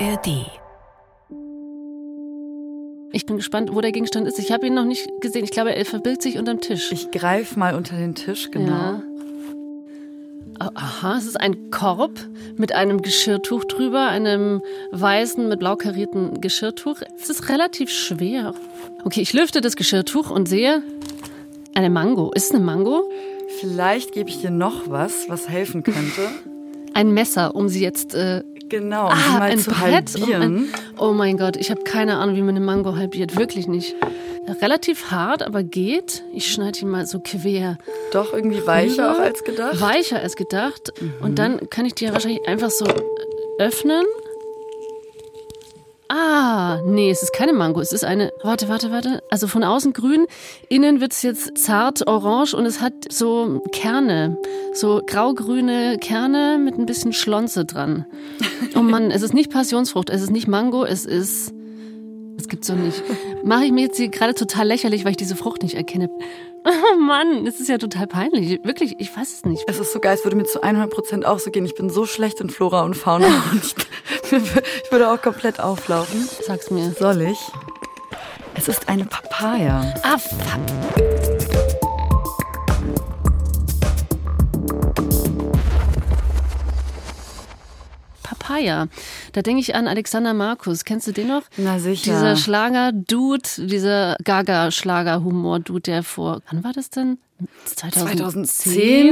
ARD. 0.00 0.46
Ich 3.10 3.26
bin 3.26 3.36
gespannt, 3.36 3.74
wo 3.74 3.80
der 3.80 3.90
Gegenstand 3.90 4.28
ist. 4.28 4.38
Ich 4.38 4.52
habe 4.52 4.66
ihn 4.66 4.74
noch 4.74 4.84
nicht 4.84 5.08
gesehen. 5.20 5.42
Ich 5.42 5.50
glaube, 5.50 5.74
er 5.74 5.84
verbirgt 5.84 6.22
sich 6.22 6.38
unterm 6.38 6.60
Tisch. 6.60 6.92
Ich 6.92 7.10
greife 7.10 7.58
mal 7.58 7.74
unter 7.74 7.96
den 7.96 8.14
Tisch, 8.14 8.50
genau. 8.50 8.70
Ja. 8.70 9.02
Aha, 10.60 11.16
es 11.18 11.26
ist 11.26 11.40
ein 11.40 11.70
Korb 11.70 12.12
mit 12.56 12.74
einem 12.74 13.02
Geschirrtuch 13.02 13.64
drüber, 13.64 14.08
einem 14.08 14.60
weißen 14.92 15.48
mit 15.48 15.60
blau 15.60 15.76
karierten 15.76 16.40
Geschirrtuch. 16.40 17.00
Es 17.20 17.30
ist 17.30 17.48
relativ 17.48 17.90
schwer. 17.90 18.54
Okay, 19.04 19.20
ich 19.20 19.32
lüfte 19.32 19.60
das 19.60 19.76
Geschirrtuch 19.76 20.30
und 20.30 20.48
sehe 20.48 20.82
eine 21.74 21.90
Mango. 21.90 22.30
Ist 22.34 22.46
es 22.46 22.50
eine 22.54 22.64
Mango? 22.64 23.08
Vielleicht 23.60 24.12
gebe 24.12 24.30
ich 24.30 24.40
dir 24.40 24.50
noch 24.50 24.90
was, 24.90 25.28
was 25.28 25.48
helfen 25.48 25.82
könnte. 25.82 26.28
Ein 26.94 27.12
Messer, 27.12 27.54
um 27.54 27.68
sie 27.68 27.80
jetzt 27.80 28.14
äh, 28.14 28.42
Genau, 28.68 29.06
um 29.06 29.12
ah, 29.12 29.38
mal 29.38 29.50
ein 29.50 29.58
zu 29.58 29.70
Brett. 29.70 30.14
um 30.14 30.20
halbieren. 30.22 30.42
ein, 30.42 30.68
oh 30.98 31.12
mein 31.12 31.36
Gott, 31.36 31.56
ich 31.56 31.70
habe 31.70 31.82
keine 31.82 32.16
Ahnung, 32.18 32.36
wie 32.36 32.42
man 32.42 32.56
eine 32.56 32.64
Mango 32.64 32.96
halbiert. 32.96 33.36
Wirklich 33.36 33.66
nicht. 33.66 33.94
Relativ 34.62 35.10
hart, 35.10 35.42
aber 35.42 35.62
geht. 35.62 36.22
Ich 36.32 36.50
schneide 36.50 36.78
ihn 36.80 36.88
mal 36.88 37.06
so 37.06 37.20
quer. 37.20 37.76
Doch 38.12 38.32
irgendwie 38.32 38.66
weicher 38.66 39.12
auch 39.12 39.18
als 39.18 39.44
gedacht. 39.44 39.80
Weicher 39.80 40.20
als 40.20 40.36
gedacht. 40.36 40.92
Und 41.20 41.38
dann 41.38 41.68
kann 41.68 41.84
ich 41.84 41.94
die 41.94 42.06
ja 42.06 42.12
wahrscheinlich 42.12 42.46
einfach 42.48 42.70
so 42.70 42.86
öffnen. 43.58 44.04
Ah, 46.10 46.80
nee, 46.86 47.10
es 47.10 47.22
ist 47.22 47.34
keine 47.34 47.52
Mango. 47.52 47.80
Es 47.80 47.92
ist 47.92 48.04
eine. 48.04 48.32
Warte, 48.42 48.68
warte, 48.68 48.90
warte. 48.90 49.22
Also 49.30 49.46
von 49.46 49.62
außen 49.62 49.92
grün, 49.92 50.26
innen 50.70 51.00
wird 51.02 51.12
es 51.12 51.22
jetzt 51.22 51.58
zart 51.58 52.06
orange 52.06 52.54
und 52.54 52.64
es 52.64 52.80
hat 52.80 52.94
so 53.10 53.62
Kerne. 53.72 54.38
So 54.72 55.02
graugrüne 55.06 55.98
Kerne 55.98 56.58
mit 56.58 56.78
ein 56.78 56.86
bisschen 56.86 57.12
Schlonze 57.12 57.66
dran. 57.66 58.06
Oh 58.74 58.80
Mann, 58.80 59.10
es 59.10 59.22
ist 59.22 59.34
nicht 59.34 59.50
Passionsfrucht, 59.50 60.08
es 60.08 60.22
ist 60.22 60.30
nicht 60.30 60.48
Mango, 60.48 60.84
es 60.84 61.04
ist. 61.04 61.52
Das 62.38 62.48
gibt's 62.48 62.68
so 62.68 62.74
nicht. 62.74 63.02
Mache 63.44 63.64
ich 63.64 63.72
mir 63.72 63.82
jetzt 63.82 63.96
hier 63.96 64.08
gerade 64.08 64.32
total 64.32 64.68
lächerlich, 64.68 65.04
weil 65.04 65.10
ich 65.10 65.16
diese 65.16 65.36
Frucht 65.36 65.62
nicht 65.62 65.74
erkenne. 65.74 66.08
Oh 66.64 66.98
Mann, 66.98 67.46
das 67.46 67.60
ist 67.60 67.68
ja 67.68 67.78
total 67.78 68.06
peinlich. 68.06 68.62
Wirklich, 68.62 68.96
ich 68.98 69.16
weiß 69.16 69.32
es 69.32 69.44
nicht. 69.44 69.64
Es 69.68 69.78
ist 69.78 69.92
so 69.92 70.00
geil, 70.00 70.16
es 70.16 70.24
würde 70.24 70.36
mir 70.36 70.44
zu 70.44 70.62
100% 70.62 71.24
auch 71.24 71.38
so 71.38 71.50
gehen. 71.50 71.64
Ich 71.64 71.76
bin 71.76 71.88
so 71.88 72.04
schlecht 72.04 72.40
in 72.40 72.50
Flora 72.50 72.82
und 72.82 72.94
Fauna 72.94 73.26
und 73.52 73.64
ich, 73.64 73.74
ich 74.84 74.92
würde 74.92 75.10
auch 75.10 75.22
komplett 75.22 75.60
auflaufen. 75.60 76.28
Sag's 76.44 76.70
mir. 76.70 76.90
Soll 76.90 77.22
ich? 77.22 77.38
Es 78.54 78.68
ist 78.68 78.88
eine 78.88 79.06
Papaya. 79.06 79.94
Ah, 80.02 80.18
fuck. 80.18 81.27
Papaya. 88.48 88.88
Da 89.32 89.42
denke 89.42 89.60
ich 89.60 89.74
an 89.74 89.86
Alexander 89.86 90.32
Markus. 90.34 90.84
Kennst 90.84 91.06
du 91.06 91.12
den 91.12 91.28
noch? 91.28 91.42
Na 91.58 91.78
sicher. 91.78 92.12
Dieser 92.12 92.36
Schlager-Dude, 92.36 93.42
dieser 93.66 94.16
Gaga-Schlager-Humor-Dude, 94.24 95.80
der 95.82 96.02
vor, 96.02 96.40
wann 96.50 96.64
war 96.64 96.72
das 96.72 96.90
denn? 96.90 97.18
2010, 97.66 98.02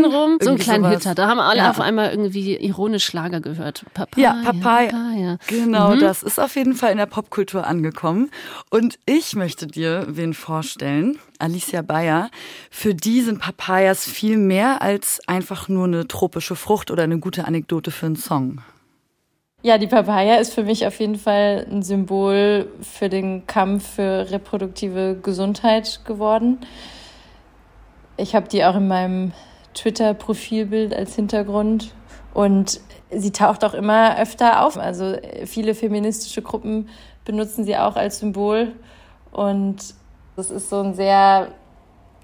2010 0.03 0.05
rum, 0.05 0.13
so 0.13 0.17
einen 0.19 0.39
irgendwie 0.41 0.65
kleinen 0.65 0.85
sowas. 0.85 0.97
Hit 0.97 1.07
hat. 1.07 1.19
Da 1.19 1.29
haben 1.29 1.39
alle 1.39 1.59
Ja. 1.61 1.71
auf 1.71 1.81
einmal 1.81 2.11
irgendwie 2.11 2.57
ironisch 2.57 3.05
Schlager 3.05 3.41
gehört. 3.41 3.85
Papaya, 3.95 4.35
Ja, 4.43 4.43
Papaya. 4.53 4.89
Papaya. 4.91 5.39
Genau, 5.47 5.95
Mhm. 5.95 6.01
das 6.01 6.25
ist 6.25 6.41
auf 6.41 6.57
jeden 6.57 6.75
Fall 6.75 6.91
in 6.91 6.99
der 6.99 7.07
Popkultur 7.07 7.67
angekommen. 7.67 8.31
Und 8.71 8.99
ich 9.07 9.37
möchte 9.37 9.69
dir 9.69 10.07
wen 10.09 10.35
vorstellen, 10.35 11.19
Alicia 11.39 11.83
Bayer. 11.83 12.31
Für 12.71 12.95
die 12.97 13.21
sind 13.21 13.39
Papayas 13.41 14.09
viel 14.09 14.39
mehr 14.39 14.83
als 14.83 15.21
einfach 15.29 15.69
nur 15.69 15.85
eine 15.85 16.09
tropische 16.09 16.57
Frucht 16.57 16.91
oder 16.91 17.05
eine 17.05 17.21
gute 17.21 17.45
Anekdote 17.45 17.93
für 17.93 18.07
einen 18.07 18.17
Song. 18.17 18.61
Ja, 19.67 19.79
die 19.79 19.89
Papaya 19.89 20.37
ist 20.37 20.55
für 20.55 20.63
mich 20.63 20.87
auf 20.87 21.01
jeden 21.01 21.17
Fall 21.17 21.67
ein 21.69 21.83
Symbol 21.83 22.71
für 22.83 23.09
den 23.09 23.49
Kampf 23.49 23.97
für 23.97 24.31
reproduktive 24.31 25.19
Gesundheit 25.21 26.03
geworden. 26.05 26.61
Ich 28.17 28.37
habe 28.37 28.47
die 28.47 28.65
auch 28.65 28.77
in 28.77 28.87
meinem 28.87 29.33
Twitter-Profilbild 29.75 30.95
als 30.95 31.17
Hintergrund 31.17 31.93
und 32.33 32.81
sie 33.11 33.33
taucht 33.33 33.65
auch 33.65 33.75
immer 33.75 34.17
öfter 34.21 34.65
auf. 34.65 34.79
Also 34.79 35.17
viele 35.47 35.75
feministische 35.75 36.43
Gruppen 36.43 36.89
benutzen 37.25 37.65
sie 37.65 37.77
auch 37.77 37.97
als 37.97 38.21
Symbol 38.21 38.73
und 39.33 39.79
das 40.37 40.53
ist 40.53 40.71
so 40.71 40.79
ein 40.81 40.95
sehr 40.95 41.49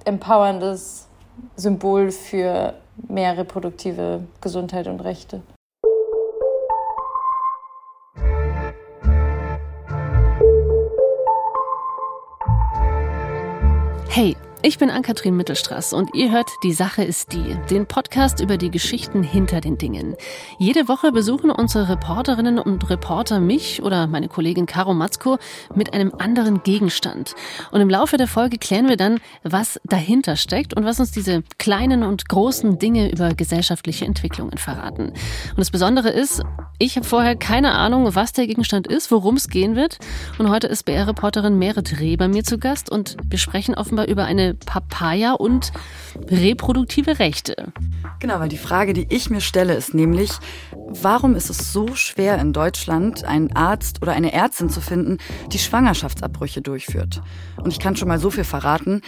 empowerndes 0.05 1.09
Symbol 1.57 2.13
für 2.13 2.75
mehr 3.09 3.37
reproduktive 3.37 4.21
Gesundheit 4.41 4.87
und 4.87 5.01
Rechte. 5.01 5.43
Hey, 14.13 14.37
ich 14.65 14.79
bin 14.79 14.91
Ann-Kathrin 14.91 15.37
Mittelstraß 15.37 15.93
und 15.93 16.15
ihr 16.15 16.31
hört 16.31 16.49
Die 16.63 16.73
Sache 16.73 17.03
ist 17.03 17.33
die, 17.33 17.57
den 17.69 17.87
Podcast 17.87 18.41
über 18.41 18.57
die 18.57 18.71
Geschichten 18.71 19.25
hinter 19.25 19.61
den 19.61 19.77
Dingen. 19.77 20.15
Jede 20.57 20.87
Woche 20.87 21.11
besuchen 21.11 21.51
unsere 21.51 21.89
Reporterinnen 21.89 22.61
und 22.61 22.89
Reporter 22.89 23.41
mich 23.41 23.83
oder 23.83 24.07
meine 24.07 24.29
Kollegin 24.29 24.67
Caro 24.67 24.95
Matzko 24.95 25.39
mit 25.75 25.93
einem 25.95 26.13
anderen 26.17 26.63
Gegenstand. 26.63 27.35
Und 27.73 27.81
im 27.81 27.91
Laufe 27.91 28.17
der 28.19 28.29
Folge 28.29 28.59
klären 28.59 28.89
wir 28.89 28.97
dann, 28.97 29.19
was 29.43 29.81
dahinter 29.85 30.37
steckt 30.37 30.75
und 30.75 30.85
was 30.85 31.01
uns 31.01 31.11
diese 31.11 31.43
kleinen 31.59 32.05
und 32.05 32.29
großen 32.29 32.79
Dinge 32.79 33.11
über 33.11 33.35
gesellschaftliche 33.35 34.05
Entwicklungen 34.05 34.59
verraten. 34.59 35.09
Und 35.09 35.59
das 35.59 35.73
Besondere 35.73 36.11
ist, 36.11 36.41
ich 36.79 36.97
habe 36.97 37.07
vorher 37.07 37.35
keine 37.35 37.73
Ahnung, 37.73 38.15
was 38.15 38.33
der 38.33 38.47
Gegenstand 38.47 38.87
ist, 38.87 39.11
worum 39.11 39.37
es 39.37 39.49
gehen 39.49 39.75
wird. 39.75 39.99
Und 40.39 40.51
heute 40.51 40.69
ist 40.69 40.85
BR-Reporterin 40.85 41.59
Merit 41.59 42.01
Reh 42.01 42.17
bei 42.17 42.29
mir 42.29 42.45
zu 42.45 42.59
Gast 42.59 42.91
und 42.91 43.17
wir 43.29 43.39
sprechen 43.39 43.75
offenbar 43.75 44.07
über 44.07 44.25
eine 44.25 44.52
Papaya 44.55 45.33
und 45.33 45.73
reproduktive 46.31 47.19
Rechte. 47.19 47.73
Genau, 48.21 48.39
weil 48.39 48.49
die 48.49 48.59
Frage, 48.59 48.93
die 48.93 49.07
ich 49.09 49.31
mir 49.31 49.41
stelle, 49.41 49.75
ist 49.75 49.95
nämlich, 49.95 50.31
warum 50.87 51.35
ist 51.35 51.51
es 51.51 51.73
so 51.73 51.95
schwer 51.95 52.39
in 52.39 52.53
Deutschland, 52.53 53.25
einen 53.25 53.55
Arzt 53.57 54.01
oder 54.03 54.13
eine 54.13 54.33
Ärztin 54.33 54.71
zu 54.71 54.81
finden, 54.81 55.19
die 55.53 55.59
Schwangerschaftsabbrüche 55.59 56.63
durchführt? 56.63 57.23
Und 57.57 57.73
ich 57.73 57.79
kann 57.79 57.97
schon 57.97 58.09
mal 58.09 58.19
so 58.19 58.31
viel 58.31 58.45
verraten. 58.45 59.03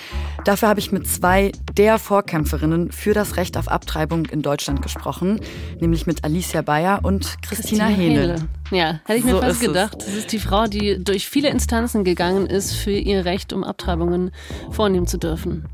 Dafür 0.45 0.69
habe 0.69 0.81
ich 0.81 0.93
mit 0.93 1.07
zwei 1.07 1.53
der 1.77 1.99
Vorkämpferinnen 1.99 2.91
für 2.91 3.15
das 3.15 3.37
Recht 3.37 3.57
auf 3.57 3.69
Abtreibung 3.69 4.27
in 4.27 4.43
Deutschland 4.43 4.83
gesprochen, 4.83 5.41
nämlich 5.81 6.07
mit 6.07 6.25
Alicia 6.25 6.63
Bayer 6.63 7.01
und 7.03 7.37
Christina, 7.43 7.87
Hähnel. 7.87 8.37
Ja, 8.75 9.01
hätte 9.05 9.19
ich 9.19 9.25
mir 9.25 9.33
So 9.33 9.41
fast 9.41 9.53
ist 9.53 9.61
es. 9.63 9.67
gedacht. 9.69 9.97
Das 9.99 10.09
ist 10.15 10.33
die 10.33 10.39
Frau, 10.41 10.67
die 10.67 11.03
durch 11.03 11.29
viele 11.29 11.49
Instanzen 11.49 12.03
gegangen 12.05 12.47
ist 12.47 12.73
für 12.75 12.91
ihr 12.91 13.25
Recht, 13.25 13.53
um 13.53 13.63
Abtreibungen 13.63 14.33
vornehmen 14.71 15.07
zu 15.07 15.17
dürfen. 15.19 15.67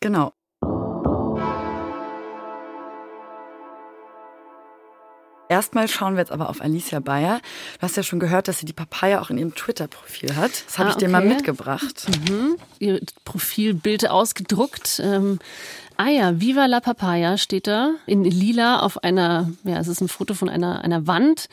Genau. 0.00 0.32
Erstmal 5.50 5.88
schauen 5.88 6.12
wir 6.14 6.20
jetzt 6.20 6.30
aber 6.32 6.50
auf 6.50 6.60
Alicia 6.60 7.00
Bayer. 7.00 7.40
Du 7.78 7.82
hast 7.82 7.96
ja 7.96 8.02
schon 8.02 8.20
gehört, 8.20 8.48
dass 8.48 8.58
sie 8.58 8.66
die 8.66 8.74
Papaya 8.74 9.22
auch 9.22 9.30
in 9.30 9.38
ihrem 9.38 9.54
Twitter-Profil 9.54 10.36
hat. 10.36 10.50
Das 10.66 10.78
habe 10.78 10.90
Ah, 10.90 10.92
ich 10.92 10.96
dir 10.98 11.08
mal 11.08 11.24
mitgebracht. 11.24 12.06
Ihr 12.80 13.00
Profilbild 13.24 14.10
ausgedruckt. 14.10 15.00
Ähm, 15.02 15.38
ah 15.96 16.08
ja, 16.08 16.38
Viva 16.38 16.66
la 16.66 16.80
Papaya 16.80 17.38
steht 17.38 17.66
da 17.66 17.92
in 18.04 18.24
lila 18.24 18.80
auf 18.80 19.02
einer, 19.02 19.48
ja, 19.64 19.78
es 19.78 19.88
ist 19.88 20.02
ein 20.02 20.08
Foto 20.08 20.34
von 20.34 20.50
einer, 20.50 20.82
einer 20.84 21.06
Wand 21.06 21.48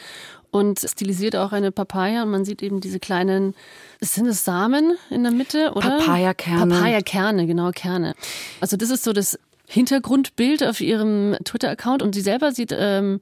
und 0.55 0.79
stilisiert 0.79 1.35
auch 1.35 1.51
eine 1.51 1.73
Papaya. 1.73 2.23
Und 2.23 2.31
man 2.31 2.45
sieht 2.45 2.63
eben 2.63 2.79
diese 2.79 2.99
kleinen, 2.99 3.55
sind 3.99 4.25
es 4.25 4.45
Samen 4.45 4.93
in 5.09 5.23
der 5.23 5.33
Mitte, 5.33 5.73
oder? 5.75 5.97
Papayakerne. 5.97 6.73
Papayakerne, 6.73 7.45
genau, 7.45 7.71
Kerne. 7.71 8.15
Also 8.61 8.77
das 8.77 8.89
ist 8.89 9.03
so 9.03 9.11
das 9.11 9.37
Hintergrundbild 9.67 10.63
auf 10.63 10.79
ihrem 10.79 11.35
Twitter-Account 11.43 12.01
und 12.01 12.15
sie 12.15 12.21
selber 12.21 12.53
sieht 12.53 12.73
ähm, 12.77 13.19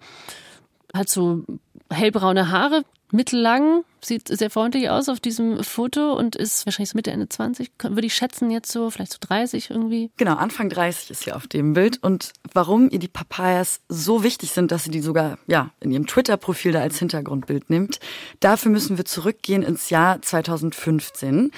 hat 0.94 1.10
so 1.10 1.44
hellbraune 1.90 2.52
Haare, 2.52 2.84
mittellang, 3.12 3.84
sieht 4.06 4.28
sehr 4.28 4.50
freundlich 4.50 4.90
aus 4.90 5.10
auf 5.10 5.20
diesem 5.20 5.64
Foto 5.64 6.14
und 6.14 6.36
ist 6.36 6.66
wahrscheinlich 6.66 6.90
so 6.90 6.98
Mitte, 6.98 7.12
Ende 7.12 7.30
20, 7.30 7.72
würde 7.82 8.06
ich 8.06 8.14
schätzen 8.14 8.52
jetzt 8.52 8.72
so, 8.72 8.90
vielleicht 8.90 9.14
so 9.14 9.18
30 9.22 9.70
irgendwie. 9.70 10.12
Genau, 10.18 10.36
Anfang 10.36 10.70
30 10.70 11.12
ist 11.12 11.24
sie 11.24 11.32
auf 11.32 11.48
dem 11.48 11.74
Bild. 11.74 12.02
Und 12.02 12.34
warum 12.54 12.90
ihr 12.90 13.00
die 13.00 13.08
Papayas 13.08 13.82
so 13.90 14.24
wichtig 14.24 14.52
sind, 14.52 14.72
dass 14.72 14.84
sie 14.84 14.92
die 14.92 15.02
sogar 15.02 15.38
ja, 15.48 15.72
in 15.80 15.92
ihrem 15.92 16.08
Twitter-Profil 16.08 16.72
da 16.72 16.82
als 16.82 17.00
Hintergrundbild 17.00 17.70
nimmt, 17.70 18.00
dafür 18.40 18.72
müssen 18.72 18.98
wir 18.98 19.06
zurückgehen 19.06 19.64
ins 19.64 19.90
Jahr 19.90 20.22
2015. 20.22 21.52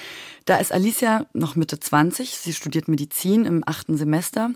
Da 0.44 0.58
ist 0.58 0.72
Alicia 0.72 1.26
noch 1.32 1.56
Mitte 1.56 1.80
20. 1.80 2.36
Sie 2.36 2.52
studiert 2.52 2.86
Medizin 2.88 3.44
im 3.44 3.64
achten 3.66 3.96
Semester. 3.96 4.50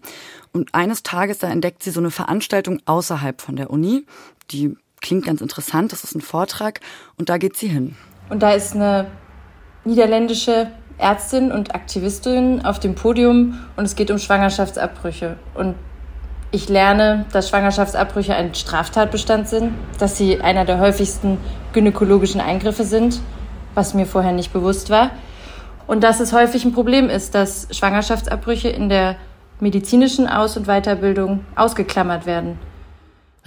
Und 0.52 0.74
eines 0.74 1.02
Tages, 1.02 1.38
da 1.38 1.50
entdeckt 1.50 1.82
sie 1.82 1.90
so 1.90 2.00
eine 2.00 2.10
Veranstaltung 2.10 2.80
außerhalb 2.84 3.40
von 3.40 3.56
der 3.56 3.70
Uni. 3.70 4.06
Die 4.50 4.76
klingt 5.00 5.26
ganz 5.26 5.40
interessant. 5.40 5.92
Das 5.92 6.04
ist 6.04 6.14
ein 6.14 6.20
Vortrag. 6.20 6.80
Und 7.16 7.28
da 7.28 7.38
geht 7.38 7.56
sie 7.56 7.68
hin. 7.68 7.96
Und 8.28 8.42
da 8.42 8.52
ist 8.52 8.74
eine 8.74 9.06
niederländische 9.84 10.70
Ärztin 10.98 11.50
und 11.50 11.74
Aktivistin 11.74 12.64
auf 12.64 12.78
dem 12.78 12.94
Podium 12.94 13.58
und 13.76 13.84
es 13.84 13.96
geht 13.96 14.10
um 14.10 14.18
Schwangerschaftsabbrüche. 14.18 15.36
Und 15.54 15.74
Ich 16.52 16.68
lerne, 16.68 17.26
dass 17.32 17.48
Schwangerschaftsabbrüche 17.48 18.34
ein 18.34 18.54
Straftatbestand 18.54 19.48
sind, 19.48 19.72
dass 20.00 20.18
sie 20.18 20.40
einer 20.40 20.64
der 20.64 20.80
häufigsten 20.80 21.38
gynäkologischen 21.72 22.40
Eingriffe 22.40 22.82
sind, 22.82 23.20
was 23.74 23.94
mir 23.94 24.04
vorher 24.04 24.32
nicht 24.32 24.52
bewusst 24.52 24.90
war. 24.90 25.12
Und 25.86 26.02
dass 26.02 26.18
es 26.18 26.32
häufig 26.32 26.64
ein 26.64 26.72
Problem 26.72 27.08
ist, 27.08 27.36
dass 27.36 27.68
Schwangerschaftsabbrüche 27.70 28.68
in 28.68 28.88
der 28.88 29.14
medizinischen 29.60 30.26
Aus- 30.26 30.56
und 30.56 30.66
Weiterbildung 30.66 31.44
ausgeklammert 31.54 32.26
werden. 32.26 32.58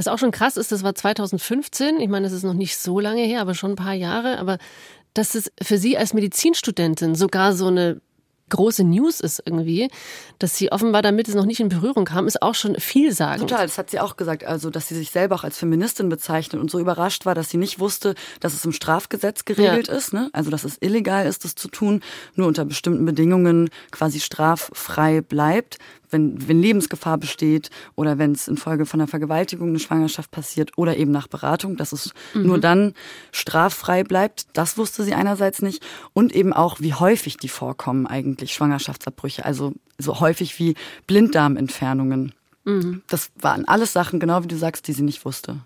Was 0.06 0.12
auch 0.12 0.20
schon 0.20 0.32
krass 0.32 0.58
ist, 0.58 0.74
das 0.74 0.84
war 0.84 0.96
2015. 0.96 2.02
Ich 2.02 2.10
meine, 2.10 2.26
das 2.26 2.34
ist 2.34 2.44
noch 2.44 2.54
nicht 2.54 2.78
so 2.78 3.00
lange 3.00 3.22
her, 3.22 3.40
aber 3.40 3.56
schon 3.56 3.72
ein 3.72 3.76
paar 3.78 3.94
Jahre. 3.94 4.38
Aber 4.38 4.58
dass 5.14 5.34
es 5.34 5.50
für 5.62 5.78
Sie 5.78 5.98
als 5.98 6.14
Medizinstudentin 6.14 7.16
sogar 7.16 7.54
so 7.54 7.68
eine 7.68 8.02
große 8.50 8.84
News 8.84 9.20
ist 9.20 9.42
irgendwie, 9.46 9.90
dass 10.38 10.58
sie 10.58 10.72
offenbar 10.72 11.02
damit 11.02 11.28
es 11.28 11.34
noch 11.34 11.46
nicht 11.46 11.60
in 11.60 11.70
Berührung 11.70 12.06
kam, 12.06 12.28
ist 12.28 12.42
auch 12.42 12.54
schon 12.54 12.76
vielsagend. 12.76 13.50
Total, 13.50 13.66
das 13.66 13.78
hat 13.78 13.90
sie 13.90 14.00
auch 14.00 14.16
gesagt, 14.18 14.44
also 14.44 14.70
dass 14.70 14.90
sie 14.90 14.96
sich 14.96 15.10
selber 15.10 15.36
auch 15.36 15.44
als 15.44 15.58
Feministin 15.58 16.10
bezeichnet 16.10 16.62
und 16.62 16.70
so 16.70 16.80
überrascht 16.80 17.26
war, 17.26 17.34
dass 17.34 17.50
sie 17.50 17.58
nicht 17.58 17.80
wusste, 17.80 18.14
dass 18.42 18.54
es 18.54 18.64
im 18.66 18.72
Strafgesetz 18.72 19.46
geregelt 19.46 19.88
ja. 19.88 19.96
ist, 19.96 20.14
ne? 20.14 20.30
also 20.34 20.52
dass 20.52 20.66
es 20.66 20.78
illegal 20.82 21.26
ist, 21.26 21.46
das 21.46 21.56
zu 21.56 21.68
tun, 21.68 22.02
nur 22.36 22.48
unter 22.48 22.66
bestimmten 22.66 23.06
Bedingungen 23.06 23.70
quasi 23.92 24.20
straffrei 24.20 25.22
bleibt 25.22 25.78
wenn, 26.14 26.48
wenn 26.48 26.62
Lebensgefahr 26.62 27.18
besteht 27.18 27.70
oder 27.96 28.18
wenn 28.18 28.32
es 28.32 28.48
infolge 28.48 28.86
von 28.86 29.02
einer 29.02 29.08
Vergewaltigung 29.08 29.70
eine 29.70 29.80
Schwangerschaft 29.80 30.32
passiert 30.32 30.72
oder 30.78 30.96
eben 30.96 31.12
nach 31.12 31.28
Beratung, 31.28 31.76
dass 31.76 31.92
es 31.92 32.14
mhm. 32.34 32.44
nur 32.44 32.60
dann 32.60 32.94
straffrei 33.32 34.04
bleibt. 34.04 34.46
Das 34.54 34.78
wusste 34.78 35.04
sie 35.04 35.14
einerseits 35.14 35.62
nicht. 35.62 35.84
Und 36.14 36.34
eben 36.34 36.54
auch, 36.54 36.80
wie 36.80 36.94
häufig 36.94 37.38
die 37.38 37.50
vorkommen 37.50 38.08
eigentlich, 38.08 38.54
Schwangerschaftsabbrüche. 38.54 39.44
Also 39.44 39.74
so 39.98 40.20
häufig 40.20 40.58
wie 40.60 40.76
Blinddarmentfernungen. 41.08 42.34
Mhm. 42.64 43.02
Das 43.08 43.32
waren 43.40 43.68
alles 43.68 43.92
Sachen, 43.92 44.20
genau 44.20 44.44
wie 44.44 44.48
du 44.48 44.58
sagst, 44.58 44.88
die 44.88 44.94
sie 44.94 45.04
nicht 45.04 45.26
wusste. 45.26 45.58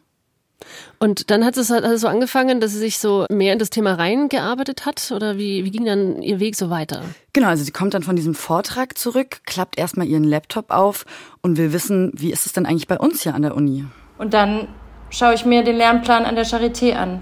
Und 1.00 1.30
dann 1.30 1.45
hat 1.45 1.57
es, 1.57 1.69
hat 1.69 1.83
es 1.83 2.01
so 2.01 2.07
angefangen, 2.07 2.59
dass 2.59 2.71
sie 2.71 2.80
sich 2.80 3.00
so 3.00 3.25
mehr 3.30 3.54
in 3.54 3.59
das 3.59 3.69
Thema 3.69 3.94
reingearbeitet 3.94 4.86
hat? 4.86 5.12
Oder 5.12 5.38
wie, 5.38 5.63
wie 5.63 5.71
ging 5.71 5.86
dann 5.86 6.21
ihr 6.21 6.39
Weg 6.39 6.56
so 6.56 6.69
weiter? 6.69 7.04
Genau, 7.33 7.48
also 7.48 7.63
sie 7.63 7.71
kommt 7.71 7.94
dann 7.94 8.04
von 8.04 8.15
diesem 8.15 8.33
Vortrag 8.33 8.98
zurück, 8.98 9.42
klappt 9.45 9.77
erstmal 9.77 10.07
ihren 10.07 10.24
Laptop 10.24 10.71
auf 10.71 11.06
und 11.42 11.57
will 11.57 11.74
wissen, 11.74 12.12
wie 12.15 12.31
ist 12.31 12.45
es 12.45 12.54
denn 12.54 12.65
eigentlich 12.65 12.88
bei 12.88 12.98
uns 12.98 13.24
hier 13.24 13.36
an 13.36 13.44
der 13.44 13.56
Uni? 13.56 13.86
Und 14.18 14.33
dann 14.33 14.68
schaue 15.09 15.33
ich 15.33 15.45
mir 15.45 15.63
den 15.63 15.77
Lernplan 15.77 16.25
an 16.25 16.36
der 16.36 16.45
Charité 16.45 16.94
an 16.94 17.21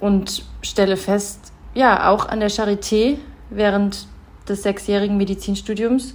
und 0.00 0.44
stelle 0.62 0.96
fest, 0.96 1.52
ja, 1.74 2.10
auch 2.10 2.26
an 2.26 2.40
der 2.40 2.50
Charité 2.50 3.18
während 3.50 4.06
des 4.48 4.62
sechsjährigen 4.62 5.16
Medizinstudiums 5.16 6.14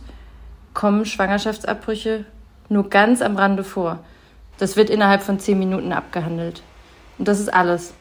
kommen 0.74 1.06
Schwangerschaftsabbrüche 1.06 2.25
nur 2.69 2.89
ganz 2.89 3.21
am 3.21 3.36
Rande 3.36 3.63
vor. 3.63 4.00
Das 4.59 4.75
wird 4.75 4.89
innerhalb 4.89 5.23
von 5.23 5.39
zehn 5.39 5.57
Minuten 5.57 5.91
abgehandelt. 5.94 6.61
Und 7.17 7.27
das 7.27 7.39
ist 7.39 7.51
alles. 7.51 7.94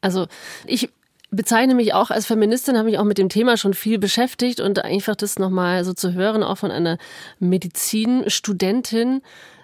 Also 0.00 0.26
ich 0.66 0.90
bezeichne 1.30 1.74
mich 1.74 1.94
auch 1.94 2.10
als 2.10 2.26
Feministin, 2.26 2.76
habe 2.76 2.90
mich 2.90 2.98
auch 2.98 3.04
mit 3.04 3.18
dem 3.18 3.28
Thema 3.28 3.56
schon 3.56 3.74
viel 3.74 3.98
beschäftigt 3.98 4.60
und 4.60 4.84
einfach 4.84 5.16
das 5.16 5.38
nochmal 5.38 5.84
so 5.84 5.92
zu 5.92 6.12
hören, 6.12 6.42
auch 6.42 6.58
von 6.58 6.70
einer 6.70 6.98
Medizinstudentin. 7.38 9.22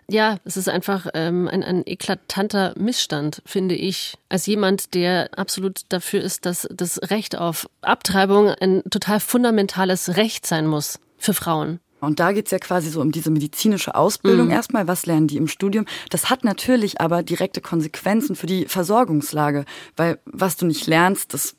Ja, 0.09 0.39
es 0.45 0.57
ist 0.57 0.69
einfach 0.69 1.07
ähm, 1.15 1.47
ein, 1.47 1.63
ein 1.63 1.87
eklatanter 1.87 2.75
Missstand, 2.77 3.43
finde 3.47 3.77
ich, 3.77 4.15
als 4.29 4.47
jemand, 4.47 4.95
der 4.95 5.31
absolut 5.37 5.83
dafür 5.89 6.21
ist, 6.21 6.47
dass 6.47 6.67
das 6.73 6.99
Recht 7.11 7.37
auf 7.37 7.69
Abtreibung 7.81 8.49
ein 8.49 8.83
total 8.91 9.21
fundamentales 9.21 10.17
Recht 10.17 10.47
sein 10.47 10.67
muss 10.67 10.99
für 11.17 11.35
Frauen. 11.35 11.79
Und 12.01 12.21
da 12.21 12.33
geht's 12.33 12.51
ja 12.51 12.59
quasi 12.59 12.91
so 12.91 13.01
um 13.01 13.13
diese 13.13 13.31
medizinische 13.31 13.95
Ausbildung 13.95 14.47
mhm. 14.47 14.53
erstmal. 14.53 14.89
Was 14.89 15.07
lernen 15.07 15.27
die 15.27 15.37
im 15.37 15.49
Studium? 15.49 15.85
Das 16.11 16.31
hat 16.31 16.45
natürlich 16.45 17.01
aber 17.01 17.23
direkte 17.23 17.61
Konsequenzen 17.61 18.37
für 18.37 18.47
die 18.47 18.67
Versorgungslage, 18.67 19.65
weil 19.97 20.19
was 20.25 20.57
du 20.57 20.67
nicht 20.67 20.87
lernst, 20.87 21.35
das 21.35 21.57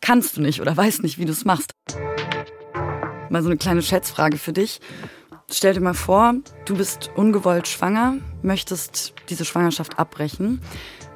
kannst 0.00 0.36
du 0.36 0.40
nicht 0.40 0.60
oder 0.60 0.76
weißt 0.76 1.02
nicht, 1.02 1.18
wie 1.18 1.24
du 1.24 1.32
es 1.32 1.44
machst. 1.44 1.74
Mal 3.30 3.42
so 3.42 3.48
eine 3.48 3.56
kleine 3.56 3.82
Schätzfrage 3.82 4.38
für 4.38 4.52
dich. 4.52 4.80
Stell 5.50 5.74
dir 5.74 5.80
mal 5.80 5.94
vor, 5.94 6.34
du 6.64 6.76
bist 6.76 7.10
ungewollt 7.14 7.68
schwanger, 7.68 8.16
möchtest 8.42 9.12
diese 9.28 9.44
Schwangerschaft 9.44 9.98
abbrechen. 9.98 10.62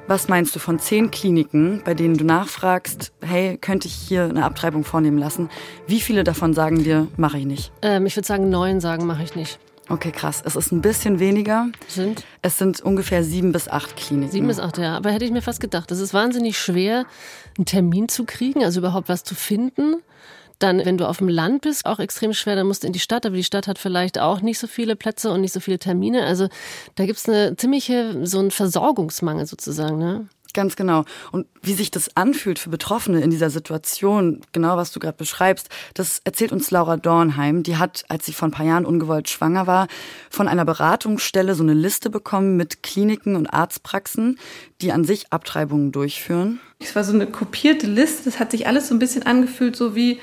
Was 0.09 0.29
meinst 0.29 0.55
du 0.55 0.59
von 0.59 0.79
zehn 0.79 1.11
Kliniken, 1.11 1.81
bei 1.83 1.93
denen 1.93 2.15
du 2.15 2.23
nachfragst, 2.23 3.11
hey, 3.21 3.57
könnte 3.57 3.89
ich 3.89 3.93
hier 3.93 4.23
eine 4.23 4.45
Abtreibung 4.45 4.85
vornehmen 4.85 5.17
lassen? 5.17 5.49
Wie 5.85 5.99
viele 5.99 6.23
davon 6.23 6.53
sagen 6.53 6.81
dir, 6.81 7.09
mache 7.17 7.37
ich 7.37 7.45
nicht? 7.45 7.73
Ähm, 7.81 8.05
ich 8.05 8.15
würde 8.15 8.25
sagen, 8.25 8.49
neun 8.49 8.79
sagen, 8.79 9.05
mache 9.05 9.23
ich 9.23 9.35
nicht. 9.35 9.59
Okay, 9.89 10.11
krass. 10.11 10.41
Es 10.45 10.55
ist 10.55 10.71
ein 10.71 10.81
bisschen 10.81 11.19
weniger. 11.19 11.67
Sind? 11.89 12.23
Es 12.41 12.57
sind 12.57 12.79
ungefähr 12.79 13.21
sieben 13.21 13.51
bis 13.51 13.67
acht 13.67 13.97
Kliniken. 13.97 14.31
Sieben 14.31 14.47
bis 14.47 14.59
acht, 14.59 14.77
ja. 14.77 14.95
Aber 14.95 15.11
hätte 15.11 15.25
ich 15.25 15.31
mir 15.31 15.41
fast 15.41 15.59
gedacht. 15.59 15.91
Es 15.91 15.99
ist 15.99 16.13
wahnsinnig 16.13 16.57
schwer, 16.57 17.05
einen 17.57 17.65
Termin 17.65 18.07
zu 18.07 18.23
kriegen, 18.23 18.63
also 18.63 18.79
überhaupt 18.79 19.09
was 19.09 19.25
zu 19.25 19.35
finden. 19.35 19.97
Dann, 20.59 20.83
wenn 20.83 20.97
du 20.97 21.07
auf 21.07 21.17
dem 21.17 21.29
Land 21.29 21.61
bist, 21.61 21.85
auch 21.85 21.99
extrem 21.99 22.33
schwer, 22.33 22.55
dann 22.55 22.67
musst 22.67 22.83
du 22.83 22.87
in 22.87 22.93
die 22.93 22.99
Stadt, 22.99 23.25
aber 23.25 23.35
die 23.35 23.43
Stadt 23.43 23.67
hat 23.67 23.77
vielleicht 23.77 24.19
auch 24.19 24.41
nicht 24.41 24.57
so 24.57 24.67
viele 24.67 24.95
Plätze 24.95 25.31
und 25.31 25.41
nicht 25.41 25.53
so 25.53 25.59
viele 25.59 25.79
Termine. 25.79 26.25
Also 26.25 26.47
da 26.95 27.05
gibt 27.05 27.19
es 27.19 27.29
eine 27.29 27.55
ziemliche, 27.55 28.25
so 28.25 28.39
einen 28.39 28.51
Versorgungsmangel 28.51 29.45
sozusagen, 29.45 29.97
ne? 29.97 30.27
Ganz 30.57 30.75
genau. 30.75 31.05
Und 31.31 31.45
wie 31.61 31.73
sich 31.73 31.91
das 31.91 32.17
anfühlt 32.17 32.57
für 32.57 32.71
Betroffene 32.71 33.21
in 33.21 33.29
dieser 33.29 33.51
Situation, 33.51 34.41
genau 34.53 34.75
was 34.75 34.91
du 34.91 34.99
gerade 34.99 35.15
beschreibst, 35.17 35.69
das 35.93 36.19
erzählt 36.23 36.51
uns 36.51 36.71
Laura 36.71 36.97
Dornheim. 36.97 37.61
Die 37.61 37.77
hat, 37.77 38.05
als 38.09 38.25
sie 38.25 38.33
vor 38.33 38.47
ein 38.47 38.51
paar 38.51 38.65
Jahren 38.65 38.85
ungewollt 38.85 39.29
schwanger 39.29 39.67
war, 39.67 39.87
von 40.31 40.47
einer 40.47 40.65
Beratungsstelle 40.65 41.53
so 41.53 41.61
eine 41.61 41.75
Liste 41.75 42.09
bekommen 42.09 42.57
mit 42.57 42.81
Kliniken 42.81 43.35
und 43.35 43.53
Arztpraxen, 43.53 44.39
die 44.81 44.91
an 44.91 45.03
sich 45.03 45.31
Abtreibungen 45.31 45.91
durchführen. 45.91 46.59
Es 46.79 46.95
war 46.95 47.03
so 47.03 47.13
eine 47.13 47.27
kopierte 47.27 47.85
Liste. 47.85 48.23
Das 48.23 48.39
hat 48.39 48.49
sich 48.49 48.65
alles 48.65 48.87
so 48.87 48.95
ein 48.95 48.99
bisschen 48.99 49.23
angefühlt, 49.23 49.75
so 49.75 49.95
wie 49.95 50.19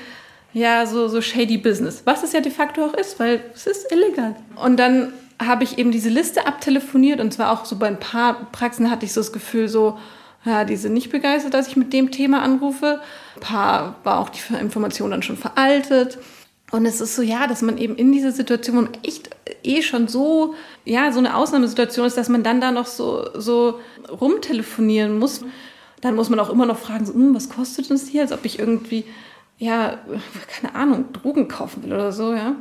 ja, 0.55 0.85
so, 0.85 1.09
so 1.09 1.19
shady 1.19 1.57
Business. 1.57 2.03
Was 2.05 2.23
es 2.23 2.31
ja 2.31 2.39
de 2.39 2.51
facto 2.51 2.85
auch 2.85 2.93
ist, 2.93 3.19
weil 3.19 3.43
es 3.53 3.67
ist 3.67 3.91
illegal. 3.91 4.37
Und 4.55 4.77
dann 4.77 5.11
habe 5.37 5.65
ich 5.65 5.77
eben 5.77 5.91
diese 5.91 6.07
Liste 6.07 6.47
abtelefoniert 6.47 7.19
und 7.19 7.33
zwar 7.33 7.51
auch 7.51 7.65
so 7.65 7.75
bei 7.75 7.87
ein 7.87 7.99
paar 7.99 8.49
Praxen 8.53 8.89
hatte 8.89 9.05
ich 9.05 9.11
so 9.11 9.19
das 9.19 9.33
Gefühl, 9.33 9.67
so, 9.67 9.99
ja, 10.45 10.63
die 10.63 10.77
sind 10.77 10.93
nicht 10.93 11.11
begeistert, 11.11 11.53
dass 11.53 11.67
ich 11.67 11.75
mit 11.75 11.91
dem 11.91 12.09
Thema 12.09 12.41
anrufe. 12.41 13.01
Ein 13.35 13.41
paar 13.41 13.95
war 14.05 14.19
auch 14.19 14.29
die 14.29 14.39
Information 14.55 15.11
dann 15.11 15.23
schon 15.23 15.35
veraltet. 15.35 16.19
Und 16.71 16.85
es 16.85 17.01
ist 17.01 17.17
so, 17.17 17.21
ja, 17.21 17.47
dass 17.47 17.61
man 17.61 17.77
eben 17.77 17.97
in 17.97 18.13
dieser 18.13 18.31
Situation 18.31 18.87
echt 19.03 19.31
eh 19.61 19.81
schon 19.81 20.07
so, 20.07 20.55
ja, 20.85 21.11
so 21.11 21.19
eine 21.19 21.35
Ausnahmesituation 21.35 22.05
ist, 22.05 22.17
dass 22.17 22.29
man 22.29 22.43
dann 22.43 22.61
da 22.61 22.71
noch 22.71 22.85
so, 22.85 23.27
so 23.33 23.81
rumtelefonieren 24.09 25.19
muss. 25.19 25.41
Dann 25.99 26.15
muss 26.15 26.29
man 26.29 26.39
auch 26.39 26.49
immer 26.49 26.65
noch 26.65 26.77
fragen, 26.77 27.05
so, 27.05 27.13
hm, 27.13 27.35
was 27.35 27.49
kostet 27.49 27.91
das 27.91 28.07
hier? 28.07 28.21
Als 28.21 28.31
ob 28.31 28.45
ich 28.45 28.57
irgendwie 28.57 29.03
ja, 29.57 29.99
keine 30.47 30.75
Ahnung, 30.75 31.13
Drogen 31.13 31.47
kaufen 31.47 31.83
will 31.83 31.93
oder 31.93 32.11
so, 32.11 32.33
ja. 32.33 32.55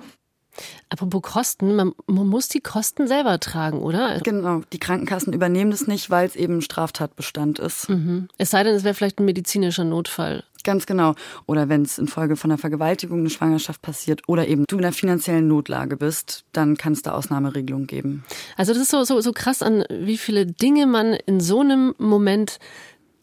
Apropos 0.89 1.23
Kosten, 1.23 1.75
man, 1.75 1.93
man, 2.07 2.29
muss 2.29 2.49
die 2.49 2.61
Kosten 2.61 3.09
selber 3.09 3.41
tragen, 3.41 3.79
oder? 3.79 4.21
Genau, 4.21 4.63
die 4.73 4.79
Krankenkassen 4.79 5.33
übernehmen 5.33 5.73
das 5.73 5.89
nicht, 5.89 6.11
weil 6.11 6.27
es 6.27 6.37
eben 6.37 6.63
Straftatbestand 6.63 7.59
ist. 7.59 7.89
Mhm. 7.89 8.29
Es 8.39 8.51
sei 8.51 8.63
denn, 8.63 8.75
es 8.75 8.85
wäre 8.85 8.95
vielleicht 8.95 9.19
ein 9.19 9.25
medizinischer 9.25 9.85
Notfall. 9.85 10.45
Ganz 10.63 10.87
genau. 10.87 11.15
Oder 11.47 11.69
wenn 11.69 11.83
es 11.83 11.99
infolge 11.99 12.37
von 12.37 12.51
einer 12.51 12.59
Vergewaltigung 12.59 13.19
eine 13.19 13.31
Schwangerschaft 13.31 13.83
passiert 13.83 14.23
oder 14.29 14.49
eben 14.49 14.65
du 14.67 14.79
in 14.79 14.85
einer 14.85 14.95
finanziellen 14.95 15.47
Notlage 15.47 15.97
bist, 15.97 16.45
dann 16.53 16.77
kann 16.77 16.95
es 16.95 17.03
da 17.03 17.13
Ausnahmeregelungen 17.13 17.87
geben. 17.87 18.25
Also 18.57 18.73
das 18.73 18.83
ist 18.83 18.91
so, 18.91 19.05
so, 19.05 19.21
so 19.21 19.33
krass 19.33 19.63
an, 19.63 19.85
wie 19.91 20.17
viele 20.17 20.47
Dinge 20.47 20.87
man 20.87 21.13
in 21.13 21.41
so 21.41 21.61
einem 21.61 21.95
Moment 21.99 22.59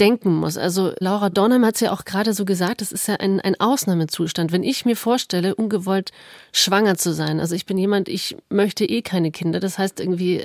denken 0.02 0.36
muss. 0.36 0.58
Also 0.58 0.94
Laura 1.00 1.30
Dornheim 1.30 1.64
hat 1.64 1.76
es 1.76 1.82
ja 1.82 1.92
auch 1.94 2.04
gerade 2.06 2.34
so 2.34 2.44
gesagt, 2.44 2.82
es 2.82 2.92
ist 2.92 3.08
ja 3.08 3.16
ein, 3.16 3.40
ein 3.40 3.60
Ausnahmezustand. 3.60 4.52
Wenn 4.52 4.64
ich 4.64 4.84
mir 4.84 4.98
vorstelle, 4.98 5.54
ungewollt 5.54 6.12
schwanger 6.52 6.98
zu 6.98 7.14
sein, 7.14 7.40
also 7.40 7.54
ich 7.54 7.68
bin 7.68 7.78
jemand, 7.78 8.10
ich 8.10 8.36
möchte 8.50 8.84
eh 8.84 9.04
keine 9.04 9.32
Kinder. 9.32 9.60
Das 9.60 9.78
heißt 9.78 10.00
irgendwie, 10.00 10.44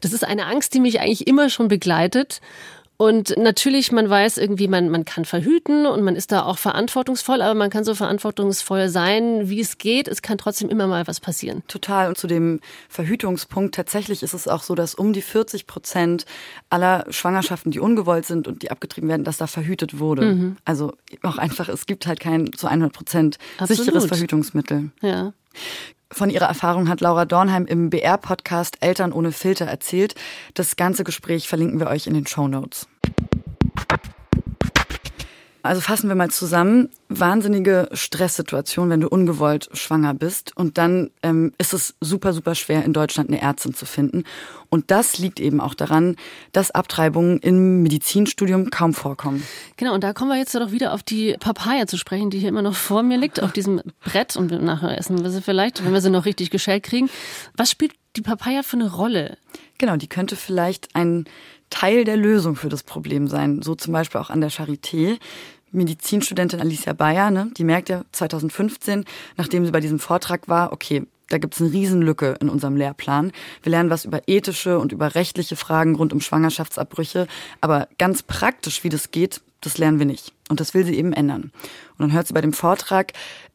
das 0.00 0.12
ist 0.12 0.24
eine 0.24 0.46
Angst, 0.46 0.72
die 0.72 0.80
mich 0.80 1.00
eigentlich 1.00 1.26
immer 1.26 1.50
schon 1.50 1.66
begleitet. 1.66 2.40
Und 3.02 3.36
natürlich, 3.36 3.90
man 3.90 4.08
weiß 4.08 4.38
irgendwie, 4.38 4.68
man, 4.68 4.88
man 4.88 5.04
kann 5.04 5.24
verhüten 5.24 5.86
und 5.86 6.04
man 6.04 6.14
ist 6.14 6.30
da 6.30 6.44
auch 6.44 6.56
verantwortungsvoll, 6.56 7.42
aber 7.42 7.54
man 7.54 7.68
kann 7.68 7.82
so 7.82 7.96
verantwortungsvoll 7.96 8.88
sein, 8.88 9.48
wie 9.48 9.58
es 9.58 9.78
geht. 9.78 10.06
Es 10.06 10.22
kann 10.22 10.38
trotzdem 10.38 10.68
immer 10.68 10.86
mal 10.86 11.04
was 11.08 11.18
passieren. 11.18 11.64
Total. 11.66 12.06
Und 12.06 12.16
zu 12.16 12.28
dem 12.28 12.60
Verhütungspunkt, 12.88 13.74
tatsächlich 13.74 14.22
ist 14.22 14.34
es 14.34 14.46
auch 14.46 14.62
so, 14.62 14.76
dass 14.76 14.94
um 14.94 15.12
die 15.12 15.20
40 15.20 15.66
Prozent 15.66 16.26
aller 16.70 17.04
Schwangerschaften, 17.10 17.72
die 17.72 17.80
ungewollt 17.80 18.24
sind 18.24 18.46
und 18.46 18.62
die 18.62 18.70
abgetrieben 18.70 19.08
werden, 19.08 19.24
dass 19.24 19.36
da 19.36 19.48
verhütet 19.48 19.98
wurde. 19.98 20.22
Mhm. 20.22 20.56
Also 20.64 20.92
auch 21.24 21.38
einfach, 21.38 21.68
es 21.68 21.86
gibt 21.86 22.06
halt 22.06 22.20
kein 22.20 22.52
zu 22.52 22.68
100 22.68 22.92
Prozent 22.92 23.38
sicheres 23.66 24.06
Verhütungsmittel. 24.06 24.92
Ja. 25.00 25.32
Von 26.12 26.30
ihrer 26.30 26.46
Erfahrung 26.46 26.88
hat 26.88 27.00
Laura 27.00 27.24
Dornheim 27.24 27.66
im 27.66 27.90
BR-Podcast 27.90 28.76
Eltern 28.78 29.12
ohne 29.12 29.32
Filter 29.32 29.64
erzählt. 29.64 30.14
Das 30.54 30.76
ganze 30.76 31.02
Gespräch 31.02 31.48
verlinken 31.48 31.80
wir 31.80 31.88
euch 31.88 32.06
in 32.06 32.14
den 32.14 32.28
Show 32.28 32.46
Notes. 32.46 32.86
Also 35.62 35.80
fassen 35.80 36.08
wir 36.08 36.16
mal 36.16 36.30
zusammen. 36.30 36.88
Wahnsinnige 37.08 37.88
Stresssituation, 37.92 38.90
wenn 38.90 39.00
du 39.00 39.08
ungewollt 39.08 39.68
schwanger 39.74 40.12
bist. 40.12 40.56
Und 40.56 40.76
dann 40.76 41.10
ähm, 41.22 41.52
ist 41.58 41.72
es 41.72 41.94
super, 42.00 42.32
super 42.32 42.54
schwer, 42.54 42.84
in 42.84 42.92
Deutschland 42.92 43.30
eine 43.30 43.40
Ärztin 43.40 43.72
zu 43.74 43.86
finden. 43.86 44.24
Und 44.70 44.90
das 44.90 45.18
liegt 45.18 45.38
eben 45.38 45.60
auch 45.60 45.74
daran, 45.74 46.16
dass 46.52 46.70
Abtreibungen 46.72 47.38
im 47.38 47.82
Medizinstudium 47.82 48.70
kaum 48.70 48.92
vorkommen. 48.92 49.46
Genau, 49.76 49.94
und 49.94 50.02
da 50.02 50.12
kommen 50.12 50.30
wir 50.30 50.38
jetzt 50.38 50.54
doch 50.54 50.72
wieder 50.72 50.92
auf 50.92 51.02
die 51.02 51.36
Papaya 51.38 51.86
zu 51.86 51.96
sprechen, 51.96 52.30
die 52.30 52.40
hier 52.40 52.48
immer 52.48 52.62
noch 52.62 52.74
vor 52.74 53.02
mir 53.02 53.18
liegt, 53.18 53.40
auf 53.40 53.52
diesem 53.52 53.82
Brett. 54.04 54.36
Und 54.36 54.50
nachher 54.50 54.98
essen 54.98 55.22
wir 55.22 55.30
sie 55.30 55.42
vielleicht, 55.42 55.84
wenn 55.84 55.92
wir 55.92 56.00
sie 56.00 56.10
noch 56.10 56.24
richtig 56.24 56.50
geschält 56.50 56.82
kriegen. 56.82 57.08
Was 57.56 57.70
spielt 57.70 57.92
die 58.16 58.22
Papaya 58.22 58.62
für 58.62 58.76
eine 58.76 58.92
Rolle? 58.92 59.38
Genau, 59.78 59.96
die 59.96 60.08
könnte 60.08 60.36
vielleicht 60.36 60.94
ein 60.94 61.24
Teil 61.72 62.04
der 62.04 62.16
Lösung 62.16 62.54
für 62.54 62.68
das 62.68 62.82
Problem 62.82 63.26
sein. 63.26 63.62
So 63.62 63.74
zum 63.74 63.92
Beispiel 63.92 64.20
auch 64.20 64.30
an 64.30 64.40
der 64.40 64.50
Charité. 64.50 65.18
Medizinstudentin 65.74 66.60
Alicia 66.60 66.92
Bayer, 66.92 67.30
ne, 67.30 67.50
die 67.56 67.64
merkt 67.64 67.88
ja 67.88 68.04
2015, 68.12 69.06
nachdem 69.38 69.64
sie 69.64 69.72
bei 69.72 69.80
diesem 69.80 69.98
Vortrag 69.98 70.46
war, 70.46 70.70
okay, 70.70 71.06
da 71.30 71.38
gibt 71.38 71.54
es 71.54 71.62
eine 71.62 71.72
Riesenlücke 71.72 72.36
in 72.42 72.50
unserem 72.50 72.76
Lehrplan. 72.76 73.32
Wir 73.62 73.70
lernen 73.70 73.88
was 73.88 74.04
über 74.04 74.20
ethische 74.26 74.78
und 74.78 74.92
über 74.92 75.14
rechtliche 75.14 75.56
Fragen 75.56 75.94
rund 75.94 76.12
um 76.12 76.20
Schwangerschaftsabbrüche, 76.20 77.26
aber 77.62 77.88
ganz 77.96 78.22
praktisch, 78.22 78.84
wie 78.84 78.90
das 78.90 79.12
geht, 79.12 79.40
das 79.62 79.78
lernen 79.78 79.98
wir 79.98 80.04
nicht. 80.04 80.34
Und 80.50 80.60
das 80.60 80.74
will 80.74 80.84
sie 80.84 80.98
eben 80.98 81.14
ändern. 81.14 81.52
Und 81.92 82.00
dann 82.00 82.12
hört 82.12 82.26
sie 82.26 82.34
bei 82.34 82.42
dem 82.42 82.52
Vortrag 82.52 83.12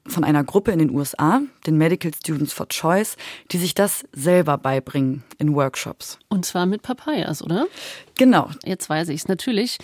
von 0.08 0.24
einer 0.24 0.44
Gruppe 0.44 0.72
in 0.72 0.80
den 0.80 0.92
USA, 0.92 1.42
den 1.66 1.78
Medical 1.78 2.12
Students 2.14 2.54
for 2.54 2.68
Choice, 2.68 3.18
die 3.52 3.58
sich 3.58 3.74
das 3.74 4.06
selber 4.14 4.58
beibringen 4.58 5.24
in 5.38 5.54
Workshops. 5.56 6.20
Und 6.30 6.46
zwar 6.46 6.66
mit 6.66 6.82
Papayas, 6.82 7.44
oder? 7.44 7.68
Genau. 8.16 8.50
Jetzt 8.64 8.90
weiß 8.90 9.10
ich 9.10 9.22
es 9.22 9.28
natürlich 9.28 9.78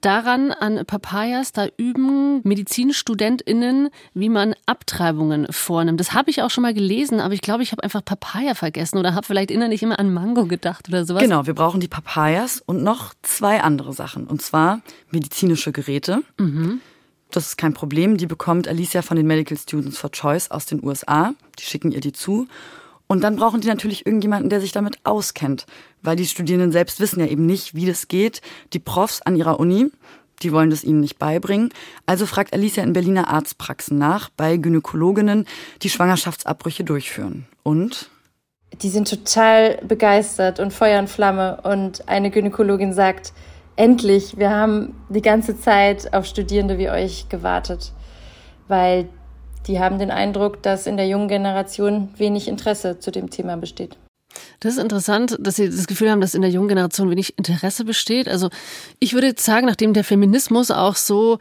daran 0.00 0.52
an 0.52 0.84
Papayas, 0.86 1.52
da 1.52 1.66
üben 1.76 2.40
MedizinstudentInnen, 2.44 3.90
wie 4.14 4.28
man 4.28 4.54
Abtreibungen 4.66 5.46
vornimmt. 5.50 6.00
Das 6.00 6.12
habe 6.12 6.30
ich 6.30 6.42
auch 6.42 6.50
schon 6.50 6.62
mal 6.62 6.74
gelesen, 6.74 7.20
aber 7.20 7.34
ich 7.34 7.42
glaube, 7.42 7.62
ich 7.62 7.72
habe 7.72 7.82
einfach 7.82 8.04
Papaya 8.04 8.54
vergessen 8.54 8.98
oder 8.98 9.14
habe 9.14 9.26
vielleicht 9.26 9.50
innerlich 9.50 9.82
immer 9.82 9.98
an 9.98 10.12
Mango 10.12 10.46
gedacht 10.46 10.88
oder 10.88 11.04
sowas. 11.04 11.22
Genau, 11.22 11.46
wir 11.46 11.54
brauchen 11.54 11.80
die 11.80 11.88
Papayas 11.88 12.62
und 12.64 12.82
noch 12.82 13.14
zwei 13.22 13.60
andere 13.60 13.92
Sachen. 13.92 14.26
Und 14.26 14.42
zwar 14.42 14.80
medizinische 15.10 15.72
Geräte. 15.72 16.22
Mhm. 16.38 16.80
Das 17.30 17.46
ist 17.46 17.56
kein 17.56 17.74
Problem. 17.74 18.16
Die 18.16 18.26
bekommt 18.26 18.66
Alicia 18.66 19.02
von 19.02 19.16
den 19.16 19.26
Medical 19.26 19.56
Students 19.56 19.98
for 19.98 20.10
Choice 20.10 20.50
aus 20.50 20.66
den 20.66 20.84
USA. 20.84 21.34
Die 21.58 21.64
schicken 21.64 21.92
ihr 21.92 22.00
die 22.00 22.12
zu. 22.12 22.48
Und 23.06 23.22
dann 23.22 23.36
brauchen 23.36 23.60
die 23.60 23.68
natürlich 23.68 24.06
irgendjemanden, 24.06 24.50
der 24.50 24.60
sich 24.60 24.70
damit 24.70 24.98
auskennt, 25.02 25.66
weil 26.00 26.14
die 26.14 26.26
Studierenden 26.26 26.70
selbst 26.70 27.00
wissen 27.00 27.18
ja 27.18 27.26
eben 27.26 27.44
nicht, 27.44 27.74
wie 27.74 27.86
das 27.86 28.06
geht. 28.06 28.40
Die 28.72 28.78
Profs 28.78 29.20
an 29.22 29.34
ihrer 29.34 29.58
Uni, 29.58 29.90
die 30.42 30.52
wollen 30.52 30.70
das 30.70 30.84
ihnen 30.84 31.00
nicht 31.00 31.18
beibringen. 31.18 31.70
Also 32.06 32.24
fragt 32.26 32.52
Alicia 32.52 32.84
in 32.84 32.92
Berliner 32.92 33.28
Arztpraxen 33.28 33.98
nach 33.98 34.28
bei 34.36 34.56
Gynäkologinnen, 34.56 35.46
die 35.82 35.90
Schwangerschaftsabbrüche 35.90 36.84
durchführen. 36.84 37.46
Und? 37.64 38.10
Die 38.80 38.90
sind 38.90 39.10
total 39.10 39.78
begeistert 39.78 40.60
und 40.60 40.72
Feuer 40.72 41.00
und 41.00 41.10
Flamme. 41.10 41.60
Und 41.62 42.08
eine 42.08 42.30
Gynäkologin 42.30 42.92
sagt, 42.92 43.32
endlich, 43.80 44.36
wir 44.36 44.50
haben 44.50 44.94
die 45.08 45.22
ganze 45.22 45.58
Zeit 45.58 46.12
auf 46.12 46.26
Studierende 46.26 46.76
wie 46.76 46.90
euch 46.90 47.30
gewartet, 47.30 47.92
weil 48.68 49.08
die 49.66 49.80
haben 49.80 49.98
den 49.98 50.10
Eindruck, 50.10 50.62
dass 50.62 50.86
in 50.86 50.98
der 50.98 51.08
jungen 51.08 51.28
Generation 51.28 52.10
wenig 52.16 52.46
Interesse 52.46 52.98
zu 52.98 53.10
dem 53.10 53.30
Thema 53.30 53.56
besteht. 53.56 53.96
Das 54.60 54.74
ist 54.74 54.82
interessant, 54.82 55.38
dass 55.40 55.56
Sie 55.56 55.70
das 55.70 55.86
Gefühl 55.86 56.10
haben, 56.10 56.20
dass 56.20 56.34
in 56.34 56.42
der 56.42 56.50
jungen 56.50 56.68
Generation 56.68 57.10
wenig 57.10 57.38
Interesse 57.38 57.86
besteht. 57.86 58.28
Also 58.28 58.50
ich 58.98 59.14
würde 59.14 59.32
sagen, 59.38 59.66
nachdem 59.66 59.94
der 59.94 60.04
Feminismus 60.04 60.70
auch 60.70 60.96
so 60.96 61.38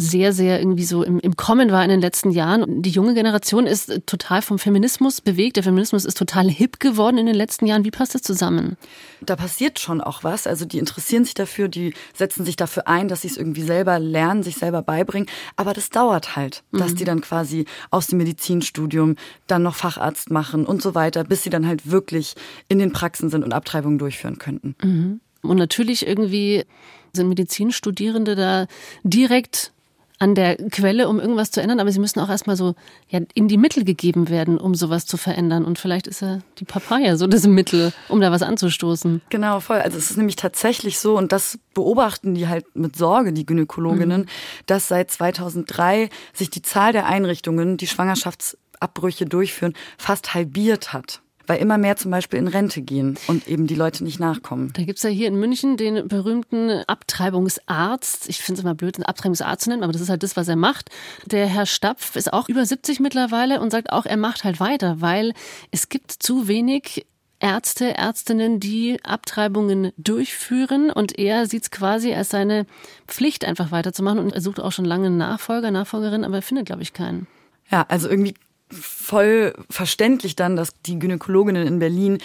sehr, 0.00 0.32
sehr 0.32 0.60
irgendwie 0.60 0.84
so 0.84 1.02
im, 1.02 1.18
im 1.18 1.34
Kommen 1.34 1.72
war 1.72 1.82
in 1.82 1.90
den 1.90 2.00
letzten 2.00 2.30
Jahren. 2.30 2.82
Die 2.82 2.90
junge 2.90 3.14
Generation 3.14 3.66
ist 3.66 4.06
total 4.06 4.42
vom 4.42 4.60
Feminismus 4.60 5.20
bewegt. 5.20 5.56
Der 5.56 5.64
Feminismus 5.64 6.04
ist 6.04 6.16
total 6.16 6.48
hip 6.48 6.78
geworden 6.78 7.18
in 7.18 7.26
den 7.26 7.34
letzten 7.34 7.66
Jahren. 7.66 7.84
Wie 7.84 7.90
passt 7.90 8.14
das 8.14 8.22
zusammen? 8.22 8.76
Da 9.20 9.34
passiert 9.34 9.80
schon 9.80 10.00
auch 10.00 10.22
was. 10.22 10.46
Also 10.46 10.66
die 10.66 10.78
interessieren 10.78 11.24
sich 11.24 11.34
dafür, 11.34 11.66
die 11.66 11.94
setzen 12.14 12.44
sich 12.44 12.54
dafür 12.54 12.86
ein, 12.86 13.08
dass 13.08 13.22
sie 13.22 13.28
es 13.28 13.36
irgendwie 13.36 13.62
selber 13.62 13.98
lernen, 13.98 14.44
sich 14.44 14.54
selber 14.54 14.82
beibringen. 14.82 15.28
Aber 15.56 15.74
das 15.74 15.90
dauert 15.90 16.36
halt, 16.36 16.62
dass 16.70 16.92
mhm. 16.92 16.96
die 16.96 17.04
dann 17.04 17.20
quasi 17.20 17.64
aus 17.90 18.06
dem 18.06 18.18
Medizinstudium 18.18 19.16
dann 19.48 19.64
noch 19.64 19.74
Facharzt 19.74 20.30
machen 20.30 20.64
und 20.64 20.80
so 20.80 20.94
weiter, 20.94 21.24
bis 21.24 21.42
sie 21.42 21.50
dann 21.50 21.66
halt 21.66 21.90
wirklich 21.90 22.36
in 22.68 22.78
den 22.78 22.92
Praxen 22.92 23.30
sind 23.30 23.42
und 23.42 23.52
Abtreibungen 23.52 23.98
durchführen 23.98 24.38
könnten. 24.38 24.76
Mhm. 24.80 25.20
Und 25.42 25.56
natürlich 25.56 26.06
irgendwie 26.06 26.64
sind 27.12 27.28
Medizinstudierende 27.28 28.36
da 28.36 28.66
direkt 29.02 29.72
an 30.18 30.34
der 30.34 30.56
Quelle, 30.56 31.08
um 31.08 31.20
irgendwas 31.20 31.50
zu 31.50 31.60
ändern, 31.60 31.80
aber 31.80 31.92
sie 31.92 32.00
müssen 32.00 32.20
auch 32.20 32.28
erstmal 32.28 32.56
so 32.56 32.74
ja, 33.08 33.20
in 33.34 33.48
die 33.48 33.56
Mittel 33.56 33.84
gegeben 33.84 34.28
werden, 34.28 34.58
um 34.58 34.74
sowas 34.74 35.06
zu 35.06 35.16
verändern. 35.16 35.64
Und 35.64 35.78
vielleicht 35.78 36.06
ist 36.06 36.22
ja 36.22 36.40
die 36.58 36.64
Papaya 36.64 37.16
so 37.16 37.26
das 37.26 37.46
Mittel, 37.46 37.92
um 38.08 38.20
da 38.20 38.32
was 38.32 38.42
anzustoßen. 38.42 39.22
Genau, 39.30 39.60
voll. 39.60 39.78
Also 39.78 39.96
es 39.96 40.10
ist 40.10 40.16
nämlich 40.16 40.36
tatsächlich 40.36 40.98
so, 40.98 41.16
und 41.16 41.30
das 41.30 41.58
beobachten 41.74 42.34
die 42.34 42.48
halt 42.48 42.64
mit 42.74 42.96
Sorge, 42.96 43.32
die 43.32 43.46
Gynäkologinnen, 43.46 44.22
mhm. 44.22 44.26
dass 44.66 44.88
seit 44.88 45.10
2003 45.10 46.10
sich 46.32 46.50
die 46.50 46.62
Zahl 46.62 46.92
der 46.92 47.06
Einrichtungen, 47.06 47.76
die 47.76 47.86
Schwangerschaftsabbrüche 47.86 49.26
durchführen, 49.26 49.74
fast 49.98 50.34
halbiert 50.34 50.92
hat 50.92 51.22
weil 51.48 51.58
immer 51.58 51.78
mehr 51.78 51.96
zum 51.96 52.10
Beispiel 52.10 52.38
in 52.38 52.46
Rente 52.46 52.82
gehen 52.82 53.18
und 53.26 53.48
eben 53.48 53.66
die 53.66 53.74
Leute 53.74 54.04
nicht 54.04 54.20
nachkommen. 54.20 54.72
Da 54.74 54.84
gibt's 54.84 55.02
ja 55.02 55.10
hier 55.10 55.26
in 55.26 55.40
München 55.40 55.76
den 55.76 56.06
berühmten 56.06 56.70
Abtreibungsarzt. 56.86 58.28
Ich 58.28 58.38
finde 58.38 58.60
es 58.60 58.64
immer 58.64 58.74
blöd, 58.74 58.96
einen 58.96 59.06
Abtreibungsarzt 59.06 59.64
zu 59.64 59.70
nennen, 59.70 59.82
aber 59.82 59.92
das 59.92 60.02
ist 60.02 60.10
halt 60.10 60.22
das, 60.22 60.36
was 60.36 60.46
er 60.46 60.56
macht. 60.56 60.90
Der 61.24 61.46
Herr 61.46 61.66
Stapf 61.66 62.14
ist 62.16 62.32
auch 62.32 62.48
über 62.48 62.64
70 62.64 63.00
mittlerweile 63.00 63.60
und 63.60 63.70
sagt 63.70 63.90
auch, 63.90 64.04
er 64.04 64.18
macht 64.18 64.44
halt 64.44 64.60
weiter, 64.60 65.00
weil 65.00 65.32
es 65.70 65.88
gibt 65.88 66.12
zu 66.12 66.48
wenig 66.48 67.06
Ärzte, 67.40 67.96
Ärztinnen, 67.96 68.60
die 68.60 68.98
Abtreibungen 69.04 69.92
durchführen 69.96 70.90
und 70.90 71.18
er 71.18 71.46
sieht 71.46 71.62
es 71.62 71.70
quasi 71.70 72.12
als 72.12 72.30
seine 72.30 72.66
Pflicht, 73.06 73.44
einfach 73.44 73.70
weiterzumachen 73.70 74.18
und 74.18 74.32
er 74.32 74.40
sucht 74.40 74.60
auch 74.60 74.72
schon 74.72 74.84
lange 74.84 75.06
einen 75.06 75.18
Nachfolger, 75.18 75.70
Nachfolgerin, 75.70 76.24
aber 76.24 76.36
er 76.36 76.42
findet, 76.42 76.66
glaube 76.66 76.82
ich, 76.82 76.92
keinen. 76.92 77.26
Ja, 77.70 77.86
also 77.88 78.08
irgendwie 78.08 78.34
voll 78.70 79.54
verständlich 79.70 80.36
dann, 80.36 80.56
dass 80.56 80.70
die 80.86 80.98
Gynäkologinnen 80.98 81.66
in 81.66 81.78
Berlin 81.78 82.18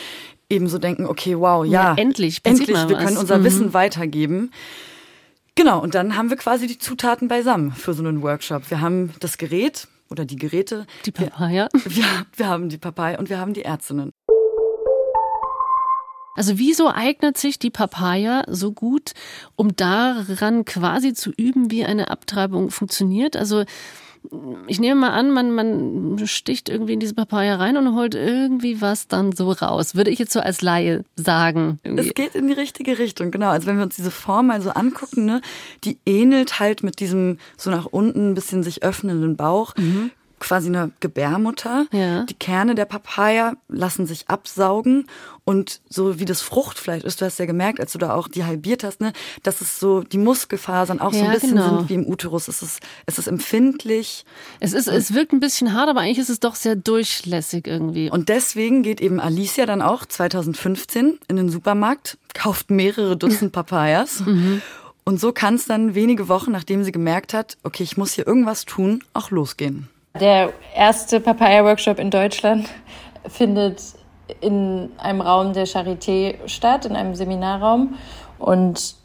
eben 0.50 0.68
so 0.68 0.78
denken, 0.78 1.06
okay, 1.06 1.38
wow, 1.38 1.66
ja, 1.66 1.72
ja 1.72 1.96
endlich, 1.96 2.42
endlich, 2.44 2.70
wir 2.70 2.98
können 2.98 3.18
unser 3.18 3.40
mhm. 3.40 3.44
Wissen 3.44 3.74
weitergeben. 3.74 4.52
Genau, 5.56 5.82
und 5.82 5.96
dann 5.96 6.16
haben 6.16 6.30
wir 6.30 6.38
quasi 6.38 6.68
die 6.68 6.80
Zutaten 6.80 7.28
beisammen 7.28 7.72
für 7.72 7.94
so 7.94 8.04
einen 8.04 8.22
Workshop. 8.24 8.70
Wir 8.70 8.82
haben 8.82 9.14
das 9.20 9.38
Gerät 9.38 9.88
oder 10.10 10.26
die 10.26 10.36
Geräte. 10.36 10.86
Die 11.06 11.12
Papaya. 11.12 11.70
Wir, 11.74 12.04
wir, 12.04 12.26
wir 12.36 12.48
haben 12.48 12.70
die 12.70 12.78
Papaya 12.78 13.18
und 13.20 13.30
wir 13.30 13.40
haben 13.40 13.54
die 13.54 13.64
Ärztinnen. 13.64 14.12
Also 16.36 16.58
wieso 16.58 16.90
eignet 16.90 17.38
sich 17.38 17.60
die 17.60 17.70
Papaya 17.70 18.44
so 18.48 18.72
gut, 18.72 19.14
um 19.56 19.76
daran 19.76 20.66
quasi 20.66 21.14
zu 21.14 21.32
üben, 21.32 21.70
wie 21.70 21.86
eine 21.86 22.10
Abtreibung 22.10 22.72
funktioniert? 22.72 23.36
Also 23.36 23.66
ich 24.68 24.80
nehme 24.80 25.02
mal 25.02 25.12
an, 25.12 25.32
man, 25.32 25.52
man 25.52 26.28
sticht 26.28 26.70
irgendwie 26.70 26.94
in 26.94 27.00
diese 27.00 27.14
Papaya 27.14 27.56
rein 27.56 27.78
und 27.78 27.96
holt 27.96 28.16
irgendwie 28.16 28.82
was 28.82 29.08
dann 29.08 29.32
so 29.32 29.52
raus. 29.52 29.96
Würde 29.96 30.12
ich 30.12 30.20
jetzt 30.20 30.34
so 30.34 30.40
als 30.40 30.62
Laie 30.62 31.04
sagen. 31.16 31.80
Irgendwie. 31.84 32.08
Es 32.08 32.14
geht 32.14 32.36
in 32.36 32.48
die 32.48 32.54
richtige 32.54 33.00
Richtung, 33.00 33.32
genau. 33.32 33.50
Also 33.50 33.68
wenn 33.68 33.78
wir 33.78 33.84
uns 33.84 33.96
diese 33.96 34.12
Form 34.12 34.48
mal 34.48 34.62
so 34.62 34.70
angucken, 34.72 35.26
ne, 35.26 35.42
die 35.84 35.98
ähnelt 36.06 36.60
halt 36.60 36.84
mit 36.84 37.00
diesem 37.00 37.38
so 37.58 37.70
nach 37.70 37.86
unten 37.86 38.32
ein 38.32 38.34
bisschen 38.34 38.64
sich 38.64 38.84
öffnenden 38.84 39.36
Bauch. 39.36 39.76
Mhm 39.76 40.12
quasi 40.44 40.68
eine 40.68 40.92
Gebärmutter. 41.00 41.88
Ja. 41.92 42.24
Die 42.26 42.34
Kerne 42.34 42.76
der 42.76 42.86
Papaya 42.86 43.54
lassen 43.70 44.06
sich 44.06 44.28
absaugen 44.28 45.08
und 45.46 45.82
so 45.90 46.20
wie 46.20 46.26
das 46.26 46.42
Fruchtfleisch 46.42 47.04
ist, 47.04 47.20
du 47.20 47.26
hast 47.26 47.38
ja 47.38 47.46
gemerkt, 47.46 47.80
als 47.80 47.92
du 47.92 47.98
da 47.98 48.14
auch 48.14 48.28
die 48.28 48.46
halbiert 48.46 48.84
hast, 48.84 49.02
ne, 49.02 49.12
dass 49.44 49.62
es 49.62 49.80
so 49.80 50.02
die 50.02 50.18
Muskelfasern 50.18 51.02
auch 51.02 51.12
ja, 51.12 51.20
so 51.20 51.26
ein 51.26 51.32
bisschen 51.32 51.50
genau. 51.50 51.78
sind 51.80 51.90
wie 51.90 51.96
im 51.96 52.08
Uterus. 52.08 52.48
Es 52.48 52.62
ist, 52.62 52.80
es 53.06 53.18
ist 53.18 53.28
empfindlich. 53.28 54.26
Es 54.60 54.74
ist, 54.74 54.88
es 54.88 55.14
wirkt 55.14 55.34
ein 55.34 55.42
bisschen 55.42 55.74
hart, 55.74 55.90
aber 55.90 56.02
eigentlich 56.02 56.20
ist 56.20 56.30
es 56.30 56.40
doch 56.40 56.56
sehr 56.56 56.76
durchlässig 56.76 57.68
irgendwie. 57.68 58.10
Und 58.10 58.30
deswegen 58.30 58.84
geht 58.84 59.02
eben 59.02 59.20
Alicia 59.20 59.66
dann 59.66 59.82
auch 59.82 60.06
2015 60.06 61.20
in 61.28 61.36
den 61.36 61.50
Supermarkt, 61.50 62.18
kauft 62.34 62.72
mehrere 62.72 63.18
Dutzend 63.18 63.52
Papayas. 63.54 64.22
mhm. 64.22 64.62
Und 65.06 65.20
so 65.20 65.34
kann 65.34 65.56
es 65.56 65.66
dann 65.66 65.96
wenige 65.96 66.30
Wochen, 66.30 66.52
nachdem 66.52 66.86
sie 66.86 66.94
gemerkt 66.94 67.34
hat, 67.34 67.58
okay, 67.64 67.84
ich 67.84 67.98
muss 67.98 68.14
hier 68.14 68.26
irgendwas 68.26 68.64
tun, 68.64 69.04
auch 69.14 69.32
losgehen. 69.32 69.90
Der 70.20 70.54
erste 70.76 71.20
Papaya-Workshop 71.20 71.98
in 71.98 72.12
Deutschland 72.12 72.70
findet 73.28 73.82
in 74.42 74.92
einem 75.00 75.22
Raum 75.22 75.54
der 75.54 75.66
Charité 75.66 76.36
statt, 76.46 76.86
in 76.86 76.96
einem 76.96 77.16
Seminarraum. 77.16 77.96
Und 78.38 78.96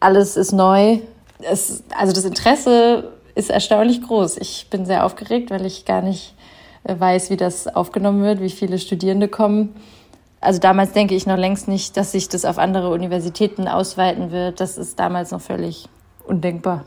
alles 0.00 0.38
ist 0.38 0.52
neu. 0.52 1.00
Es, 1.42 1.84
also 1.94 2.14
das 2.14 2.24
Interesse 2.24 3.12
ist 3.34 3.50
erstaunlich 3.50 4.00
groß. 4.02 4.38
Ich 4.38 4.68
bin 4.70 4.86
sehr 4.86 5.04
aufgeregt, 5.04 5.50
weil 5.50 5.66
ich 5.66 5.84
gar 5.84 6.00
nicht 6.00 6.34
äh, 6.84 6.98
weiß, 6.98 7.28
wie 7.28 7.36
das 7.36 7.66
aufgenommen 7.68 8.22
wird, 8.22 8.40
wie 8.40 8.50
viele 8.50 8.78
Studierende 8.78 9.28
kommen. 9.28 9.76
Also 10.40 10.58
damals 10.58 10.92
denke 10.92 11.14
ich 11.14 11.26
noch 11.26 11.36
längst 11.36 11.68
nicht, 11.68 11.98
dass 11.98 12.12
sich 12.12 12.30
das 12.30 12.46
auf 12.46 12.56
andere 12.56 12.90
Universitäten 12.90 13.68
ausweiten 13.68 14.30
wird. 14.30 14.58
Das 14.60 14.78
ist 14.78 14.98
damals 14.98 15.32
noch 15.32 15.42
völlig 15.42 15.86
undenkbar. 16.26 16.86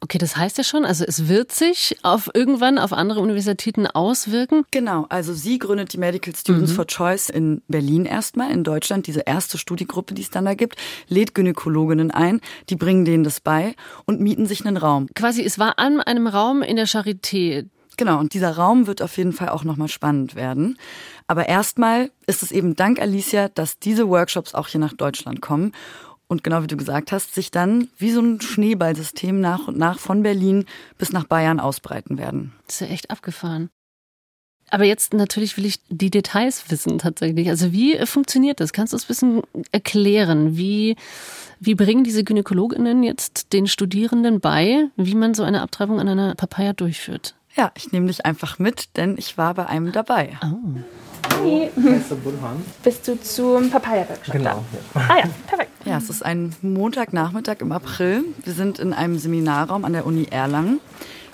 Okay, 0.00 0.18
das 0.18 0.36
heißt 0.36 0.58
ja 0.58 0.64
schon, 0.64 0.84
also 0.84 1.04
es 1.04 1.28
wird 1.28 1.52
sich 1.52 1.96
auf 2.02 2.30
irgendwann 2.34 2.78
auf 2.78 2.92
andere 2.92 3.20
Universitäten 3.20 3.86
auswirken. 3.86 4.64
Genau, 4.70 5.06
also 5.08 5.34
sie 5.34 5.58
gründet 5.58 5.92
die 5.92 5.98
Medical 5.98 6.34
Students 6.34 6.72
mhm. 6.72 6.76
for 6.76 6.86
Choice 6.86 7.28
in 7.28 7.62
Berlin 7.68 8.04
erstmal, 8.04 8.50
in 8.50 8.64
Deutschland, 8.64 9.06
diese 9.06 9.20
erste 9.20 9.58
Studiegruppe, 9.58 10.14
die 10.14 10.22
es 10.22 10.30
dann 10.30 10.44
da 10.44 10.54
gibt, 10.54 10.76
lädt 11.08 11.34
Gynäkologinnen 11.34 12.10
ein, 12.10 12.40
die 12.68 12.76
bringen 12.76 13.04
denen 13.04 13.24
das 13.24 13.40
bei 13.40 13.74
und 14.06 14.20
mieten 14.20 14.46
sich 14.46 14.64
einen 14.64 14.76
Raum. 14.76 15.08
Quasi, 15.14 15.42
es 15.42 15.58
war 15.58 15.78
an 15.78 16.00
einem 16.00 16.26
Raum 16.26 16.62
in 16.62 16.76
der 16.76 16.86
Charité. 16.86 17.66
Genau, 17.98 18.20
und 18.20 18.32
dieser 18.32 18.56
Raum 18.56 18.86
wird 18.86 19.02
auf 19.02 19.16
jeden 19.16 19.32
Fall 19.32 19.48
auch 19.48 19.64
nochmal 19.64 19.88
spannend 19.88 20.36
werden. 20.36 20.78
Aber 21.26 21.48
erstmal 21.48 22.12
ist 22.26 22.44
es 22.44 22.52
eben 22.52 22.76
dank 22.76 23.00
Alicia, 23.00 23.48
dass 23.48 23.80
diese 23.80 24.08
Workshops 24.08 24.54
auch 24.54 24.68
hier 24.68 24.80
nach 24.80 24.92
Deutschland 24.92 25.42
kommen 25.42 25.72
und 26.28 26.44
genau 26.44 26.62
wie 26.62 26.66
du 26.68 26.76
gesagt 26.76 27.10
hast, 27.10 27.34
sich 27.34 27.50
dann 27.50 27.88
wie 27.98 28.12
so 28.12 28.20
ein 28.20 28.40
Schneeballsystem 28.40 29.40
nach 29.40 29.66
und 29.66 29.78
nach 29.78 29.98
von 29.98 30.22
Berlin 30.22 30.66
bis 30.98 31.12
nach 31.12 31.24
Bayern 31.24 31.58
ausbreiten 31.58 32.18
werden. 32.18 32.52
Das 32.66 32.76
ist 32.76 32.88
ja 32.88 32.94
echt 32.94 33.10
abgefahren. 33.10 33.70
Aber 34.70 34.84
jetzt 34.84 35.14
natürlich 35.14 35.56
will 35.56 35.64
ich 35.64 35.80
die 35.88 36.10
Details 36.10 36.70
wissen 36.70 36.98
tatsächlich. 36.98 37.48
Also 37.48 37.72
wie 37.72 37.96
funktioniert 38.04 38.60
das? 38.60 38.74
Kannst 38.74 38.92
du 38.92 38.98
es 38.98 39.04
ein 39.04 39.08
bisschen 39.08 39.42
erklären? 39.72 40.58
Wie, 40.58 40.96
wie 41.58 41.74
bringen 41.74 42.04
diese 42.04 42.22
Gynäkologinnen 42.22 43.02
jetzt 43.02 43.54
den 43.54 43.66
Studierenden 43.66 44.40
bei, 44.40 44.88
wie 44.96 45.14
man 45.14 45.32
so 45.32 45.42
eine 45.42 45.62
Abtreibung 45.62 46.00
an 46.00 46.08
einer 46.08 46.34
Papaya 46.34 46.74
durchführt? 46.74 47.34
Ja, 47.56 47.72
ich 47.76 47.92
nehme 47.92 48.08
dich 48.08 48.26
einfach 48.26 48.58
mit, 48.58 48.96
denn 48.96 49.16
ich 49.16 49.38
war 49.38 49.54
bei 49.54 49.66
einem 49.66 49.90
dabei. 49.90 50.38
Oh. 50.44 50.80
Hi. 51.38 51.70
Bist 52.82 53.06
du 53.06 53.20
zum 53.20 53.70
Papaya-Workshop? 53.70 54.32
Genau. 54.32 54.64
Ja. 54.94 55.00
Ah 55.08 55.18
ja, 55.18 55.24
perfekt. 55.46 55.70
Ja, 55.84 55.98
es 55.98 56.10
ist 56.10 56.24
ein 56.24 56.54
Montagnachmittag 56.62 57.56
im 57.60 57.70
April. 57.72 58.24
Wir 58.44 58.52
sind 58.52 58.78
in 58.78 58.92
einem 58.92 59.18
Seminarraum 59.18 59.84
an 59.84 59.92
der 59.92 60.06
Uni 60.06 60.26
Erlangen. 60.30 60.80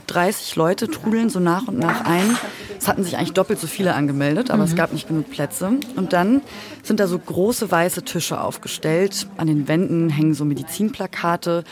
30 0.07 0.57
Leute 0.57 0.89
trudeln 0.89 1.31
so 1.31 1.41
nach 1.41 1.69
und 1.69 1.79
nach 1.79 2.05
ein. 2.05 2.37
Es 2.79 2.87
hatten 2.87 3.03
sich 3.03 3.17
eigentlich 3.17 3.33
doppelt 3.33 3.59
so 3.59 3.67
viele 3.67 3.95
angemeldet, 3.95 4.51
aber 4.51 4.65
mhm. 4.65 4.69
es 4.69 4.77
gab 4.77 4.93
nicht 4.93 5.09
genug 5.09 5.31
Plätze. 5.31 5.71
Und 5.97 6.13
dann 6.13 6.43
sind 6.83 7.01
da 7.01 7.07
so 7.07 7.19
große 7.19 7.71
weiße 7.71 8.03
Tische 8.03 8.39
aufgestellt. 8.39 9.27
An 9.39 9.47
den 9.47 9.69
Wänden 9.69 10.11
hängen 10.11 10.35
so 10.35 10.45
Medizinplakate 10.45 11.65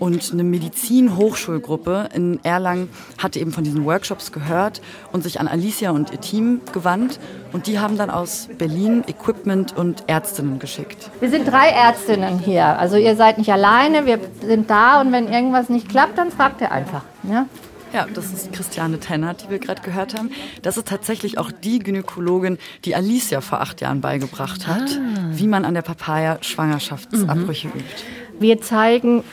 und 0.00 0.32
eine 0.32 0.42
Medizin-Hochschulgruppe 0.42 2.08
in 2.14 2.40
Erlangen 2.42 2.88
hatte 3.18 3.38
eben 3.38 3.52
von 3.52 3.62
diesen 3.62 3.84
Workshops 3.84 4.32
gehört 4.32 4.80
und 5.12 5.22
sich 5.22 5.38
an 5.38 5.46
Alicia 5.46 5.90
und 5.90 6.10
ihr 6.10 6.20
Team 6.20 6.62
gewandt. 6.72 7.20
Und 7.52 7.66
die 7.66 7.78
haben 7.78 7.96
dann 7.96 8.10
aus 8.10 8.48
Berlin 8.58 9.04
Equipment 9.06 9.76
und 9.76 10.04
Ärztinnen 10.08 10.58
geschickt. 10.58 11.10
Wir 11.20 11.30
sind 11.30 11.46
drei 11.46 11.68
Ärztinnen 11.68 12.38
hier. 12.38 12.78
Also 12.78 12.96
ihr 12.96 13.14
seid 13.14 13.38
nicht 13.38 13.52
alleine, 13.52 14.06
wir 14.06 14.18
sind 14.40 14.70
da 14.70 15.00
und 15.00 15.12
wenn 15.12 15.28
irgendwas 15.28 15.68
nicht 15.68 15.88
klappt, 15.88 16.18
dann 16.18 16.30
fragt 16.30 16.60
ihr 16.62 16.72
einfach. 16.72 17.02
Ja? 17.22 17.46
Ja, 17.92 18.06
das 18.14 18.26
ist 18.26 18.52
Christiane 18.52 19.00
Tenner, 19.00 19.34
die 19.34 19.50
wir 19.50 19.58
gerade 19.58 19.82
gehört 19.82 20.16
haben. 20.16 20.30
Das 20.62 20.76
ist 20.76 20.86
tatsächlich 20.86 21.38
auch 21.38 21.50
die 21.50 21.80
Gynäkologin, 21.80 22.58
die 22.84 22.94
Alicia 22.94 23.40
vor 23.40 23.60
acht 23.60 23.80
Jahren 23.80 24.00
beigebracht 24.00 24.68
hat, 24.68 24.82
ah. 24.82 25.30
wie 25.32 25.48
man 25.48 25.64
an 25.64 25.74
der 25.74 25.82
Papaya 25.82 26.38
Schwangerschaftsabbrüche 26.40 27.68
mhm. 27.68 27.74
übt. 27.74 28.04
Wir 28.38 28.60
zeigen 28.60 29.24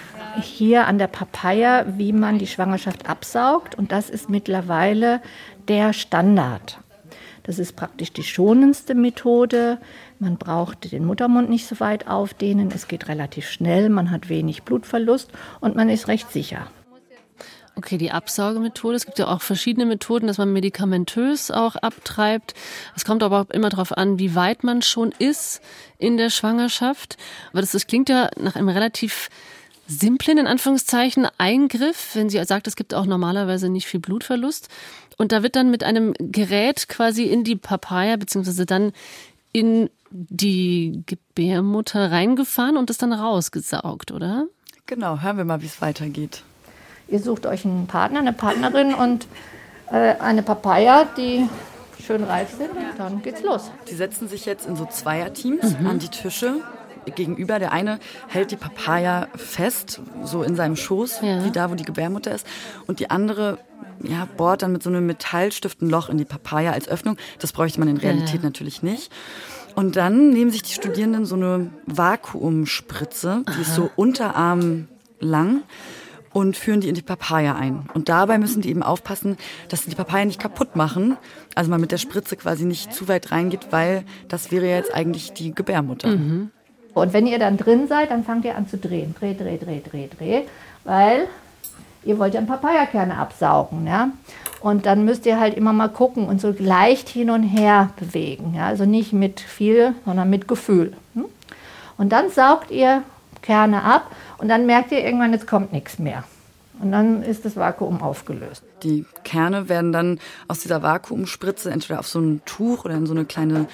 hier 0.41 0.87
an 0.87 0.97
der 0.97 1.07
Papaya, 1.07 1.85
wie 1.97 2.13
man 2.13 2.39
die 2.39 2.47
Schwangerschaft 2.47 3.09
absaugt. 3.09 3.75
Und 3.75 3.91
das 3.91 4.09
ist 4.09 4.29
mittlerweile 4.29 5.21
der 5.67 5.93
Standard. 5.93 6.79
Das 7.43 7.59
ist 7.59 7.75
praktisch 7.75 8.11
die 8.11 8.23
schonendste 8.23 8.93
Methode. 8.93 9.79
Man 10.19 10.37
braucht 10.37 10.91
den 10.91 11.05
Muttermund 11.05 11.49
nicht 11.49 11.65
so 11.65 11.79
weit 11.79 12.07
aufdehnen. 12.07 12.69
Es 12.73 12.87
geht 12.87 13.07
relativ 13.07 13.49
schnell. 13.49 13.89
Man 13.89 14.11
hat 14.11 14.27
wenig 14.27 14.63
Blutverlust 14.63 15.31
und 15.61 15.75
man 15.75 15.89
ist 15.89 16.09
recht 16.09 16.31
sicher. 16.31 16.67
Okay, 17.77 17.99
die 17.99 18.11
Absaugemethode. 18.11 18.95
Es 18.95 19.05
gibt 19.05 19.19
ja 19.19 19.27
auch 19.27 19.41
verschiedene 19.41 19.85
Methoden, 19.85 20.25
dass 20.25 20.39
man 20.39 20.51
medikamentös 20.51 21.51
auch 21.51 21.75
abtreibt. 21.75 22.55
Es 22.95 23.05
kommt 23.05 23.21
aber 23.21 23.41
auch 23.41 23.49
immer 23.51 23.69
darauf 23.69 23.95
an, 23.95 24.17
wie 24.17 24.33
weit 24.33 24.63
man 24.63 24.81
schon 24.81 25.13
ist 25.19 25.61
in 25.99 26.17
der 26.17 26.31
Schwangerschaft. 26.31 27.17
Aber 27.51 27.61
das, 27.61 27.73
das 27.73 27.85
klingt 27.85 28.09
ja 28.09 28.29
nach 28.35 28.55
einem 28.55 28.69
relativ 28.69 29.29
simplen, 29.87 30.37
in 30.37 30.47
Anführungszeichen, 30.47 31.27
Eingriff, 31.37 32.11
wenn 32.13 32.29
sie 32.29 32.43
sagt, 32.43 32.67
es 32.67 32.75
gibt 32.75 32.93
auch 32.93 33.05
normalerweise 33.05 33.69
nicht 33.69 33.87
viel 33.87 33.99
Blutverlust. 33.99 34.69
Und 35.17 35.31
da 35.31 35.41
wird 35.41 35.55
dann 35.55 35.71
mit 35.71 35.83
einem 35.83 36.13
Gerät 36.19 36.87
quasi 36.89 37.23
in 37.23 37.43
die 37.43 37.55
Papaya, 37.55 38.17
beziehungsweise 38.17 38.65
dann 38.65 38.93
in 39.51 39.89
die 40.11 41.03
Gebärmutter 41.05 42.11
reingefahren 42.11 42.77
und 42.77 42.89
das 42.89 42.97
dann 42.97 43.13
rausgesaugt, 43.13 44.11
oder? 44.11 44.45
Genau, 44.85 45.21
hören 45.21 45.37
wir 45.37 45.45
mal, 45.45 45.61
wie 45.61 45.65
es 45.65 45.81
weitergeht. 45.81 46.43
Ihr 47.07 47.19
sucht 47.19 47.45
euch 47.45 47.65
einen 47.65 47.87
Partner, 47.87 48.19
eine 48.19 48.33
Partnerin 48.33 48.93
und 48.93 49.27
äh, 49.91 50.15
eine 50.19 50.43
Papaya, 50.43 51.05
die 51.17 51.49
schön 52.05 52.23
reif 52.23 52.51
sind 52.57 52.71
und 52.71 52.97
dann 52.97 53.21
geht's 53.21 53.41
los. 53.41 53.71
Die 53.89 53.95
setzen 53.95 54.27
sich 54.27 54.45
jetzt 54.45 54.67
in 54.67 54.75
so 54.75 54.85
Zweierteams 54.85 55.79
mhm. 55.79 55.87
an 55.87 55.99
die 55.99 56.09
Tische 56.09 56.61
gegenüber. 57.15 57.59
Der 57.59 57.71
eine 57.71 57.99
hält 58.27 58.51
die 58.51 58.55
Papaya 58.55 59.27
fest, 59.35 60.01
so 60.23 60.43
in 60.43 60.55
seinem 60.55 60.75
Schoß, 60.75 61.21
ja. 61.21 61.43
wie 61.43 61.51
da, 61.51 61.71
wo 61.71 61.75
die 61.75 61.85
Gebärmutter 61.85 62.33
ist. 62.33 62.45
Und 62.85 62.99
die 62.99 63.09
andere 63.09 63.59
ja, 64.03 64.27
bohrt 64.37 64.61
dann 64.61 64.71
mit 64.71 64.83
so 64.83 64.89
einem 64.89 65.05
Metallstift 65.05 65.81
ein 65.81 65.89
Loch 65.89 66.09
in 66.09 66.17
die 66.17 66.25
Papaya 66.25 66.71
als 66.71 66.87
Öffnung. 66.87 67.17
Das 67.39 67.51
bräuchte 67.51 67.79
man 67.79 67.89
in 67.89 67.97
Realität 67.97 68.41
ja. 68.41 68.43
natürlich 68.43 68.83
nicht. 68.83 69.11
Und 69.75 69.95
dann 69.95 70.31
nehmen 70.31 70.51
sich 70.51 70.63
die 70.63 70.73
Studierenden 70.73 71.25
so 71.25 71.35
eine 71.35 71.69
Vakuumspritze, 71.85 73.43
die 73.47 73.51
Aha. 73.51 73.61
ist 73.61 73.75
so 73.75 73.91
unterarmlang 73.95 75.61
und 76.33 76.57
führen 76.57 76.81
die 76.81 76.89
in 76.89 76.95
die 76.95 77.01
Papaya 77.01 77.55
ein. 77.55 77.87
Und 77.93 78.09
dabei 78.09 78.37
müssen 78.37 78.61
die 78.61 78.69
eben 78.69 78.83
aufpassen, 78.83 79.37
dass 79.69 79.83
sie 79.83 79.89
die 79.89 79.95
Papaya 79.95 80.25
nicht 80.25 80.39
kaputt 80.39 80.75
machen. 80.75 81.17
Also 81.55 81.69
man 81.69 81.81
mit 81.81 81.91
der 81.91 81.97
Spritze 81.97 82.35
quasi 82.37 82.65
nicht 82.65 82.93
zu 82.93 83.07
weit 83.07 83.31
reingeht, 83.31 83.67
weil 83.71 84.03
das 84.27 84.51
wäre 84.51 84.67
jetzt 84.67 84.93
eigentlich 84.93 85.33
die 85.33 85.53
Gebärmutter. 85.53 86.09
Mhm. 86.09 86.51
Und 87.01 87.13
wenn 87.13 87.27
ihr 87.27 87.39
dann 87.39 87.57
drin 87.57 87.87
seid, 87.87 88.11
dann 88.11 88.23
fangt 88.23 88.45
ihr 88.45 88.55
an 88.55 88.67
zu 88.67 88.77
drehen. 88.77 89.15
Dreh, 89.19 89.33
dreh, 89.33 89.57
dreh, 89.57 89.81
dreh, 89.81 90.07
dreh. 90.07 90.41
Weil 90.83 91.27
ihr 92.03 92.17
wollt 92.19 92.33
ja 92.33 92.41
Papayakerne 92.41 93.17
absaugen. 93.17 93.85
Ja? 93.85 94.09
Und 94.61 94.85
dann 94.85 95.05
müsst 95.05 95.25
ihr 95.25 95.39
halt 95.39 95.55
immer 95.55 95.73
mal 95.73 95.89
gucken 95.89 96.27
und 96.27 96.41
so 96.41 96.53
leicht 96.57 97.09
hin 97.09 97.29
und 97.29 97.43
her 97.43 97.91
bewegen. 97.97 98.53
Ja? 98.55 98.67
Also 98.67 98.85
nicht 98.85 99.13
mit 99.13 99.39
viel, 99.39 99.93
sondern 100.05 100.29
mit 100.29 100.47
Gefühl. 100.47 100.93
Hm? 101.13 101.25
Und 101.97 102.11
dann 102.11 102.29
saugt 102.29 102.71
ihr 102.71 103.03
Kerne 103.41 103.83
ab 103.83 104.11
und 104.37 104.47
dann 104.47 104.65
merkt 104.65 104.91
ihr 104.91 105.03
irgendwann, 105.03 105.33
jetzt 105.33 105.47
kommt 105.47 105.73
nichts 105.73 105.99
mehr. 105.99 106.23
Und 106.79 106.91
dann 106.91 107.23
ist 107.23 107.45
das 107.45 107.55
Vakuum 107.55 108.01
aufgelöst. 108.01 108.63
Die 108.83 109.05
Kerne 109.23 109.69
werden 109.69 109.91
dann 109.91 110.19
aus 110.47 110.59
dieser 110.59 110.83
Vakuumspritze 110.83 111.71
entweder 111.71 111.99
auf 111.99 112.07
so 112.07 112.19
ein 112.19 112.41
Tuch 112.45 112.85
oder 112.85 112.95
in 112.95 113.07
so 113.07 113.13
eine 113.13 113.25
kleine 113.25 113.67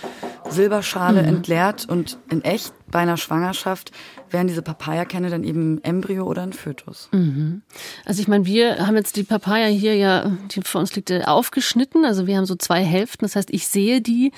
Silberschale 0.50 1.22
mhm. 1.24 1.28
entleert. 1.28 1.88
Und 1.90 2.18
in 2.30 2.44
echt 2.44 2.74
bei 2.90 3.00
einer 3.00 3.18
Schwangerschaft 3.18 3.92
wären 4.30 4.48
diese 4.48 4.62
Papayakerne 4.62 5.30
dann 5.30 5.44
eben 5.44 5.84
Embryo 5.84 6.26
oder 6.26 6.44
ein 6.44 6.54
Fötus. 6.54 7.10
Mhm. 7.12 7.64
Also 8.06 8.22
ich 8.22 8.28
meine, 8.28 8.46
wir 8.46 8.88
haben 8.88 8.96
jetzt 8.96 9.18
die 9.18 9.24
Papaya 9.24 9.68
hier 9.68 9.96
ja, 9.96 10.32
die 10.52 10.62
vor 10.62 10.80
uns 10.80 10.96
liegt, 10.96 11.12
aufgeschnitten. 11.28 12.06
Also 12.06 12.28
wir 12.28 12.38
haben 12.38 12.46
so 12.46 12.56
zwei 12.56 12.84
Hälften. 12.84 13.26
Das 13.26 13.36
heißt, 13.36 13.52
ich 13.52 13.68
sehe 13.68 14.02
die 14.02 14.32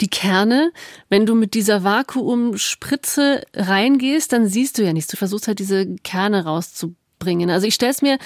die 0.00 0.08
Kerne. 0.08 0.72
Wenn 1.10 1.26
du 1.26 1.34
mit 1.34 1.54
dieser 1.54 1.84
Vakuumspritze 1.84 3.42
reingehst, 3.54 4.32
dann 4.32 4.46
siehst 4.46 4.78
du 4.78 4.82
ja 4.82 4.92
nichts. 4.92 5.10
Du 5.10 5.18
versuchst 5.18 5.46
halt 5.46 5.58
diese 5.58 5.94
Kerne 5.96 6.44
rauszubringen 6.44 6.99
bringen. 7.20 7.50
Also 7.50 7.68
ich 7.68 7.74
stelle 7.74 7.92
es 7.92 8.02
mir, 8.02 8.18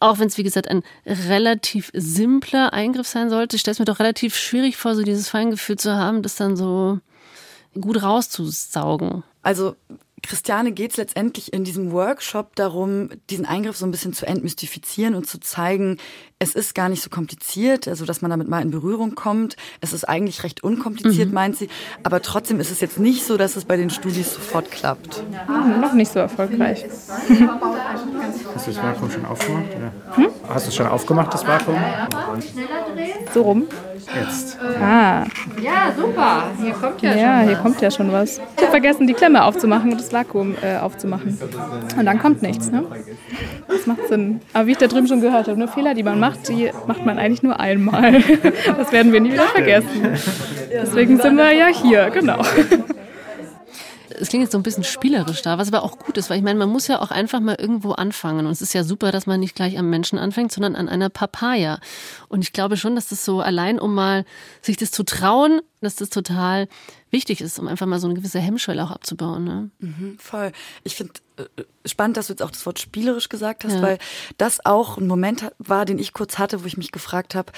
auch 0.00 0.18
wenn 0.18 0.26
es 0.26 0.36
wie 0.36 0.42
gesagt 0.42 0.66
ein 0.66 0.82
relativ 1.06 1.92
simpler 1.94 2.72
Eingriff 2.72 3.06
sein 3.06 3.30
sollte, 3.30 3.54
ich 3.54 3.60
stelle 3.60 3.74
es 3.74 3.78
mir 3.78 3.84
doch 3.84 4.00
relativ 4.00 4.34
schwierig 4.34 4.76
vor, 4.76 4.96
so 4.96 5.02
dieses 5.04 5.28
Feingefühl 5.28 5.76
zu 5.76 5.94
haben, 5.94 6.22
das 6.22 6.34
dann 6.34 6.56
so 6.56 6.98
gut 7.80 8.02
rauszusaugen. 8.02 9.22
Also 9.42 9.76
Christiane 10.22 10.72
geht 10.72 10.92
es 10.92 10.96
letztendlich 10.96 11.52
in 11.52 11.64
diesem 11.64 11.90
Workshop 11.92 12.54
darum, 12.54 13.10
diesen 13.28 13.44
Eingriff 13.44 13.76
so 13.76 13.84
ein 13.84 13.90
bisschen 13.90 14.12
zu 14.12 14.24
entmystifizieren 14.24 15.14
und 15.14 15.26
zu 15.26 15.40
zeigen, 15.40 15.98
es 16.38 16.54
ist 16.54 16.74
gar 16.74 16.88
nicht 16.88 17.02
so 17.02 17.10
kompliziert, 17.10 17.86
also 17.86 18.04
dass 18.04 18.22
man 18.22 18.30
damit 18.30 18.48
mal 18.48 18.62
in 18.62 18.70
Berührung 18.70 19.14
kommt. 19.14 19.56
Es 19.80 19.92
ist 19.92 20.08
eigentlich 20.08 20.42
recht 20.42 20.62
unkompliziert, 20.64 21.28
mhm. 21.28 21.34
meint 21.34 21.56
sie. 21.56 21.68
Aber 22.02 22.22
trotzdem 22.22 22.60
ist 22.60 22.70
es 22.70 22.80
jetzt 22.80 22.98
nicht 22.98 23.24
so, 23.24 23.36
dass 23.36 23.56
es 23.56 23.64
bei 23.64 23.76
den 23.76 23.90
Studis 23.90 24.34
sofort 24.34 24.70
klappt. 24.70 25.22
Mhm, 25.48 25.80
noch 25.80 25.92
nicht 25.92 26.12
so 26.12 26.18
erfolgreich. 26.18 26.84
Hast 28.54 28.66
du 28.66 28.72
das 28.72 28.82
Vakuum 28.82 29.10
schon 29.10 29.24
aufgemacht? 29.24 29.66
Hm? 30.14 30.28
Hast 30.48 30.66
du 30.66 30.68
es 30.70 30.74
schon 30.74 30.86
aufgemacht, 30.86 31.32
das 31.32 31.46
Vakuum? 31.46 31.78
So 33.32 33.42
rum. 33.42 33.66
Jetzt. 34.14 34.58
Ah. 34.80 35.24
Ja, 35.60 35.92
super. 35.96 36.50
Hier 36.60 36.72
kommt 36.72 37.02
ja, 37.02 37.14
ja 37.14 37.38
schon 37.38 37.46
hier 37.46 37.52
was. 37.52 37.62
kommt 37.62 37.80
ja 37.80 37.90
schon 37.90 38.12
was. 38.12 38.38
Ich 38.38 38.62
habe 38.62 38.70
vergessen, 38.70 39.06
die 39.06 39.14
Klemme 39.14 39.44
aufzumachen 39.44 39.96
das 39.96 40.11
Vakuum 40.12 40.54
äh, 40.62 40.76
aufzumachen. 40.78 41.38
Und 41.96 42.06
dann 42.06 42.18
kommt 42.18 42.42
nichts. 42.42 42.70
Ne? 42.70 42.84
Das 43.68 43.86
macht 43.86 44.08
Sinn. 44.08 44.40
Aber 44.52 44.66
wie 44.66 44.72
ich 44.72 44.78
da 44.78 44.86
drüben 44.86 45.06
schon 45.06 45.20
gehört 45.20 45.48
habe, 45.48 45.58
nur 45.58 45.68
Fehler, 45.68 45.94
die 45.94 46.02
man 46.02 46.20
macht, 46.20 46.48
die 46.48 46.70
macht 46.86 47.04
man 47.04 47.18
eigentlich 47.18 47.42
nur 47.42 47.58
einmal. 47.58 48.22
Das 48.76 48.92
werden 48.92 49.12
wir 49.12 49.20
nie 49.20 49.32
wieder 49.32 49.44
vergessen. 49.44 50.16
Deswegen 50.72 51.18
sind 51.18 51.36
wir 51.36 51.52
ja 51.52 51.66
hier, 51.66 52.10
genau. 52.10 52.42
Es 54.22 54.28
klingt 54.28 54.42
jetzt 54.42 54.52
so 54.52 54.58
ein 54.58 54.62
bisschen 54.62 54.84
spielerisch 54.84 55.42
da, 55.42 55.58
was 55.58 55.66
aber 55.66 55.82
auch 55.82 55.98
gut 55.98 56.16
ist, 56.16 56.30
weil 56.30 56.36
ich 56.36 56.44
meine, 56.44 56.56
man 56.56 56.68
muss 56.68 56.86
ja 56.86 57.00
auch 57.00 57.10
einfach 57.10 57.40
mal 57.40 57.56
irgendwo 57.58 57.90
anfangen. 57.90 58.46
Und 58.46 58.52
es 58.52 58.62
ist 58.62 58.72
ja 58.72 58.84
super, 58.84 59.10
dass 59.10 59.26
man 59.26 59.40
nicht 59.40 59.56
gleich 59.56 59.76
am 59.76 59.90
Menschen 59.90 60.16
anfängt, 60.16 60.52
sondern 60.52 60.76
an 60.76 60.88
einer 60.88 61.08
Papaya. 61.08 61.80
Und 62.28 62.42
ich 62.42 62.52
glaube 62.52 62.76
schon, 62.76 62.94
dass 62.94 63.08
das 63.08 63.24
so 63.24 63.40
allein, 63.40 63.80
um 63.80 63.96
mal 63.96 64.24
sich 64.60 64.76
das 64.76 64.92
zu 64.92 65.02
trauen, 65.02 65.60
dass 65.80 65.96
das 65.96 66.08
total 66.08 66.68
wichtig 67.10 67.40
ist, 67.40 67.58
um 67.58 67.66
einfach 67.66 67.86
mal 67.86 67.98
so 67.98 68.06
eine 68.06 68.14
gewisse 68.14 68.38
Hemmschwelle 68.38 68.84
auch 68.84 68.92
abzubauen. 68.92 69.42
Ne? 69.42 69.70
Mhm, 69.80 70.18
voll. 70.20 70.52
Ich 70.84 70.94
finde 70.94 71.14
äh, 71.36 71.44
spannend, 71.84 72.16
dass 72.16 72.28
du 72.28 72.34
jetzt 72.34 72.42
auch 72.42 72.52
das 72.52 72.64
Wort 72.64 72.78
spielerisch 72.78 73.28
gesagt 73.28 73.64
hast, 73.64 73.74
ja. 73.74 73.82
weil 73.82 73.98
das 74.38 74.64
auch 74.64 74.98
ein 74.98 75.08
Moment 75.08 75.50
war, 75.58 75.84
den 75.84 75.98
ich 75.98 76.12
kurz 76.12 76.38
hatte, 76.38 76.62
wo 76.62 76.66
ich 76.66 76.76
mich 76.76 76.92
gefragt 76.92 77.34
habe, 77.34 77.50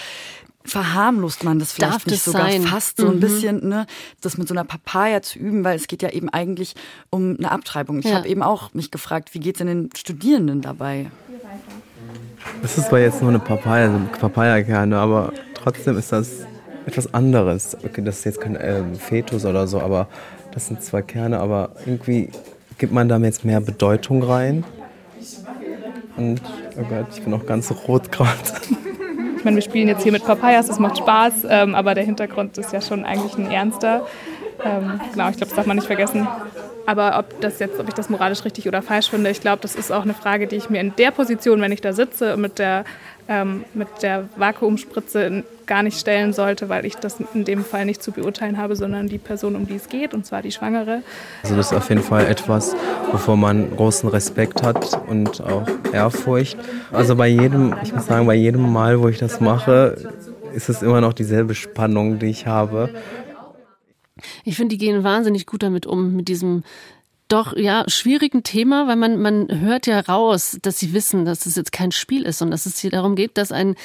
verharmlost 0.66 1.44
man 1.44 1.58
das 1.58 1.72
vielleicht 1.72 1.92
Darf 1.94 2.06
nicht 2.06 2.18
das 2.26 2.32
sogar 2.32 2.50
sein? 2.50 2.62
fast 2.62 2.96
so 2.98 3.08
ein 3.08 3.16
Mhm. 3.16 3.20
bisschen, 3.20 3.68
ne, 3.68 3.86
das 4.22 4.38
mit 4.38 4.48
so 4.48 4.54
einer 4.54 4.64
Papaya 4.64 5.20
zu 5.22 5.38
üben, 5.38 5.62
weil 5.64 5.76
es 5.76 5.86
geht 5.88 6.02
ja 6.02 6.08
eben 6.10 6.28
eigentlich 6.30 6.74
um 7.10 7.36
eine 7.38 7.50
Abtreibung. 7.50 7.98
Ich 7.98 8.06
Ja. 8.06 8.16
habe 8.16 8.28
eben 8.28 8.42
auch 8.42 8.72
mich 8.74 8.90
gefragt, 8.90 9.34
wie 9.34 9.40
geht's 9.40 9.58
denn 9.58 9.66
den 9.66 9.90
Studierenden 9.96 10.62
dabei? 10.62 11.10
Es 12.62 12.78
ist 12.78 12.88
zwar 12.88 13.00
jetzt 13.00 13.20
nur 13.20 13.30
eine 13.30 13.38
Papaya, 13.40 13.86
also 13.92 14.00
Papayakerne, 14.18 14.96
aber 14.96 15.32
trotzdem 15.54 15.98
ist 15.98 16.12
das 16.12 16.46
etwas 16.86 17.12
anderes. 17.12 17.76
Okay, 17.84 18.02
das 18.02 18.18
ist 18.18 18.24
jetzt 18.24 18.40
kein 18.40 18.56
ähm, 18.60 18.96
Fetus 18.98 19.44
oder 19.44 19.66
so, 19.66 19.80
aber 19.80 20.08
das 20.52 20.68
sind 20.68 20.82
zwei 20.82 21.02
Kerne, 21.02 21.40
aber 21.40 21.70
irgendwie 21.86 22.30
gibt 22.78 22.92
man 22.92 23.08
da 23.08 23.18
jetzt 23.18 23.44
mehr 23.44 23.60
Bedeutung 23.60 24.22
rein. 24.22 24.64
Und, 26.16 26.40
oh 26.78 26.84
Gott, 26.88 27.06
ich 27.14 27.22
bin 27.22 27.34
auch 27.34 27.44
ganz 27.46 27.70
rot 27.86 28.10
gerade. 28.12 28.30
Ich 29.44 29.46
meine, 29.46 29.56
wir 29.56 29.62
spielen 29.62 29.88
jetzt 29.88 30.02
hier 30.02 30.10
mit 30.12 30.24
Papayas, 30.24 30.70
es 30.70 30.78
macht 30.78 30.96
Spaß, 30.96 31.46
ähm, 31.50 31.74
aber 31.74 31.94
der 31.94 32.02
Hintergrund 32.02 32.56
ist 32.56 32.72
ja 32.72 32.80
schon 32.80 33.04
eigentlich 33.04 33.36
ein 33.36 33.50
ernster. 33.50 34.06
Ähm, 34.62 35.00
genau, 35.12 35.28
ich 35.30 35.36
glaube, 35.36 35.46
das 35.46 35.54
darf 35.54 35.66
man 35.66 35.76
nicht 35.76 35.86
vergessen. 35.86 36.26
Aber 36.86 37.18
ob 37.18 37.40
das 37.40 37.58
jetzt, 37.58 37.80
ob 37.80 37.88
ich 37.88 37.94
das 37.94 38.10
moralisch 38.10 38.44
richtig 38.44 38.68
oder 38.68 38.82
falsch 38.82 39.10
finde, 39.10 39.30
ich 39.30 39.40
glaube, 39.40 39.58
das 39.62 39.74
ist 39.74 39.90
auch 39.90 40.02
eine 40.02 40.14
Frage, 40.14 40.46
die 40.46 40.56
ich 40.56 40.68
mir 40.68 40.80
in 40.80 40.94
der 40.96 41.10
Position, 41.10 41.60
wenn 41.60 41.72
ich 41.72 41.80
da 41.80 41.92
sitze, 41.92 42.36
mit 42.36 42.58
der, 42.58 42.84
ähm, 43.26 43.64
mit 43.72 43.88
der 44.02 44.24
Vakuumspritze 44.36 45.44
gar 45.66 45.82
nicht 45.82 45.98
stellen 45.98 46.34
sollte, 46.34 46.68
weil 46.68 46.84
ich 46.84 46.96
das 46.96 47.16
in 47.32 47.46
dem 47.46 47.64
Fall 47.64 47.86
nicht 47.86 48.02
zu 48.02 48.12
beurteilen 48.12 48.58
habe, 48.58 48.76
sondern 48.76 49.08
die 49.08 49.16
Person, 49.16 49.56
um 49.56 49.66
die 49.66 49.76
es 49.76 49.88
geht, 49.88 50.12
und 50.12 50.26
zwar 50.26 50.42
die 50.42 50.52
Schwangere. 50.52 51.02
Also 51.42 51.56
das 51.56 51.72
ist 51.72 51.76
auf 51.78 51.88
jeden 51.88 52.02
Fall 52.02 52.26
etwas, 52.26 52.76
wovor 53.10 53.38
man 53.38 53.74
großen 53.74 54.10
Respekt 54.10 54.62
hat 54.62 55.00
und 55.08 55.40
auch 55.42 55.66
Ehrfurcht. 55.90 56.58
Also 56.92 57.16
bei 57.16 57.28
jedem, 57.28 57.74
ich 57.82 57.94
muss 57.94 58.06
sagen, 58.06 58.26
bei 58.26 58.34
jedem 58.34 58.70
Mal, 58.70 59.00
wo 59.00 59.08
ich 59.08 59.18
das 59.18 59.40
mache, 59.40 59.96
ist 60.54 60.68
es 60.68 60.82
immer 60.82 61.00
noch 61.00 61.14
dieselbe 61.14 61.54
Spannung, 61.54 62.18
die 62.18 62.26
ich 62.26 62.46
habe. 62.46 62.90
Ich 64.44 64.56
finde, 64.56 64.76
die 64.76 64.84
gehen 64.84 65.04
wahnsinnig 65.04 65.46
gut 65.46 65.62
damit 65.62 65.86
um, 65.86 66.14
mit 66.14 66.28
diesem 66.28 66.62
doch 67.28 67.56
ja 67.56 67.84
schwierigen 67.88 68.42
Thema, 68.42 68.86
weil 68.86 68.96
man 68.96 69.18
man 69.18 69.60
hört 69.60 69.86
ja 69.86 70.00
raus, 70.00 70.58
dass 70.60 70.78
sie 70.78 70.92
wissen, 70.92 71.24
dass 71.24 71.46
es 71.46 71.56
jetzt 71.56 71.72
kein 71.72 71.90
Spiel 71.90 72.22
ist 72.22 72.42
und 72.42 72.50
dass 72.50 72.66
es 72.66 72.78
hier 72.78 72.90
darum 72.90 73.16
geht, 73.16 73.38
dass 73.38 73.50
ein 73.50 73.76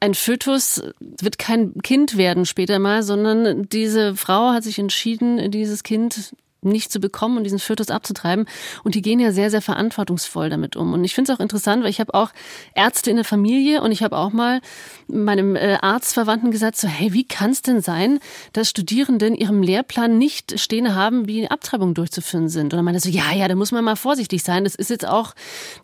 ein 0.00 0.14
Fötus 0.14 0.82
wird 1.00 1.38
kein 1.38 1.80
Kind 1.82 2.18
werden 2.18 2.44
später 2.44 2.78
mal, 2.78 3.02
sondern 3.02 3.68
diese 3.70 4.14
Frau 4.16 4.50
hat 4.52 4.64
sich 4.64 4.78
entschieden, 4.78 5.50
dieses 5.50 5.82
Kind 5.82 6.34
nicht 6.64 6.90
zu 6.90 7.00
bekommen 7.00 7.36
und 7.36 7.44
diesen 7.44 7.58
Fötus 7.58 7.90
abzutreiben. 7.90 8.46
Und 8.82 8.94
die 8.94 9.02
gehen 9.02 9.20
ja 9.20 9.32
sehr, 9.32 9.50
sehr 9.50 9.62
verantwortungsvoll 9.62 10.50
damit 10.50 10.76
um. 10.76 10.92
Und 10.92 11.04
ich 11.04 11.14
finde 11.14 11.32
es 11.32 11.38
auch 11.38 11.42
interessant, 11.42 11.82
weil 11.82 11.90
ich 11.90 12.00
habe 12.00 12.14
auch 12.14 12.30
Ärzte 12.74 13.10
in 13.10 13.16
der 13.16 13.24
Familie 13.24 13.82
und 13.82 13.92
ich 13.92 14.02
habe 14.02 14.16
auch 14.16 14.32
mal 14.32 14.60
meinem 15.06 15.56
äh, 15.56 15.78
Arztverwandten 15.80 16.50
gesagt, 16.50 16.76
so, 16.76 16.88
hey, 16.88 17.12
wie 17.12 17.24
kann 17.24 17.50
es 17.50 17.62
denn 17.62 17.80
sein, 17.80 18.18
dass 18.52 18.70
Studierende 18.70 19.26
in 19.26 19.34
ihrem 19.34 19.62
Lehrplan 19.62 20.18
nicht 20.18 20.58
stehen 20.58 20.94
haben, 20.94 21.26
wie 21.26 21.48
Abtreibungen 21.48 21.94
durchzuführen 21.94 22.48
sind? 22.48 22.72
Und 22.72 22.78
dann 22.78 22.84
meinte 22.84 23.00
so, 23.00 23.10
ja, 23.10 23.32
ja, 23.32 23.48
da 23.48 23.54
muss 23.54 23.72
man 23.72 23.84
mal 23.84 23.96
vorsichtig 23.96 24.42
sein. 24.42 24.64
Das 24.64 24.74
ist 24.74 24.90
jetzt 24.90 25.06
auch, 25.06 25.34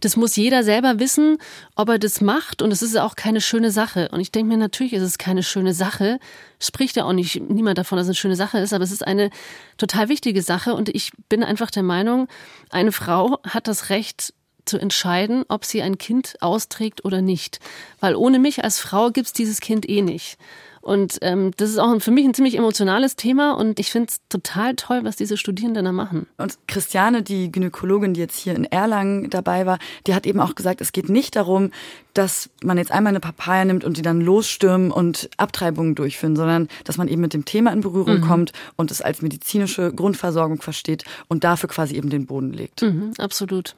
das 0.00 0.16
muss 0.16 0.36
jeder 0.36 0.64
selber 0.64 0.98
wissen, 0.98 1.38
ob 1.74 1.88
er 1.88 1.98
das 1.98 2.20
macht. 2.20 2.62
Und 2.62 2.72
es 2.72 2.82
ist 2.82 2.96
auch 2.98 3.16
keine 3.16 3.40
schöne 3.40 3.70
Sache. 3.70 4.08
Und 4.12 4.20
ich 4.20 4.32
denke 4.32 4.52
mir, 4.52 4.58
natürlich 4.58 4.92
ist 4.92 5.02
es 5.02 5.18
keine 5.18 5.42
schöne 5.42 5.74
Sache. 5.74 6.18
Spricht 6.60 6.96
ja 6.96 7.04
auch 7.04 7.12
nicht 7.12 7.40
niemand 7.50 7.78
davon, 7.78 7.96
dass 7.96 8.06
es 8.06 8.10
eine 8.10 8.16
schöne 8.16 8.36
Sache 8.36 8.58
ist, 8.58 8.72
aber 8.72 8.84
es 8.84 8.92
ist 8.92 9.06
eine 9.06 9.30
total 9.78 10.08
wichtige 10.08 10.42
Sache. 10.42 10.74
Und 10.74 10.88
ich 10.90 11.10
bin 11.28 11.42
einfach 11.42 11.70
der 11.70 11.82
Meinung, 11.82 12.28
eine 12.70 12.92
Frau 12.92 13.38
hat 13.44 13.66
das 13.66 13.90
Recht, 13.90 14.34
zu 14.66 14.78
entscheiden, 14.78 15.44
ob 15.48 15.64
sie 15.64 15.82
ein 15.82 15.98
Kind 15.98 16.36
austrägt 16.40 17.04
oder 17.04 17.22
nicht. 17.22 17.60
Weil 17.98 18.14
ohne 18.14 18.38
mich 18.38 18.62
als 18.62 18.78
Frau 18.78 19.10
gibt's 19.10 19.32
dieses 19.32 19.60
Kind 19.60 19.88
eh 19.88 20.02
nicht. 20.02 20.38
Und 20.82 21.18
ähm, 21.20 21.50
das 21.58 21.68
ist 21.68 21.78
auch 21.78 22.00
für 22.00 22.10
mich 22.10 22.24
ein 22.24 22.32
ziemlich 22.32 22.56
emotionales 22.56 23.14
Thema 23.14 23.52
und 23.52 23.78
ich 23.78 23.90
finde 23.90 24.08
es 24.08 24.20
total 24.30 24.74
toll, 24.76 25.00
was 25.04 25.14
diese 25.14 25.36
Studierenden 25.36 25.84
da 25.84 25.92
machen. 25.92 26.26
Und 26.38 26.56
Christiane, 26.66 27.22
die 27.22 27.52
Gynäkologin, 27.52 28.14
die 28.14 28.20
jetzt 28.20 28.38
hier 28.38 28.54
in 28.54 28.64
Erlangen 28.64 29.28
dabei 29.28 29.66
war, 29.66 29.78
die 30.06 30.14
hat 30.14 30.26
eben 30.26 30.40
auch 30.40 30.54
gesagt, 30.54 30.80
es 30.80 30.92
geht 30.92 31.10
nicht 31.10 31.36
darum, 31.36 31.70
dass 32.14 32.48
man 32.62 32.78
jetzt 32.78 32.92
einmal 32.92 33.10
eine 33.10 33.20
Papaya 33.20 33.66
nimmt 33.66 33.84
und 33.84 33.98
die 33.98 34.02
dann 34.02 34.22
losstürmen 34.22 34.90
und 34.90 35.28
Abtreibungen 35.36 35.94
durchführen, 35.94 36.34
sondern 36.34 36.68
dass 36.84 36.96
man 36.96 37.08
eben 37.08 37.20
mit 37.20 37.34
dem 37.34 37.44
Thema 37.44 37.72
in 37.72 37.82
Berührung 37.82 38.20
Mhm. 38.20 38.26
kommt 38.26 38.52
und 38.76 38.90
es 38.90 39.02
als 39.02 39.20
medizinische 39.20 39.92
Grundversorgung 39.92 40.62
versteht 40.62 41.04
und 41.28 41.44
dafür 41.44 41.68
quasi 41.68 41.94
eben 41.94 42.08
den 42.08 42.24
Boden 42.24 42.54
legt. 42.54 42.80
Mhm, 42.80 43.12
absolut. 43.18 43.76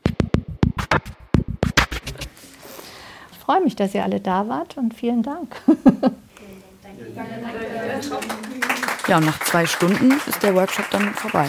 Ich 3.32 3.38
freue 3.38 3.60
mich, 3.64 3.74
dass 3.74 3.92
ihr 3.92 4.04
alle 4.04 4.20
da 4.20 4.48
wart 4.48 4.76
und 4.76 4.94
vielen 4.94 5.24
Dank. 5.24 5.56
Ja, 9.08 9.16
und 9.18 9.26
nach 9.26 9.40
zwei 9.40 9.66
Stunden 9.66 10.12
ist 10.26 10.42
der 10.42 10.54
Workshop 10.54 10.90
dann 10.90 11.14
vorbei. 11.14 11.48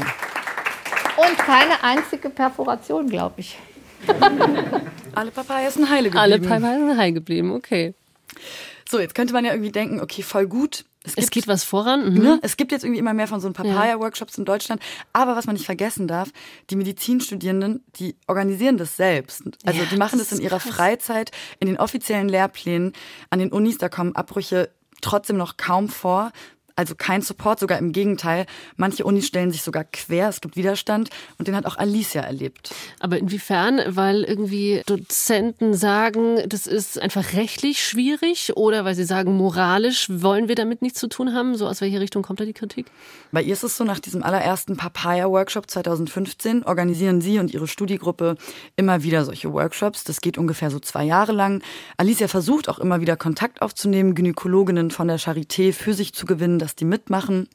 Und 1.15 1.37
keine 1.37 1.83
einzige 1.83 2.29
Perforation, 2.29 3.07
glaube 3.07 3.35
ich. 3.41 3.57
Alle 5.15 5.31
Papayas 5.31 5.75
sind 5.75 5.89
heile 5.89 6.09
geblieben. 6.09 6.19
Alle 6.19 6.39
Papayas 6.39 6.79
sind 6.79 6.97
heil 6.97 7.13
geblieben, 7.13 7.51
okay. 7.51 7.93
So, 8.89 8.99
jetzt 8.99 9.15
könnte 9.15 9.33
man 9.33 9.45
ja 9.45 9.51
irgendwie 9.51 9.71
denken, 9.71 10.01
okay, 10.01 10.23
voll 10.23 10.47
gut. 10.47 10.85
Es 11.15 11.31
geht 11.31 11.47
was 11.47 11.63
voran. 11.63 12.13
Mhm. 12.13 12.21
Ne? 12.21 12.39
Es 12.41 12.55
gibt 12.55 12.71
jetzt 12.71 12.83
irgendwie 12.83 12.99
immer 12.99 13.13
mehr 13.13 13.27
von 13.27 13.41
so 13.41 13.51
Papaya-Workshops 13.51 14.37
in 14.37 14.45
Deutschland. 14.45 14.81
Aber 15.11 15.35
was 15.35 15.45
man 15.45 15.55
nicht 15.55 15.65
vergessen 15.65 16.07
darf, 16.07 16.29
die 16.69 16.75
Medizinstudierenden, 16.77 17.83
die 17.97 18.15
organisieren 18.27 18.77
das 18.77 18.95
selbst. 18.95 19.43
Also 19.65 19.81
Ja, 19.81 19.85
die 19.85 19.97
machen 19.97 20.19
das 20.19 20.29
das 20.29 20.39
in 20.39 20.45
ihrer 20.45 20.59
krass. 20.59 20.73
Freizeit, 20.73 21.31
in 21.59 21.67
den 21.67 21.77
offiziellen 21.77 22.29
Lehrplänen. 22.29 22.93
An 23.29 23.39
den 23.39 23.51
Unis, 23.51 23.77
da 23.77 23.89
kommen 23.89 24.15
Abbrüche 24.15 24.69
trotzdem 25.03 25.37
noch 25.37 25.57
kaum 25.57 25.89
vor. 25.89 26.31
Also 26.75 26.95
kein 26.95 27.21
Support, 27.21 27.59
sogar 27.59 27.77
im 27.77 27.91
Gegenteil. 27.91 28.45
Manche 28.77 29.03
Unis 29.03 29.27
stellen 29.27 29.51
sich 29.51 29.61
sogar 29.61 29.83
quer, 29.83 30.29
es 30.29 30.41
gibt 30.41 30.55
Widerstand. 30.55 31.09
Und 31.37 31.47
den 31.47 31.55
hat 31.55 31.65
auch 31.65 31.77
Alicia 31.77 32.21
erlebt. 32.21 32.73
Aber 32.99 33.17
inwiefern? 33.17 33.81
Weil 33.87 34.23
irgendwie 34.23 34.81
Dozenten 34.85 35.73
sagen, 35.73 36.39
das 36.47 36.67
ist 36.67 36.99
einfach 36.99 37.33
rechtlich 37.33 37.83
schwierig 37.83 38.55
oder 38.55 38.85
weil 38.85 38.95
sie 38.95 39.03
sagen, 39.03 39.35
moralisch 39.37 40.07
wollen 40.09 40.47
wir 40.47 40.55
damit 40.55 40.81
nichts 40.81 40.99
zu 40.99 41.07
tun 41.07 41.33
haben? 41.33 41.55
So 41.55 41.67
aus 41.67 41.81
welcher 41.81 41.99
Richtung 41.99 42.23
kommt 42.23 42.39
da 42.39 42.45
die 42.45 42.53
Kritik? 42.53 42.87
Bei 43.31 43.41
ihr 43.41 43.53
ist 43.53 43.63
es 43.63 43.77
so, 43.77 43.83
nach 43.83 43.99
diesem 43.99 44.23
allerersten 44.23 44.77
Papaya-Workshop 44.77 45.69
2015 45.69 46.63
organisieren 46.63 47.21
sie 47.21 47.39
und 47.39 47.53
ihre 47.53 47.67
Studiegruppe 47.67 48.37
immer 48.75 49.03
wieder 49.03 49.25
solche 49.25 49.51
Workshops. 49.53 50.03
Das 50.03 50.21
geht 50.21 50.37
ungefähr 50.37 50.69
so 50.69 50.79
zwei 50.79 51.03
Jahre 51.03 51.31
lang. 51.31 51.61
Alicia 51.97 52.27
versucht 52.27 52.69
auch 52.69 52.79
immer 52.79 53.01
wieder 53.01 53.17
Kontakt 53.17 53.61
aufzunehmen, 53.61 54.15
Gynäkologinnen 54.15 54.91
von 54.91 55.07
der 55.07 55.19
Charité 55.19 55.73
für 55.73 55.93
sich 55.93 56.13
zu 56.13 56.25
gewinnen, 56.25 56.59
dass 56.63 56.75
die 56.75 56.85
mitmachen. 56.85 57.47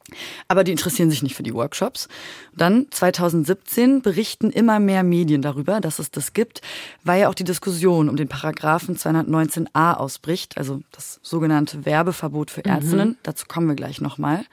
Aber 0.46 0.64
die 0.64 0.70
interessieren 0.70 1.10
sich 1.10 1.22
nicht 1.22 1.34
für 1.34 1.42
die 1.42 1.54
Workshops. 1.54 2.08
Dann 2.54 2.86
2017 2.90 4.02
berichten 4.02 4.50
immer 4.50 4.78
mehr 4.78 5.02
Medien 5.02 5.42
darüber, 5.42 5.80
dass 5.80 5.98
es 5.98 6.10
das 6.10 6.32
gibt, 6.32 6.60
weil 7.04 7.22
ja 7.22 7.28
auch 7.28 7.34
die 7.34 7.44
Diskussion 7.44 8.08
um 8.08 8.16
den 8.16 8.28
Paragraphen 8.28 8.96
219a 8.96 9.94
ausbricht, 9.94 10.56
also 10.58 10.80
das 10.92 11.20
sogenannte 11.22 11.84
Werbeverbot 11.84 12.50
für 12.50 12.64
Ärztinnen. 12.64 13.16
Dazu 13.22 13.46
kommen 13.46 13.68
wir 13.68 13.74
gleich 13.74 14.00
nochmal. 14.00 14.44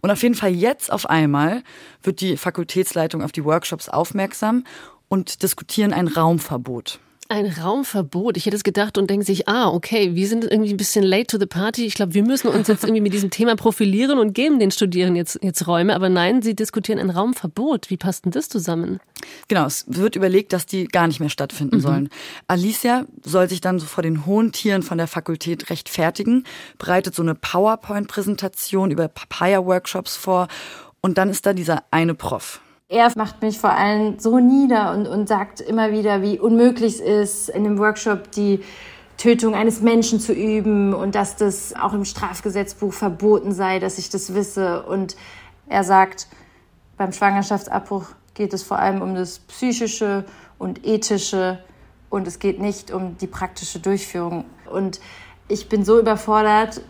Und 0.00 0.10
auf 0.10 0.22
jeden 0.22 0.34
Fall 0.34 0.52
jetzt 0.52 0.92
auf 0.92 1.08
einmal 1.08 1.62
wird 2.02 2.20
die 2.20 2.36
Fakultätsleitung 2.36 3.22
auf 3.22 3.32
die 3.32 3.44
Workshops 3.44 3.88
aufmerksam 3.88 4.64
und 5.08 5.42
diskutieren 5.42 5.92
ein 5.92 6.08
Raumverbot. 6.08 7.00
Ein 7.28 7.46
Raumverbot. 7.46 8.36
Ich 8.36 8.44
hätte 8.44 8.56
es 8.56 8.64
gedacht 8.64 8.98
und 8.98 9.08
denke 9.08 9.24
sich, 9.24 9.48
ah, 9.48 9.68
okay, 9.68 10.14
wir 10.14 10.28
sind 10.28 10.44
irgendwie 10.44 10.74
ein 10.74 10.76
bisschen 10.76 11.02
late 11.02 11.28
to 11.28 11.38
the 11.38 11.46
party. 11.46 11.86
Ich 11.86 11.94
glaube, 11.94 12.12
wir 12.12 12.22
müssen 12.22 12.48
uns 12.48 12.68
jetzt 12.68 12.84
irgendwie 12.84 13.00
mit 13.00 13.14
diesem 13.14 13.30
Thema 13.30 13.56
profilieren 13.56 14.18
und 14.18 14.34
geben 14.34 14.58
den 14.58 14.70
Studierenden 14.70 15.16
jetzt, 15.16 15.38
jetzt 15.42 15.66
Räume. 15.66 15.94
Aber 15.94 16.10
nein, 16.10 16.42
sie 16.42 16.54
diskutieren 16.54 16.98
ein 16.98 17.08
Raumverbot. 17.08 17.88
Wie 17.88 17.96
passt 17.96 18.26
denn 18.26 18.32
das 18.32 18.50
zusammen? 18.50 19.00
Genau, 19.48 19.64
es 19.64 19.86
wird 19.88 20.14
überlegt, 20.14 20.52
dass 20.52 20.66
die 20.66 20.86
gar 20.86 21.06
nicht 21.06 21.20
mehr 21.20 21.30
stattfinden 21.30 21.80
sollen. 21.80 22.10
Alicia 22.48 23.06
soll 23.22 23.48
sich 23.48 23.60
dann 23.60 23.78
so 23.78 23.86
vor 23.86 24.02
den 24.02 24.26
hohen 24.26 24.52
Tieren 24.52 24.82
von 24.82 24.98
der 24.98 25.06
Fakultät 25.06 25.70
rechtfertigen, 25.70 26.44
bereitet 26.76 27.14
so 27.14 27.22
eine 27.22 27.34
PowerPoint-Präsentation 27.34 28.90
über 28.90 29.08
Papaya-Workshops 29.08 30.16
vor 30.16 30.48
und 31.00 31.18
dann 31.18 31.30
ist 31.30 31.46
da 31.46 31.54
dieser 31.54 31.84
eine 31.90 32.14
Prof. 32.14 32.60
Er 32.92 33.10
macht 33.16 33.40
mich 33.40 33.58
vor 33.58 33.70
allem 33.70 34.18
so 34.18 34.38
nieder 34.38 34.92
und, 34.92 35.08
und 35.08 35.26
sagt 35.26 35.62
immer 35.62 35.92
wieder, 35.92 36.20
wie 36.20 36.38
unmöglich 36.38 37.00
es 37.00 37.00
ist, 37.00 37.48
in 37.48 37.64
einem 37.64 37.78
Workshop 37.78 38.30
die 38.32 38.62
Tötung 39.16 39.54
eines 39.54 39.80
Menschen 39.80 40.20
zu 40.20 40.34
üben 40.34 40.92
und 40.92 41.14
dass 41.14 41.36
das 41.36 41.74
auch 41.74 41.94
im 41.94 42.04
Strafgesetzbuch 42.04 42.92
verboten 42.92 43.52
sei, 43.52 43.78
dass 43.78 43.96
ich 43.96 44.10
das 44.10 44.34
wisse. 44.34 44.82
Und 44.82 45.16
er 45.68 45.84
sagt, 45.84 46.26
beim 46.98 47.14
Schwangerschaftsabbruch 47.14 48.08
geht 48.34 48.52
es 48.52 48.62
vor 48.62 48.78
allem 48.78 49.00
um 49.00 49.14
das 49.14 49.38
Psychische 49.38 50.26
und 50.58 50.84
Ethische 50.86 51.64
und 52.10 52.26
es 52.26 52.40
geht 52.40 52.60
nicht 52.60 52.90
um 52.90 53.16
die 53.16 53.26
praktische 53.26 53.80
Durchführung. 53.80 54.44
Und 54.70 55.00
ich 55.48 55.70
bin 55.70 55.82
so 55.86 55.98
überfordert, 55.98 56.82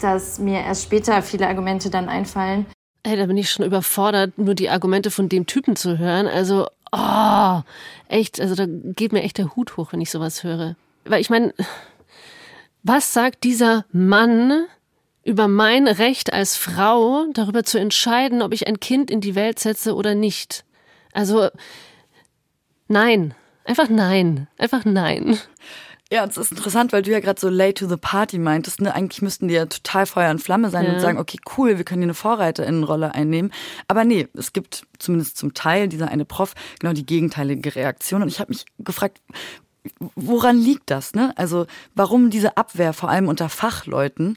dass 0.00 0.38
mir 0.38 0.60
erst 0.60 0.82
später 0.82 1.22
viele 1.22 1.48
Argumente 1.48 1.88
dann 1.88 2.10
einfallen. 2.10 2.66
Ey, 3.02 3.16
da 3.16 3.26
bin 3.26 3.36
ich 3.36 3.50
schon 3.50 3.64
überfordert, 3.64 4.36
nur 4.36 4.54
die 4.54 4.68
Argumente 4.68 5.10
von 5.10 5.28
dem 5.28 5.46
Typen 5.46 5.74
zu 5.74 5.98
hören. 5.98 6.26
Also, 6.26 6.66
oh, 6.92 7.60
echt, 8.08 8.40
also 8.40 8.54
da 8.54 8.66
geht 8.68 9.12
mir 9.12 9.22
echt 9.22 9.38
der 9.38 9.56
Hut 9.56 9.76
hoch, 9.76 9.92
wenn 9.92 10.00
ich 10.00 10.10
sowas 10.10 10.44
höre. 10.44 10.76
Weil 11.04 11.20
ich 11.20 11.30
meine, 11.30 11.54
was 12.82 13.12
sagt 13.12 13.44
dieser 13.44 13.84
Mann 13.92 14.66
über 15.24 15.48
mein 15.48 15.86
Recht 15.86 16.32
als 16.32 16.56
Frau, 16.56 17.26
darüber 17.32 17.64
zu 17.64 17.78
entscheiden, 17.78 18.42
ob 18.42 18.52
ich 18.52 18.66
ein 18.66 18.80
Kind 18.80 19.10
in 19.10 19.20
die 19.20 19.34
Welt 19.34 19.58
setze 19.58 19.94
oder 19.94 20.14
nicht? 20.14 20.64
Also, 21.12 21.48
nein. 22.88 23.34
Einfach 23.64 23.88
nein. 23.88 24.48
Einfach 24.58 24.84
nein. 24.84 25.38
Ja, 26.12 26.24
es 26.24 26.36
ist 26.36 26.50
interessant, 26.50 26.92
weil 26.92 27.02
du 27.02 27.12
ja 27.12 27.20
gerade 27.20 27.40
so 27.40 27.48
late 27.48 27.74
to 27.74 27.88
the 27.88 27.96
party 27.96 28.38
meintest. 28.38 28.80
Ne? 28.80 28.92
Eigentlich 28.92 29.22
müssten 29.22 29.46
die 29.46 29.54
ja 29.54 29.66
total 29.66 30.06
Feuer 30.06 30.32
und 30.32 30.40
Flamme 30.40 30.68
sein 30.70 30.86
ja. 30.86 30.94
und 30.94 31.00
sagen, 31.00 31.18
okay, 31.18 31.38
cool, 31.56 31.78
wir 31.78 31.84
können 31.84 32.02
hier 32.02 32.06
eine 32.06 32.14
Vorreiterinnenrolle 32.14 33.14
einnehmen. 33.14 33.52
Aber 33.86 34.04
nee, 34.04 34.26
es 34.34 34.52
gibt 34.52 34.88
zumindest 34.98 35.36
zum 35.36 35.54
Teil 35.54 35.88
dieser 35.88 36.08
eine 36.08 36.24
Prof 36.24 36.54
genau 36.80 36.92
die 36.94 37.06
gegenteilige 37.06 37.76
Reaktion. 37.76 38.22
Und 38.22 38.28
ich 38.28 38.40
habe 38.40 38.50
mich 38.50 38.64
gefragt, 38.80 39.20
woran 40.16 40.58
liegt 40.58 40.90
das? 40.90 41.14
Ne? 41.14 41.32
Also 41.36 41.66
warum 41.94 42.30
diese 42.30 42.56
Abwehr, 42.56 42.92
vor 42.92 43.08
allem 43.08 43.28
unter 43.28 43.48
Fachleuten? 43.48 44.36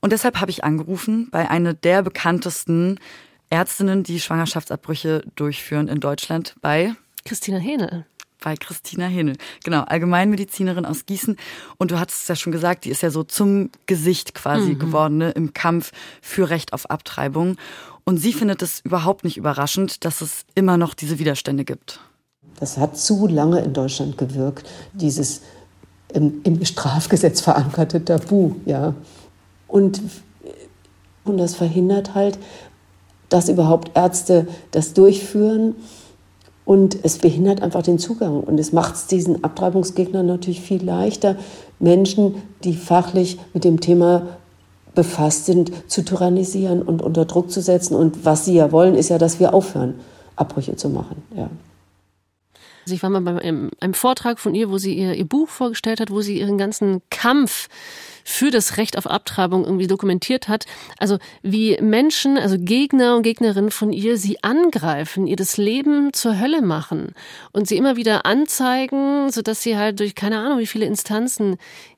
Und 0.00 0.12
deshalb 0.12 0.38
habe 0.42 0.50
ich 0.50 0.64
angerufen 0.64 1.30
bei 1.30 1.48
einer 1.48 1.72
der 1.72 2.02
bekanntesten 2.02 3.00
Ärztinnen, 3.48 4.02
die 4.02 4.20
Schwangerschaftsabbrüche 4.20 5.22
durchführen 5.34 5.88
in 5.88 6.00
Deutschland, 6.00 6.56
bei 6.60 6.94
Christina 7.24 7.56
Hähne 7.56 8.04
bei 8.46 8.54
Christina 8.54 9.06
Hinnel. 9.06 9.36
Genau, 9.64 9.80
Allgemeinmedizinerin 9.80 10.86
aus 10.86 11.04
Gießen. 11.04 11.36
Und 11.78 11.90
du 11.90 11.98
hattest 11.98 12.22
es 12.22 12.28
ja 12.28 12.36
schon 12.36 12.52
gesagt, 12.52 12.84
die 12.84 12.90
ist 12.90 13.02
ja 13.02 13.10
so 13.10 13.24
zum 13.24 13.70
Gesicht 13.86 14.34
quasi 14.34 14.74
mhm. 14.74 14.78
geworden 14.78 15.18
ne, 15.18 15.30
im 15.32 15.52
Kampf 15.52 15.90
für 16.22 16.48
Recht 16.48 16.72
auf 16.72 16.88
Abtreibung. 16.88 17.56
Und 18.04 18.18
sie 18.18 18.32
findet 18.32 18.62
es 18.62 18.78
überhaupt 18.84 19.24
nicht 19.24 19.36
überraschend, 19.36 20.04
dass 20.04 20.20
es 20.20 20.44
immer 20.54 20.76
noch 20.76 20.94
diese 20.94 21.18
Widerstände 21.18 21.64
gibt. 21.64 21.98
Das 22.60 22.78
hat 22.78 22.96
zu 22.96 23.26
lange 23.26 23.58
in 23.62 23.72
Deutschland 23.72 24.16
gewirkt, 24.16 24.64
dieses 24.92 25.40
im, 26.14 26.40
im 26.44 26.64
Strafgesetz 26.64 27.40
verankerte 27.40 28.04
Tabu. 28.04 28.54
Ja. 28.64 28.94
Und, 29.66 30.00
und 31.24 31.36
das 31.36 31.56
verhindert 31.56 32.14
halt, 32.14 32.38
dass 33.28 33.48
überhaupt 33.48 33.96
Ärzte 33.96 34.46
das 34.70 34.92
durchführen 34.92 35.74
und 36.66 36.98
es 37.04 37.18
behindert 37.18 37.62
einfach 37.62 37.82
den 37.82 37.98
Zugang. 37.98 38.40
Und 38.40 38.58
es 38.58 38.72
macht 38.72 38.96
es 38.96 39.06
diesen 39.06 39.44
Abtreibungsgegnern 39.44 40.26
natürlich 40.26 40.60
viel 40.60 40.84
leichter, 40.84 41.36
Menschen, 41.78 42.42
die 42.64 42.74
fachlich 42.74 43.38
mit 43.54 43.64
dem 43.64 43.80
Thema 43.80 44.26
befasst 44.94 45.46
sind, 45.46 45.70
zu 45.86 46.04
tyrannisieren 46.04 46.82
und 46.82 47.02
unter 47.02 47.24
Druck 47.24 47.52
zu 47.52 47.62
setzen. 47.62 47.94
Und 47.94 48.24
was 48.24 48.44
sie 48.44 48.54
ja 48.54 48.72
wollen, 48.72 48.96
ist 48.96 49.10
ja, 49.10 49.16
dass 49.16 49.38
wir 49.38 49.54
aufhören, 49.54 49.94
Abbrüche 50.34 50.74
zu 50.74 50.90
machen. 50.90 51.22
Ja. 51.36 51.48
Also 52.84 52.94
ich 52.94 53.02
war 53.02 53.10
mal 53.10 53.20
bei 53.20 53.40
einem, 53.40 53.70
Vortrag 53.94 54.40
von 54.40 54.54
ihr, 54.54 54.68
wo 54.68 54.78
sie 54.78 54.94
ihr, 54.94 55.14
ihr 55.14 55.24
Buch 55.24 55.48
vorgestellt 55.48 56.00
hat, 56.00 56.10
wo 56.10 56.20
sie 56.20 56.38
ihren 56.40 56.58
ganzen 56.58 57.00
Kampf 57.10 57.68
für 58.28 58.50
das 58.50 58.76
Recht 58.76 58.98
auf 58.98 59.06
Abtreibung 59.06 59.64
irgendwie 59.64 59.86
dokumentiert 59.86 60.48
hat. 60.48 60.66
Also 60.98 61.18
wie 61.42 61.78
Menschen, 61.80 62.36
also 62.36 62.56
Gegner 62.58 63.14
und 63.14 63.22
Gegnerinnen 63.22 63.70
von 63.70 63.92
ihr 63.92 64.18
sie 64.18 64.42
angreifen, 64.42 65.28
ihr 65.28 65.36
das 65.36 65.56
Leben 65.56 66.12
zur 66.12 66.40
Hölle 66.40 66.60
machen 66.60 67.14
und 67.52 67.68
sie 67.68 67.76
immer 67.76 67.94
wieder 67.94 68.26
anzeigen, 68.26 69.30
sodass 69.30 69.62
sie 69.62 69.76
halt 69.76 70.00
durch 70.00 70.16
keine 70.16 70.38
Ahnung 70.38 70.58
wie 70.58 70.66
viele 70.66 70.86
Instanzen 70.86 71.56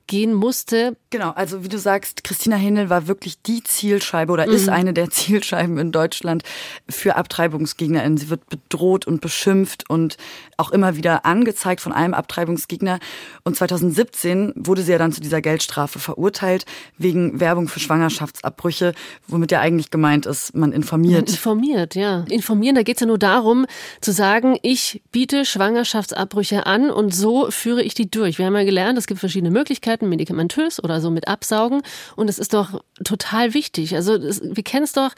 gehen 0.09 0.33
musste. 0.33 0.97
Genau, 1.11 1.29
also 1.31 1.63
wie 1.63 1.69
du 1.69 1.77
sagst, 1.77 2.23
Christina 2.23 2.55
Händel 2.55 2.89
war 2.89 3.07
wirklich 3.07 3.41
die 3.43 3.63
Zielscheibe 3.63 4.33
oder 4.33 4.47
mhm. 4.47 4.53
ist 4.53 4.67
eine 4.67 4.91
der 4.91 5.09
Zielscheiben 5.11 5.77
in 5.77 5.91
Deutschland 5.91 6.43
für 6.89 7.15
AbtreibungsgegnerInnen. 7.15 8.17
Sie 8.17 8.29
wird 8.29 8.49
bedroht 8.49 9.05
und 9.07 9.21
beschimpft 9.21 9.89
und 9.89 10.17
auch 10.57 10.71
immer 10.71 10.97
wieder 10.97 11.25
angezeigt 11.25 11.79
von 11.79 11.93
einem 11.93 12.15
Abtreibungsgegner. 12.15 12.99
Und 13.43 13.55
2017 13.55 14.53
wurde 14.55 14.81
sie 14.81 14.91
ja 14.91 14.97
dann 14.97 15.13
zu 15.13 15.21
dieser 15.21 15.41
Geldstrafe 15.41 15.99
verurteilt 15.99 16.65
wegen 16.97 17.39
Werbung 17.39 17.67
für 17.67 17.79
Schwangerschaftsabbrüche, 17.79 18.93
womit 19.27 19.51
ja 19.51 19.61
eigentlich 19.61 19.91
gemeint 19.91 20.25
ist, 20.25 20.55
man 20.55 20.71
informiert. 20.71 21.29
Informiert, 21.29 21.93
ja. 21.93 22.25
Informieren, 22.29 22.75
da 22.75 22.81
geht 22.81 22.97
es 22.97 23.01
ja 23.01 23.07
nur 23.07 23.19
darum, 23.19 23.67
zu 24.01 24.11
sagen, 24.11 24.57
ich 24.63 25.03
biete 25.11 25.45
Schwangerschaftsabbrüche 25.45 26.65
an 26.65 26.89
und 26.89 27.13
so 27.13 27.51
führe 27.51 27.83
ich 27.83 27.93
die 27.93 28.09
durch. 28.09 28.39
Wir 28.39 28.47
haben 28.47 28.55
ja 28.55 28.63
gelernt, 28.63 28.97
es 28.97 29.05
gibt 29.05 29.19
verschiedene 29.19 29.51
Möglichkeiten. 29.51 29.98
Möglichkeiten, 29.99 30.09
medikamentös 30.09 30.83
oder 30.83 31.01
so 31.01 31.11
mit 31.11 31.27
Absaugen. 31.27 31.81
Und 32.15 32.29
es 32.29 32.39
ist 32.39 32.53
doch 32.53 32.81
total 33.03 33.53
wichtig. 33.53 33.95
Also 33.95 34.17
das, 34.17 34.41
wir 34.43 34.63
kennen 34.63 34.83
es 34.83 34.93
doch, 34.93 35.13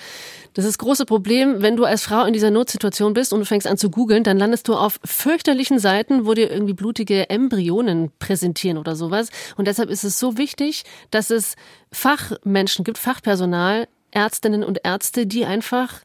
das 0.54 0.65
ist 0.65 0.72
das 0.72 0.78
große 0.80 1.06
Problem, 1.06 1.62
wenn 1.62 1.76
du 1.76 1.86
als 1.86 2.04
Frau 2.04 2.26
in 2.26 2.34
dieser 2.34 2.52
Notsituation 2.52 3.13
bist 3.13 3.34
und 3.34 3.39
du 3.39 3.46
fängst 3.46 3.67
an 3.67 3.78
zu 3.78 3.89
googeln, 3.89 4.24
dann 4.24 4.38
landest 4.38 4.67
du 4.67 4.76
auf 4.76 5.00
fürchterlichen 5.06 5.80
Seiten, 5.80 6.26
wo 6.26 6.34
dir 6.34 6.52
irgendwie 6.52 6.74
blutige 6.74 7.30
Embryonen 7.30 8.12
präsentieren 8.20 8.78
oder 8.78 8.96
sowas. 8.96 9.30
Und 9.58 9.67
deshalb 9.67 9.89
ist 9.89 10.04
es 10.04 10.20
so 10.20 10.38
wichtig, 10.38 10.84
dass 11.12 11.30
es 11.30 11.56
Fachmenschen 11.91 12.84
gibt, 12.84 12.98
Fachpersonal, 12.98 13.88
Ärztinnen 14.12 14.63
und 14.63 14.82
Ärzte, 14.84 15.26
die 15.26 15.46
einfach 15.46 16.02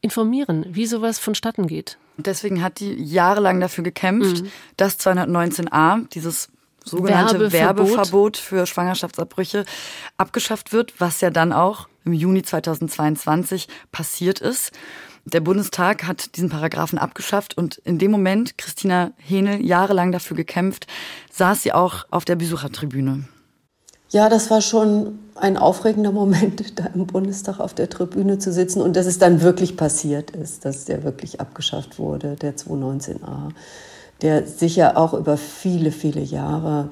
informieren, 0.00 0.66
wie 0.68 0.86
sowas 0.86 1.18
vonstatten 1.18 1.66
geht. 1.66 1.96
Deswegen 2.16 2.62
hat 2.62 2.78
die 2.78 3.02
jahrelang 3.02 3.58
dafür 3.60 3.82
gekämpft, 3.82 4.42
mhm. 4.42 4.50
dass 4.76 5.00
219a, 5.00 6.08
dieses 6.10 6.48
sogenannte 6.84 7.52
Werbeverbot. 7.52 7.86
Werbeverbot 7.86 8.36
für 8.36 8.66
Schwangerschaftsabbrüche 8.66 9.64
abgeschafft 10.16 10.72
wird, 10.72 10.94
was 11.00 11.20
ja 11.20 11.30
dann 11.30 11.52
auch 11.52 11.88
im 12.04 12.12
Juni 12.12 12.42
2022 12.42 13.68
passiert 13.90 14.40
ist. 14.40 14.72
Der 15.26 15.40
Bundestag 15.40 16.04
hat 16.04 16.36
diesen 16.36 16.50
Paragraphen 16.50 16.98
abgeschafft 16.98 17.56
und 17.56 17.76
in 17.78 17.98
dem 17.98 18.10
Moment, 18.10 18.58
Christina 18.58 19.12
Henel 19.16 19.64
jahrelang 19.64 20.12
dafür 20.12 20.36
gekämpft, 20.36 20.86
saß 21.32 21.62
sie 21.62 21.72
auch 21.72 22.04
auf 22.10 22.26
der 22.26 22.36
Besuchertribüne. 22.36 23.24
Ja, 24.10 24.28
das 24.28 24.50
war 24.50 24.60
schon 24.60 25.18
ein 25.34 25.56
aufregender 25.56 26.12
Moment, 26.12 26.78
da 26.78 26.86
im 26.94 27.06
Bundestag 27.06 27.58
auf 27.58 27.72
der 27.72 27.88
Tribüne 27.88 28.38
zu 28.38 28.52
sitzen 28.52 28.82
und 28.82 28.96
dass 28.96 29.06
es 29.06 29.18
dann 29.18 29.40
wirklich 29.40 29.78
passiert 29.78 30.30
ist, 30.30 30.66
dass 30.66 30.84
der 30.84 31.04
wirklich 31.04 31.40
abgeschafft 31.40 31.98
wurde, 31.98 32.36
der 32.36 32.54
219a 32.54 33.48
der 34.24 34.46
sicher 34.46 34.96
auch 34.96 35.12
über 35.14 35.36
viele, 35.36 35.92
viele 35.92 36.22
Jahre 36.22 36.90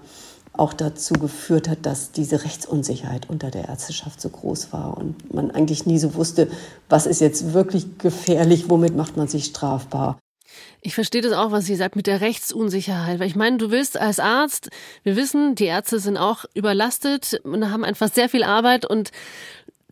auch 0.53 0.75
dazu 0.75 1.14
geführt 1.14 1.66
hat, 1.66 1.87
dass 1.87 2.12
diese 2.12 2.45
Rechtsunsicherheit 2.45 3.31
unter 3.31 3.51
der 3.51 3.68
Ärzteschaft 3.68 4.21
so 4.21 4.29
groß 4.29 4.73
war 4.73 4.99
und 4.99 5.35
man 5.35 5.51
eigentlich 5.51 5.87
nie 5.87 5.99
so 5.99 6.14
wusste, 6.14 6.49
was 6.90 7.07
ist 7.07 7.23
jetzt 7.23 7.55
wirklich 7.55 7.99
gefährlich, 7.99 8.68
womit 8.68 8.95
macht 8.95 9.16
man 9.16 9.29
sich 9.29 9.47
strafbar. 9.47 10.18
Ich 10.83 10.95
verstehe 10.95 11.23
das 11.23 11.33
auch, 11.33 11.53
was 11.53 11.64
sie 11.64 11.77
sagt 11.77 11.97
mit 11.97 12.07
der 12.07 12.21
Rechtsunsicherheit. 12.21 13.18
Weil 13.18 13.29
ich 13.29 13.37
meine, 13.37 13.57
du 13.57 13.71
willst 13.71 13.99
als 13.99 14.21
Arzt, 14.21 14.68
wir 15.03 15.16
wissen, 15.16 15.55
die 15.55 15.64
Ärzte 15.64 15.99
sind 15.99 16.18
auch 16.18 16.45
überlastet 16.53 17.40
und 17.45 17.71
haben 17.71 17.85
einfach 17.85 18.12
sehr 18.12 18.29
viel 18.29 18.45
Arbeit 18.45 18.85
und 18.85 19.11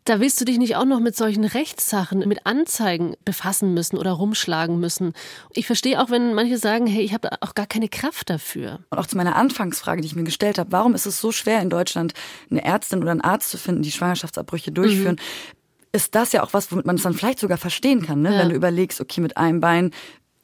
da 0.05 0.19
willst 0.19 0.41
du 0.41 0.45
dich 0.45 0.59
nicht 0.59 0.77
auch 0.77 0.85
noch 0.85 1.01
mit 1.01 1.17
solchen 1.17 1.45
Rechtssachen, 1.45 2.21
mit 2.27 2.47
Anzeigen 2.47 3.15
befassen 3.25 3.75
müssen 3.75 3.99
oder 3.99 4.13
rumschlagen 4.13 4.81
müssen. 4.81 5.13
Ich 5.53 5.67
verstehe 5.67 6.01
auch, 6.01 6.11
wenn 6.11 6.35
manche 6.35 6.59
sagen, 6.59 6.87
hey, 6.87 7.03
ich 7.03 7.13
habe 7.13 7.31
auch 7.43 7.55
gar 7.55 7.67
keine 7.67 7.89
Kraft 7.89 8.31
dafür. 8.31 8.81
Und 8.91 8.99
auch 8.99 9.07
zu 9.07 9.17
meiner 9.17 9.37
Anfangsfrage, 9.37 10.01
die 10.01 10.07
ich 10.07 10.17
mir 10.17 10.25
gestellt 10.25 10.59
habe, 10.59 10.73
warum 10.73 10.95
ist 10.95 11.07
es 11.07 11.21
so 11.21 11.33
schwer 11.33 11.61
in 11.61 11.71
Deutschland, 11.71 12.15
eine 12.51 12.65
Ärztin 12.65 13.03
oder 13.03 13.11
einen 13.11 13.21
Arzt 13.21 13.51
zu 13.51 13.59
finden, 13.59 13.83
die 13.83 13.93
Schwangerschaftsabbrüche 13.93 14.73
durchführen? 14.73 15.17
Mhm. 15.17 15.87
Ist 15.93 16.15
das 16.15 16.33
ja 16.33 16.43
auch 16.45 16.55
was, 16.55 16.73
womit 16.73 16.87
man 16.87 16.97
es 16.97 17.03
dann 17.03 17.15
vielleicht 17.15 17.41
sogar 17.41 17.59
verstehen 17.59 18.03
kann, 18.03 18.23
ne? 18.23 18.33
Ja. 18.33 18.39
wenn 18.39 18.51
du 18.51 18.55
überlegst, 18.55 19.01
okay, 19.01 19.21
mit 19.21 19.37
einem 19.37 19.61
Bein 19.61 19.91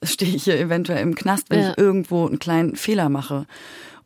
stehe 0.02 0.34
ich 0.34 0.44
hier 0.44 0.58
eventuell 0.58 1.00
im 1.00 1.14
Knast, 1.14 1.50
wenn 1.50 1.60
ja. 1.60 1.70
ich 1.70 1.78
irgendwo 1.78 2.26
einen 2.26 2.38
kleinen 2.38 2.76
Fehler 2.76 3.08
mache. 3.08 3.46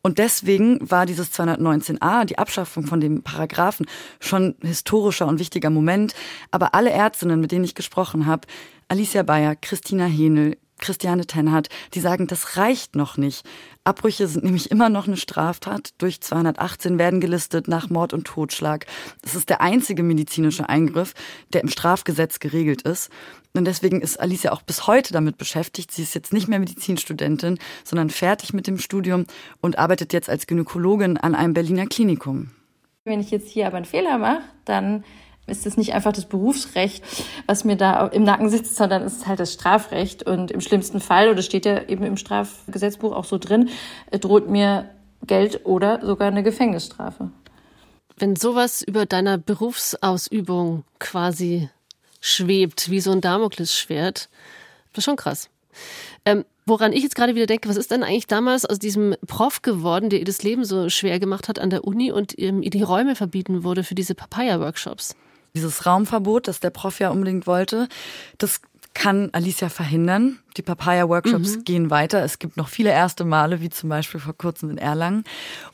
Und 0.01 0.17
deswegen 0.17 0.79
war 0.81 1.05
dieses 1.05 1.31
219a, 1.31 2.25
die 2.25 2.37
Abschaffung 2.37 2.85
von 2.87 2.99
dem 2.99 3.21
Paragraphen, 3.21 3.85
schon 4.19 4.55
historischer 4.61 5.27
und 5.27 5.39
wichtiger 5.39 5.69
Moment. 5.69 6.15
Aber 6.49 6.73
alle 6.73 6.89
Ärztinnen, 6.89 7.39
mit 7.39 7.51
denen 7.51 7.65
ich 7.65 7.75
gesprochen 7.75 8.25
habe, 8.25 8.47
Alicia 8.87 9.23
Bayer, 9.23 9.55
Christina 9.55 10.05
Henel, 10.05 10.57
Christiane 10.79 11.25
Tenhardt, 11.27 11.69
die 11.93 11.99
sagen, 11.99 12.27
das 12.27 12.57
reicht 12.57 12.95
noch 12.95 13.15
nicht. 13.15 13.45
Abbrüche 13.83 14.27
sind 14.27 14.43
nämlich 14.43 14.69
immer 14.69 14.89
noch 14.89 15.07
eine 15.07 15.17
Straftat. 15.17 15.93
Durch 15.97 16.21
218 16.21 16.99
werden 16.99 17.19
gelistet 17.19 17.67
nach 17.67 17.89
Mord 17.89 18.13
und 18.13 18.25
Totschlag. 18.25 18.85
Das 19.23 19.33
ist 19.33 19.49
der 19.49 19.61
einzige 19.61 20.03
medizinische 20.03 20.69
Eingriff, 20.69 21.13
der 21.51 21.61
im 21.61 21.67
Strafgesetz 21.67 22.39
geregelt 22.39 22.83
ist. 22.83 23.09
Und 23.53 23.65
deswegen 23.65 24.01
ist 24.01 24.19
Alicia 24.19 24.51
auch 24.51 24.61
bis 24.61 24.85
heute 24.85 25.13
damit 25.13 25.37
beschäftigt. 25.37 25.91
Sie 25.91 26.03
ist 26.03 26.13
jetzt 26.13 26.31
nicht 26.31 26.47
mehr 26.47 26.59
Medizinstudentin, 26.59 27.57
sondern 27.83 28.11
fertig 28.11 28.53
mit 28.53 28.67
dem 28.67 28.77
Studium 28.77 29.25
und 29.61 29.79
arbeitet 29.79 30.13
jetzt 30.13 30.29
als 30.29 30.45
Gynäkologin 30.45 31.17
an 31.17 31.33
einem 31.33 31.53
Berliner 31.53 31.87
Klinikum. 31.87 32.51
Wenn 33.03 33.19
ich 33.19 33.31
jetzt 33.31 33.49
hier 33.49 33.65
aber 33.65 33.77
einen 33.77 33.85
Fehler 33.85 34.19
mache, 34.19 34.41
dann 34.63 35.03
ist 35.47 35.65
es 35.65 35.77
nicht 35.77 35.93
einfach 35.93 36.13
das 36.13 36.25
Berufsrecht, 36.25 37.03
was 37.45 37.63
mir 37.63 37.75
da 37.75 38.07
im 38.07 38.23
Nacken 38.23 38.49
sitzt, 38.49 38.75
sondern 38.75 39.03
es 39.03 39.17
ist 39.17 39.27
halt 39.27 39.39
das 39.39 39.53
Strafrecht. 39.53 40.23
Und 40.23 40.51
im 40.51 40.61
schlimmsten 40.61 40.99
Fall, 40.99 41.29
oder 41.29 41.41
steht 41.41 41.65
ja 41.65 41.83
eben 41.87 42.03
im 42.03 42.17
Strafgesetzbuch 42.17 43.11
auch 43.11 43.25
so 43.25 43.37
drin, 43.37 43.69
droht 44.11 44.49
mir 44.49 44.89
Geld 45.25 45.65
oder 45.65 46.05
sogar 46.05 46.27
eine 46.27 46.43
Gefängnisstrafe. 46.43 47.31
Wenn 48.17 48.35
sowas 48.35 48.81
über 48.81 49.05
deiner 49.05 49.37
Berufsausübung 49.37 50.83
quasi 50.99 51.69
schwebt, 52.19 52.89
wie 52.89 53.01
so 53.01 53.11
ein 53.11 53.21
Damoklesschwert, 53.21 54.29
das 54.93 54.99
ist 54.99 55.05
schon 55.05 55.15
krass. 55.15 55.49
Ähm, 56.25 56.45
woran 56.65 56.93
ich 56.93 57.01
jetzt 57.01 57.15
gerade 57.15 57.33
wieder 57.33 57.47
denke, 57.47 57.67
was 57.67 57.77
ist 57.77 57.91
denn 57.91 58.03
eigentlich 58.03 58.27
damals 58.27 58.65
aus 58.65 58.77
diesem 58.77 59.15
Prof 59.25 59.63
geworden, 59.63 60.09
der 60.09 60.19
ihr 60.19 60.25
das 60.25 60.43
Leben 60.43 60.65
so 60.65 60.89
schwer 60.89 61.19
gemacht 61.19 61.49
hat 61.49 61.57
an 61.57 61.71
der 61.71 61.83
Uni 61.83 62.11
und 62.11 62.37
ihr 62.37 62.51
die 62.51 62.83
Räume 62.83 63.15
verbieten 63.15 63.63
wurde 63.63 63.83
für 63.83 63.95
diese 63.95 64.13
Papaya-Workshops? 64.13 65.15
Dieses 65.53 65.85
Raumverbot, 65.85 66.47
das 66.47 66.59
der 66.59 66.69
Prof 66.69 66.99
ja 66.99 67.09
unbedingt 67.09 67.45
wollte, 67.47 67.89
das 68.37 68.61
kann 68.93 69.29
Alicia 69.31 69.69
verhindern. 69.69 70.39
Die 70.57 70.61
Papaya-Workshops 70.61 71.57
mhm. 71.57 71.63
gehen 71.63 71.89
weiter. 71.89 72.23
Es 72.23 72.39
gibt 72.39 72.57
noch 72.57 72.67
viele 72.67 72.89
erste 72.89 73.23
Male, 73.23 73.61
wie 73.61 73.69
zum 73.69 73.89
Beispiel 73.89 74.19
vor 74.19 74.37
kurzem 74.37 74.69
in 74.69 74.77
Erlangen. 74.77 75.23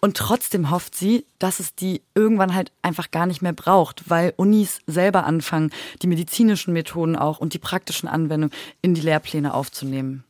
Und 0.01 0.17
trotzdem 0.17 0.69
hofft 0.69 0.95
sie, 0.95 1.25
dass 1.39 1.59
es 1.59 1.73
die 1.73 2.01
irgendwann 2.13 2.53
halt 2.53 2.71
einfach 2.81 3.09
gar 3.09 3.25
nicht 3.25 3.41
mehr 3.41 3.53
braucht, 3.53 4.09
weil 4.09 4.33
Unis 4.37 4.79
selber 4.85 5.25
anfangen, 5.25 5.71
die 6.01 6.07
medizinischen 6.07 6.73
Methoden 6.73 7.15
auch 7.15 7.39
und 7.39 7.53
die 7.53 7.59
praktischen 7.59 8.07
Anwendungen 8.07 8.55
in 8.81 8.93
die 8.93 9.01
Lehrpläne 9.01 9.53
aufzunehmen. 9.53 10.23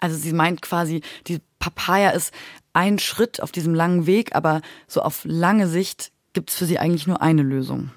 Also 0.00 0.16
sie 0.16 0.32
meint 0.32 0.62
quasi, 0.62 1.02
die 1.26 1.40
Papaya 1.58 2.10
ist 2.10 2.32
ein 2.72 2.98
Schritt 2.98 3.42
auf 3.42 3.52
diesem 3.52 3.74
langen 3.74 4.06
Weg, 4.06 4.34
aber 4.34 4.60
so 4.86 5.02
auf 5.02 5.22
lange 5.24 5.68
Sicht 5.68 6.12
gibt 6.32 6.50
es 6.50 6.56
für 6.56 6.66
sie 6.66 6.78
eigentlich 6.78 7.06
nur 7.06 7.22
eine 7.22 7.42
Lösung. 7.42 7.90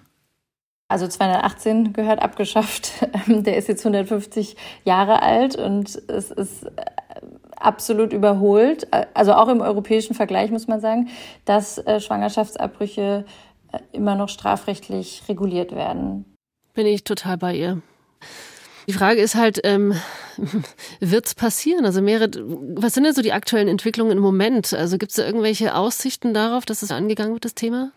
Also 0.92 1.08
218 1.08 1.94
gehört 1.94 2.22
abgeschafft. 2.22 2.92
Der 3.28 3.56
ist 3.56 3.70
jetzt 3.70 3.86
150 3.86 4.58
Jahre 4.84 5.22
alt 5.22 5.56
und 5.56 5.96
es 6.10 6.32
ist 6.32 6.66
äh, 6.66 6.70
absolut 7.56 8.12
überholt. 8.12 8.90
Also 9.14 9.34
auch 9.34 9.48
im 9.48 9.62
europäischen 9.62 10.16
Vergleich 10.16 10.52
muss 10.52 10.68
man 10.68 10.82
sagen, 10.82 11.08
dass 11.46 11.78
äh, 11.78 12.02
Schwangerschaftsabbrüche 12.02 13.24
äh, 13.72 13.80
immer 13.94 14.16
noch 14.16 14.28
strafrechtlich 14.28 15.24
reguliert 15.30 15.74
werden. 15.74 16.26
Bin 16.74 16.86
ich 16.88 17.06
total 17.06 17.38
bei 17.38 17.56
ihr. 17.56 17.82
Die 18.86 18.94
Frage 18.94 19.22
ist 19.22 19.36
halt, 19.36 19.62
ähm, 19.64 19.94
wird 21.00 21.26
es 21.26 21.36
passieren? 21.36 21.86
Also 21.86 22.02
Merit, 22.02 22.38
was 22.44 22.96
sind 22.96 23.06
denn 23.06 23.14
so 23.14 23.22
die 23.22 23.32
aktuellen 23.32 23.70
Entwicklungen 23.70 24.12
im 24.12 24.20
Moment? 24.20 24.74
Also 24.74 24.98
gibt 24.98 25.12
es 25.12 25.16
da 25.16 25.26
irgendwelche 25.26 25.74
Aussichten 25.74 26.34
darauf, 26.34 26.66
dass 26.66 26.82
es 26.82 26.92
angegangen 26.92 27.32
wird, 27.32 27.46
das 27.46 27.56
Thema? 27.56 27.94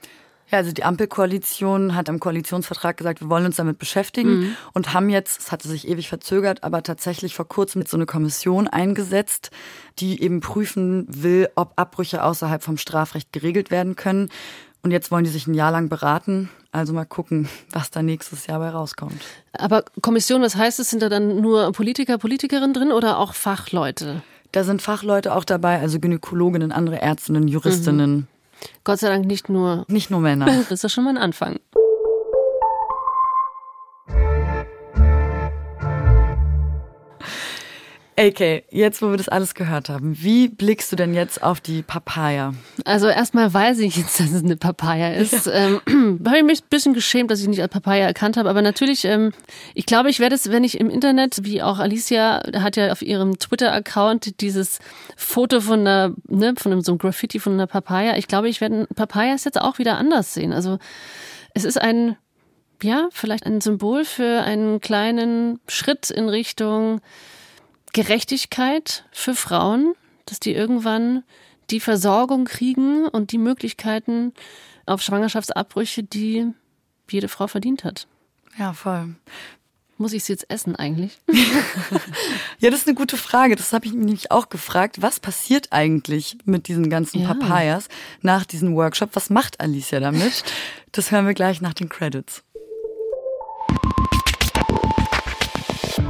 Ja, 0.55 0.59
also 0.59 0.71
die 0.71 0.85
Ampelkoalition 0.85 1.97
hat 1.97 2.09
im 2.09 2.21
Koalitionsvertrag 2.21 2.97
gesagt, 2.97 3.21
wir 3.21 3.29
wollen 3.29 3.45
uns 3.45 3.57
damit 3.57 3.77
beschäftigen 3.77 4.39
mhm. 4.39 4.57
und 4.73 4.95
haben 4.95 5.11
jetzt, 5.11 5.41
es 5.41 5.51
hatte 5.51 5.67
sich 5.67 5.89
ewig 5.89 6.09
verzögert, 6.09 6.63
aber 6.63 6.85
tatsächlich 6.85 7.35
vor 7.35 7.49
kurzem 7.49 7.81
mit 7.81 7.89
so 7.89 7.97
eine 7.97 8.07
Kommission 8.07 8.69
eingesetzt, 8.69 9.51
die 9.99 10.23
eben 10.23 10.39
prüfen 10.39 11.07
will, 11.09 11.49
ob 11.57 11.73
Abbrüche 11.75 12.23
außerhalb 12.23 12.63
vom 12.63 12.77
Strafrecht 12.77 13.33
geregelt 13.33 13.73
werden 13.73 13.97
können. 13.97 14.29
Und 14.83 14.93
jetzt 14.93 15.11
wollen 15.11 15.25
die 15.25 15.31
sich 15.31 15.49
ein 15.49 15.55
Jahr 15.55 15.73
lang 15.73 15.89
beraten. 15.89 16.51
Also 16.71 16.93
mal 16.93 17.05
gucken, 17.05 17.49
was 17.73 17.91
da 17.91 18.05
nächstes 18.05 18.47
Jahr 18.47 18.61
bei 18.61 18.69
rauskommt. 18.69 19.21
Aber 19.55 19.83
Kommission, 20.03 20.41
was 20.41 20.55
heißt 20.55 20.79
es? 20.79 20.89
Sind 20.89 21.03
da 21.03 21.09
dann 21.09 21.41
nur 21.41 21.73
Politiker, 21.73 22.17
Politikerinnen 22.17 22.75
drin 22.75 22.93
oder 22.93 23.19
auch 23.19 23.35
Fachleute? 23.35 24.23
Da 24.53 24.63
sind 24.63 24.83
Fachleute 24.83 25.35
auch 25.35 25.43
dabei, 25.43 25.81
also 25.81 25.99
Gynäkologinnen, 25.99 26.71
andere 26.71 27.03
Ärztinnen, 27.03 27.49
Juristinnen. 27.49 28.11
Mhm. 28.13 28.27
Gott 28.85 29.01
sei 29.01 29.09
Dank 29.09 29.27
nicht 29.27 29.49
nur. 29.49 29.85
Nicht 29.89 30.11
nur 30.11 30.21
Männer. 30.21 30.47
Das 30.69 30.85
ist 30.85 30.93
schon 30.93 31.05
mal 31.05 31.11
ein 31.11 31.19
Anfang. 31.19 31.59
AK, 38.17 38.65
jetzt 38.71 39.03
wo 39.03 39.11
wir 39.11 39.17
das 39.17 39.29
alles 39.29 39.55
gehört 39.55 39.89
haben, 39.89 40.17
wie 40.21 40.49
blickst 40.49 40.93
du 40.93 40.97
denn 40.97 41.15
jetzt 41.15 41.43
auf 41.43 41.61
die 41.61 41.83
Papaya? 41.83 42.55
Also 42.85 43.09
erstmal 43.09 43.53
weiß 43.53 43.81
ich 43.81 43.97
jetzt, 43.97 44.21
dass 44.21 44.31
es 44.31 44.45
eine 44.45 44.57
Papaya 44.57 45.15
ist. 45.15 45.47
Ja. 45.47 45.53
Ähm, 45.53 46.21
habe 46.27 46.39
ich 46.39 46.45
mich 46.45 46.63
ein 46.63 46.69
bisschen 46.71 46.95
geschämt, 46.95 47.31
dass 47.31 47.41
ich 47.41 47.49
nicht 47.49 47.61
als 47.61 47.73
Papaya 47.73 48.07
erkannt 48.07 48.37
habe. 48.37 48.49
Aber 48.49 48.63
natürlich, 48.63 49.05
ähm, 49.05 49.33
ich 49.75 49.87
glaube, 49.87 50.11
ich 50.11 50.21
werde 50.21 50.37
es, 50.37 50.51
wenn 50.51 50.63
ich 50.63 50.79
im 50.79 50.91
Internet, 50.91 51.41
wie 51.43 51.63
auch 51.63 51.79
Alicia, 51.79 52.43
hat 52.57 52.77
ja 52.77 52.93
auf 52.93 53.03
ihrem 53.03 53.39
Twitter-Account 53.39 54.41
dieses 54.41 54.79
Foto 55.17 55.61
von 55.61 55.81
einer, 55.81 56.15
ne, 56.29 56.55
von 56.57 56.73
einem, 56.73 56.83
so 56.83 56.93
einem 56.93 56.99
Graffiti 56.99 57.41
von 57.41 57.55
einer 57.55 57.67
Papaya. 57.67 58.17
Ich 58.17 58.29
glaube, 58.29 58.49
ich 58.49 58.61
werde 58.61 58.87
Papayas 58.95 59.45
jetzt 59.45 59.61
auch 59.61 59.79
wieder 59.79 59.99
anders 59.99 60.35
sehen. 60.35 60.53
Also 60.53 60.79
es 61.53 61.65
ist 61.65 61.81
ein, 61.81 62.17
ja, 62.81 63.09
vielleicht 63.11 63.45
ein 63.45 63.61
Symbol 63.61 64.05
für 64.05 64.43
einen 64.43 64.81
kleinen 64.81 65.59
Schritt 65.67 66.11
in 66.11 66.29
Richtung 66.29 67.01
Gerechtigkeit 67.95 69.05
für 69.13 69.35
Frauen, 69.35 69.95
dass 70.27 70.41
die 70.41 70.53
irgendwann 70.53 71.23
die 71.71 71.81
Versorgung 71.81 72.45
kriegen 72.45 73.07
und 73.09 73.33
die 73.33 73.39
Möglichkeiten 73.39 74.35
auf 74.85 75.01
Schwangerschaftsabbrüche, 75.01 76.03
die 76.03 76.53
jede 77.11 77.29
Frau 77.29 77.47
verdient 77.47 77.85
hat. 77.85 78.07
Ja, 78.59 78.73
voll. 78.73 79.15
Muss 79.97 80.13
ich 80.13 80.23
es 80.23 80.29
jetzt 80.29 80.51
essen 80.51 80.75
eigentlich? 80.75 81.19
ja, 82.59 82.71
das 82.71 82.81
ist 82.81 82.89
eine 82.89 82.97
gute 82.97 83.17
Frage. 83.17 83.55
Das 83.55 83.73
habe 83.73 83.87
ich 83.87 83.93
mich 83.93 84.05
nämlich 84.05 84.31
auch 84.33 84.49
gefragt. 84.49 85.01
Was 85.01 85.21
passiert 85.21 85.69
eigentlich 85.71 86.37
mit 86.45 86.67
diesen 86.67 86.91
ganzen 86.91 87.21
ja. 87.21 87.29
Papayas 87.29 87.89
nach 88.21 88.45
diesem 88.45 88.75
Workshop? 88.75 89.11
Was 89.13 89.31
macht 89.31 89.61
Alicia 89.61 90.01
damit? 90.01 90.43
Das 90.91 91.13
hören 91.13 91.27
wir 91.27 91.35
gleich 91.35 91.61
nach 91.61 91.75
den 91.75 91.89
Credits. 91.89 92.43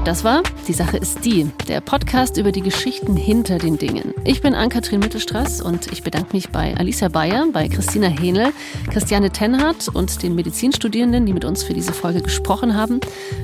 Das 0.04 0.22
war 0.22 0.42
Die 0.68 0.74
Sache 0.74 0.98
ist 0.98 1.24
die, 1.24 1.50
der 1.66 1.80
Podcast 1.80 2.36
über 2.36 2.52
die 2.52 2.60
Geschichten 2.60 3.16
hinter 3.16 3.56
den 3.56 3.78
Dingen. 3.78 4.12
Ich 4.24 4.42
bin 4.42 4.54
Ann-Kathrin 4.54 5.00
Mittelstraß 5.00 5.62
und 5.62 5.90
ich 5.92 6.02
bedanke 6.02 6.36
mich 6.36 6.50
bei 6.50 6.76
Alicia 6.76 7.08
Bayer, 7.08 7.46
bei 7.50 7.68
Christina 7.68 8.08
Hähnel, 8.08 8.52
Christiane 8.90 9.30
Tenhardt 9.30 9.88
und 9.88 10.22
den 10.22 10.34
Medizinstudierenden, 10.34 11.24
die 11.24 11.32
mit 11.32 11.46
uns 11.46 11.62
für 11.62 11.72
diese 11.72 11.94
Folge 11.94 12.20
gesprochen 12.20 12.74
haben. 12.76 13.00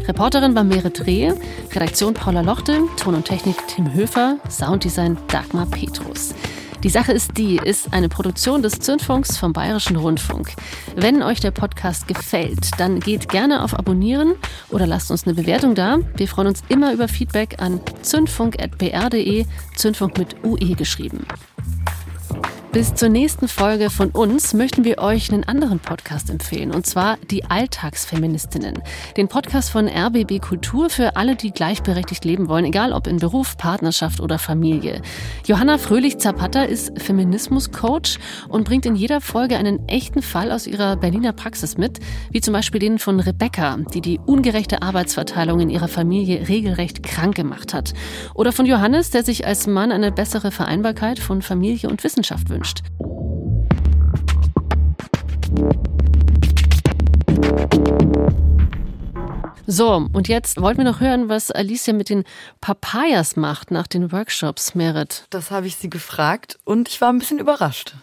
Reporterin 0.07 0.55
war 0.55 0.65
Merit 0.65 1.07
Reh, 1.07 1.33
Redaktion 1.73 2.13
Paula 2.13 2.43
Lochte, 2.43 2.83
Ton 2.99 3.15
und 3.15 3.25
Technik 3.25 3.57
Tim 3.69 3.95
Höfer, 3.95 4.37
Sounddesign 4.51 5.17
Dagmar 5.29 5.65
Petrus. 5.65 6.35
Die 6.83 6.89
Sache 6.89 7.13
ist 7.13 7.37
die, 7.37 7.57
ist 7.57 7.93
eine 7.93 8.09
Produktion 8.09 8.63
des 8.63 8.79
Zündfunks 8.79 9.37
vom 9.37 9.53
Bayerischen 9.53 9.97
Rundfunk. 9.97 10.55
Wenn 10.97 11.23
euch 11.23 11.39
der 11.39 11.51
Podcast 11.51 12.09
gefällt, 12.09 12.71
dann 12.79 13.01
geht 13.01 13.29
gerne 13.29 13.63
auf 13.63 13.79
Abonnieren 13.79 14.35
oder 14.71 14.87
lasst 14.87 15.11
uns 15.11 15.27
eine 15.27 15.35
Bewertung 15.35 15.75
da. 15.75 15.99
Wir 16.17 16.27
freuen 16.27 16.49
uns 16.49 16.63
immer 16.69 16.95
über 16.95 17.07
Feedback 17.07 17.61
an 17.61 17.81
zündfunk.br.de, 18.01 19.45
Zündfunk 19.77 20.17
mit 20.17 20.43
UE 20.43 20.75
geschrieben. 20.75 21.27
Bis 22.73 22.95
zur 22.95 23.09
nächsten 23.09 23.49
Folge 23.49 23.91
von 23.91 24.11
uns 24.11 24.55
möchten 24.55 24.85
wir 24.85 24.99
euch 24.99 25.33
einen 25.33 25.43
anderen 25.43 25.81
Podcast 25.81 26.31
empfehlen, 26.31 26.73
und 26.73 26.87
zwar 26.87 27.17
die 27.29 27.45
Alltagsfeministinnen. 27.45 28.81
Den 29.17 29.27
Podcast 29.27 29.71
von 29.71 29.89
RBB 29.89 30.41
Kultur 30.41 30.89
für 30.89 31.17
alle, 31.17 31.35
die 31.35 31.51
gleichberechtigt 31.51 32.25
leben 32.25 32.47
wollen, 32.47 32.65
egal 32.65 32.93
ob 32.93 33.09
in 33.09 33.17
Beruf, 33.17 33.57
Partnerschaft 33.57 34.21
oder 34.21 34.39
Familie. 34.39 35.03
Johanna 35.47 35.79
Fröhlich-Zapata 35.79 36.63
ist 36.63 36.97
Feminismus-Coach 37.03 38.21
und 38.49 38.63
bringt 38.63 38.87
in 38.87 38.95
jeder 38.95 39.21
Folge 39.21 39.57
einen 39.57 39.89
echten 39.89 40.23
Fall 40.23 40.53
aus 40.53 40.69
ihrer 40.69 40.95
Berliner 40.95 41.33
Praxis 41.33 41.77
mit, 41.77 41.99
wie 42.31 42.41
zum 42.41 42.55
Beispiel 42.55 42.79
den 42.79 43.01
von 43.01 43.19
Rebecca, 43.19 43.79
die 43.93 44.01
die 44.01 44.21
ungerechte 44.25 44.81
Arbeitsverteilung 44.81 45.59
in 45.59 45.71
ihrer 45.71 45.89
Familie 45.89 46.47
regelrecht 46.47 47.03
krank 47.03 47.35
gemacht 47.35 47.75
hat. 47.75 47.95
Oder 48.35 48.53
von 48.53 48.65
Johannes, 48.65 49.11
der 49.11 49.25
sich 49.25 49.45
als 49.45 49.67
Mann 49.67 49.91
eine 49.91 50.13
bessere 50.13 50.53
Vereinbarkeit 50.53 51.19
von 51.19 51.43
Familie 51.43 51.91
und 51.91 52.05
Wissenschaft 52.05 52.49
wünscht 52.49 52.60
gewünscht. 52.61 52.83
So, 59.67 60.09
und 60.13 60.29
jetzt 60.29 60.61
wollten 60.61 60.79
wir 60.79 60.85
noch 60.85 61.01
hören, 61.01 61.29
was 61.29 61.53
Alicia 61.53 61.93
mit 61.93 62.09
den 62.09 62.25
Papayas 62.61 63.37
macht 63.37 63.71
nach 63.71 63.87
den 63.87 64.11
Workshops, 64.11 64.75
Merit. 64.75 65.27
Das 65.31 65.51
habe 65.51 65.69
ich 65.69 65.77
sie 65.77 65.89
gefragt 65.89 66.59
und 66.65 66.89
ich 66.89 67.01
war 67.01 67.13
ein 67.13 67.19
bisschen 67.19 67.39
überrascht. 67.39 67.95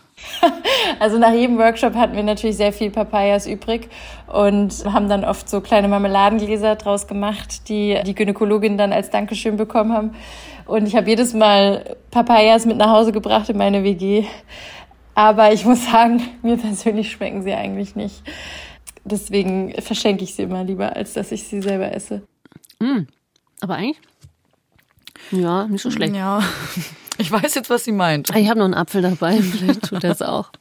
Also 1.00 1.20
nach 1.20 1.34
jedem 1.34 1.60
Workshop 1.60 1.94
hatten 1.94 2.16
wir 2.16 2.24
natürlich 2.24 2.58
sehr 2.58 2.74
viel 2.74 2.90
Papayas 2.90 3.46
übrig 3.46 3.90
und 4.26 4.74
haben 4.86 5.10
dann 5.10 5.24
oft 5.24 5.48
so 5.48 5.62
kleine 5.62 5.88
Marmeladengläser 5.88 6.76
draus 6.76 7.08
gemacht, 7.08 7.70
die 7.70 8.00
die 8.04 8.16
Gynäkologin 8.16 8.78
dann 8.78 8.94
als 8.94 9.12
Dankeschön 9.12 9.58
bekommen 9.58 9.94
haben. 9.94 10.16
Und 10.68 10.86
ich 10.86 10.96
habe 10.96 11.10
jedes 11.10 11.34
Mal 11.34 11.96
Papayas 12.12 12.66
mit 12.66 12.78
nach 12.78 12.90
Hause 12.90 13.12
gebracht 13.12 13.50
in 13.50 13.58
meine 13.58 13.84
WG. 13.84 14.26
Aber 15.16 15.52
ich 15.54 15.66
muss 15.66 15.86
sagen, 15.86 16.22
mir 16.44 16.58
persönlich 16.58 17.12
schmecken 17.12 17.42
sie 17.42 17.54
eigentlich 17.54 17.96
nicht. 17.96 18.22
Deswegen 19.04 19.74
verschenke 19.82 20.24
ich 20.24 20.36
sie 20.36 20.44
immer 20.44 20.64
lieber, 20.64 20.96
als 20.96 21.14
dass 21.14 21.32
ich 21.32 21.48
sie 21.48 21.62
selber 21.62 21.94
esse. 21.94 22.22
Mm, 22.80 23.08
aber 23.62 23.76
eigentlich, 23.76 24.00
ja, 25.32 25.68
nicht 25.68 25.82
so 25.82 25.92
schlecht. 25.92 26.16
Ja. 26.16 26.42
Ich 27.20 27.32
weiß 27.32 27.56
jetzt, 27.56 27.72
was 27.72 27.84
sie 27.84 27.94
meint. 27.94 28.30
Ich 28.36 28.48
habe 28.48 28.60
noch 28.60 28.66
einen 28.66 28.76
Apfel 28.76 29.02
dabei, 29.02 29.38
vielleicht 29.42 29.90
tut 29.90 30.04
er 30.04 30.12
es 30.12 30.22
auch. 30.22 30.52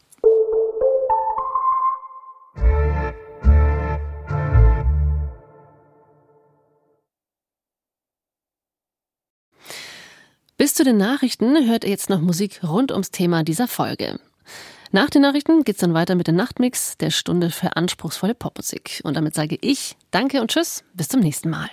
Zu 10.76 10.84
den 10.84 10.98
Nachrichten 10.98 11.66
hört 11.66 11.84
ihr 11.84 11.90
jetzt 11.90 12.10
noch 12.10 12.20
Musik 12.20 12.60
rund 12.62 12.92
ums 12.92 13.10
Thema 13.10 13.42
dieser 13.42 13.66
Folge. 13.66 14.20
Nach 14.92 15.08
den 15.08 15.22
Nachrichten 15.22 15.64
geht's 15.64 15.80
dann 15.80 15.94
weiter 15.94 16.14
mit 16.14 16.26
dem 16.26 16.36
Nachtmix 16.36 16.98
der 16.98 17.10
Stunde 17.10 17.48
für 17.50 17.76
anspruchsvolle 17.76 18.34
Popmusik. 18.34 19.00
Und 19.02 19.16
damit 19.16 19.34
sage 19.34 19.56
ich 19.62 19.96
Danke 20.10 20.42
und 20.42 20.50
Tschüss, 20.50 20.84
bis 20.92 21.08
zum 21.08 21.20
nächsten 21.20 21.48
Mal. 21.48 21.70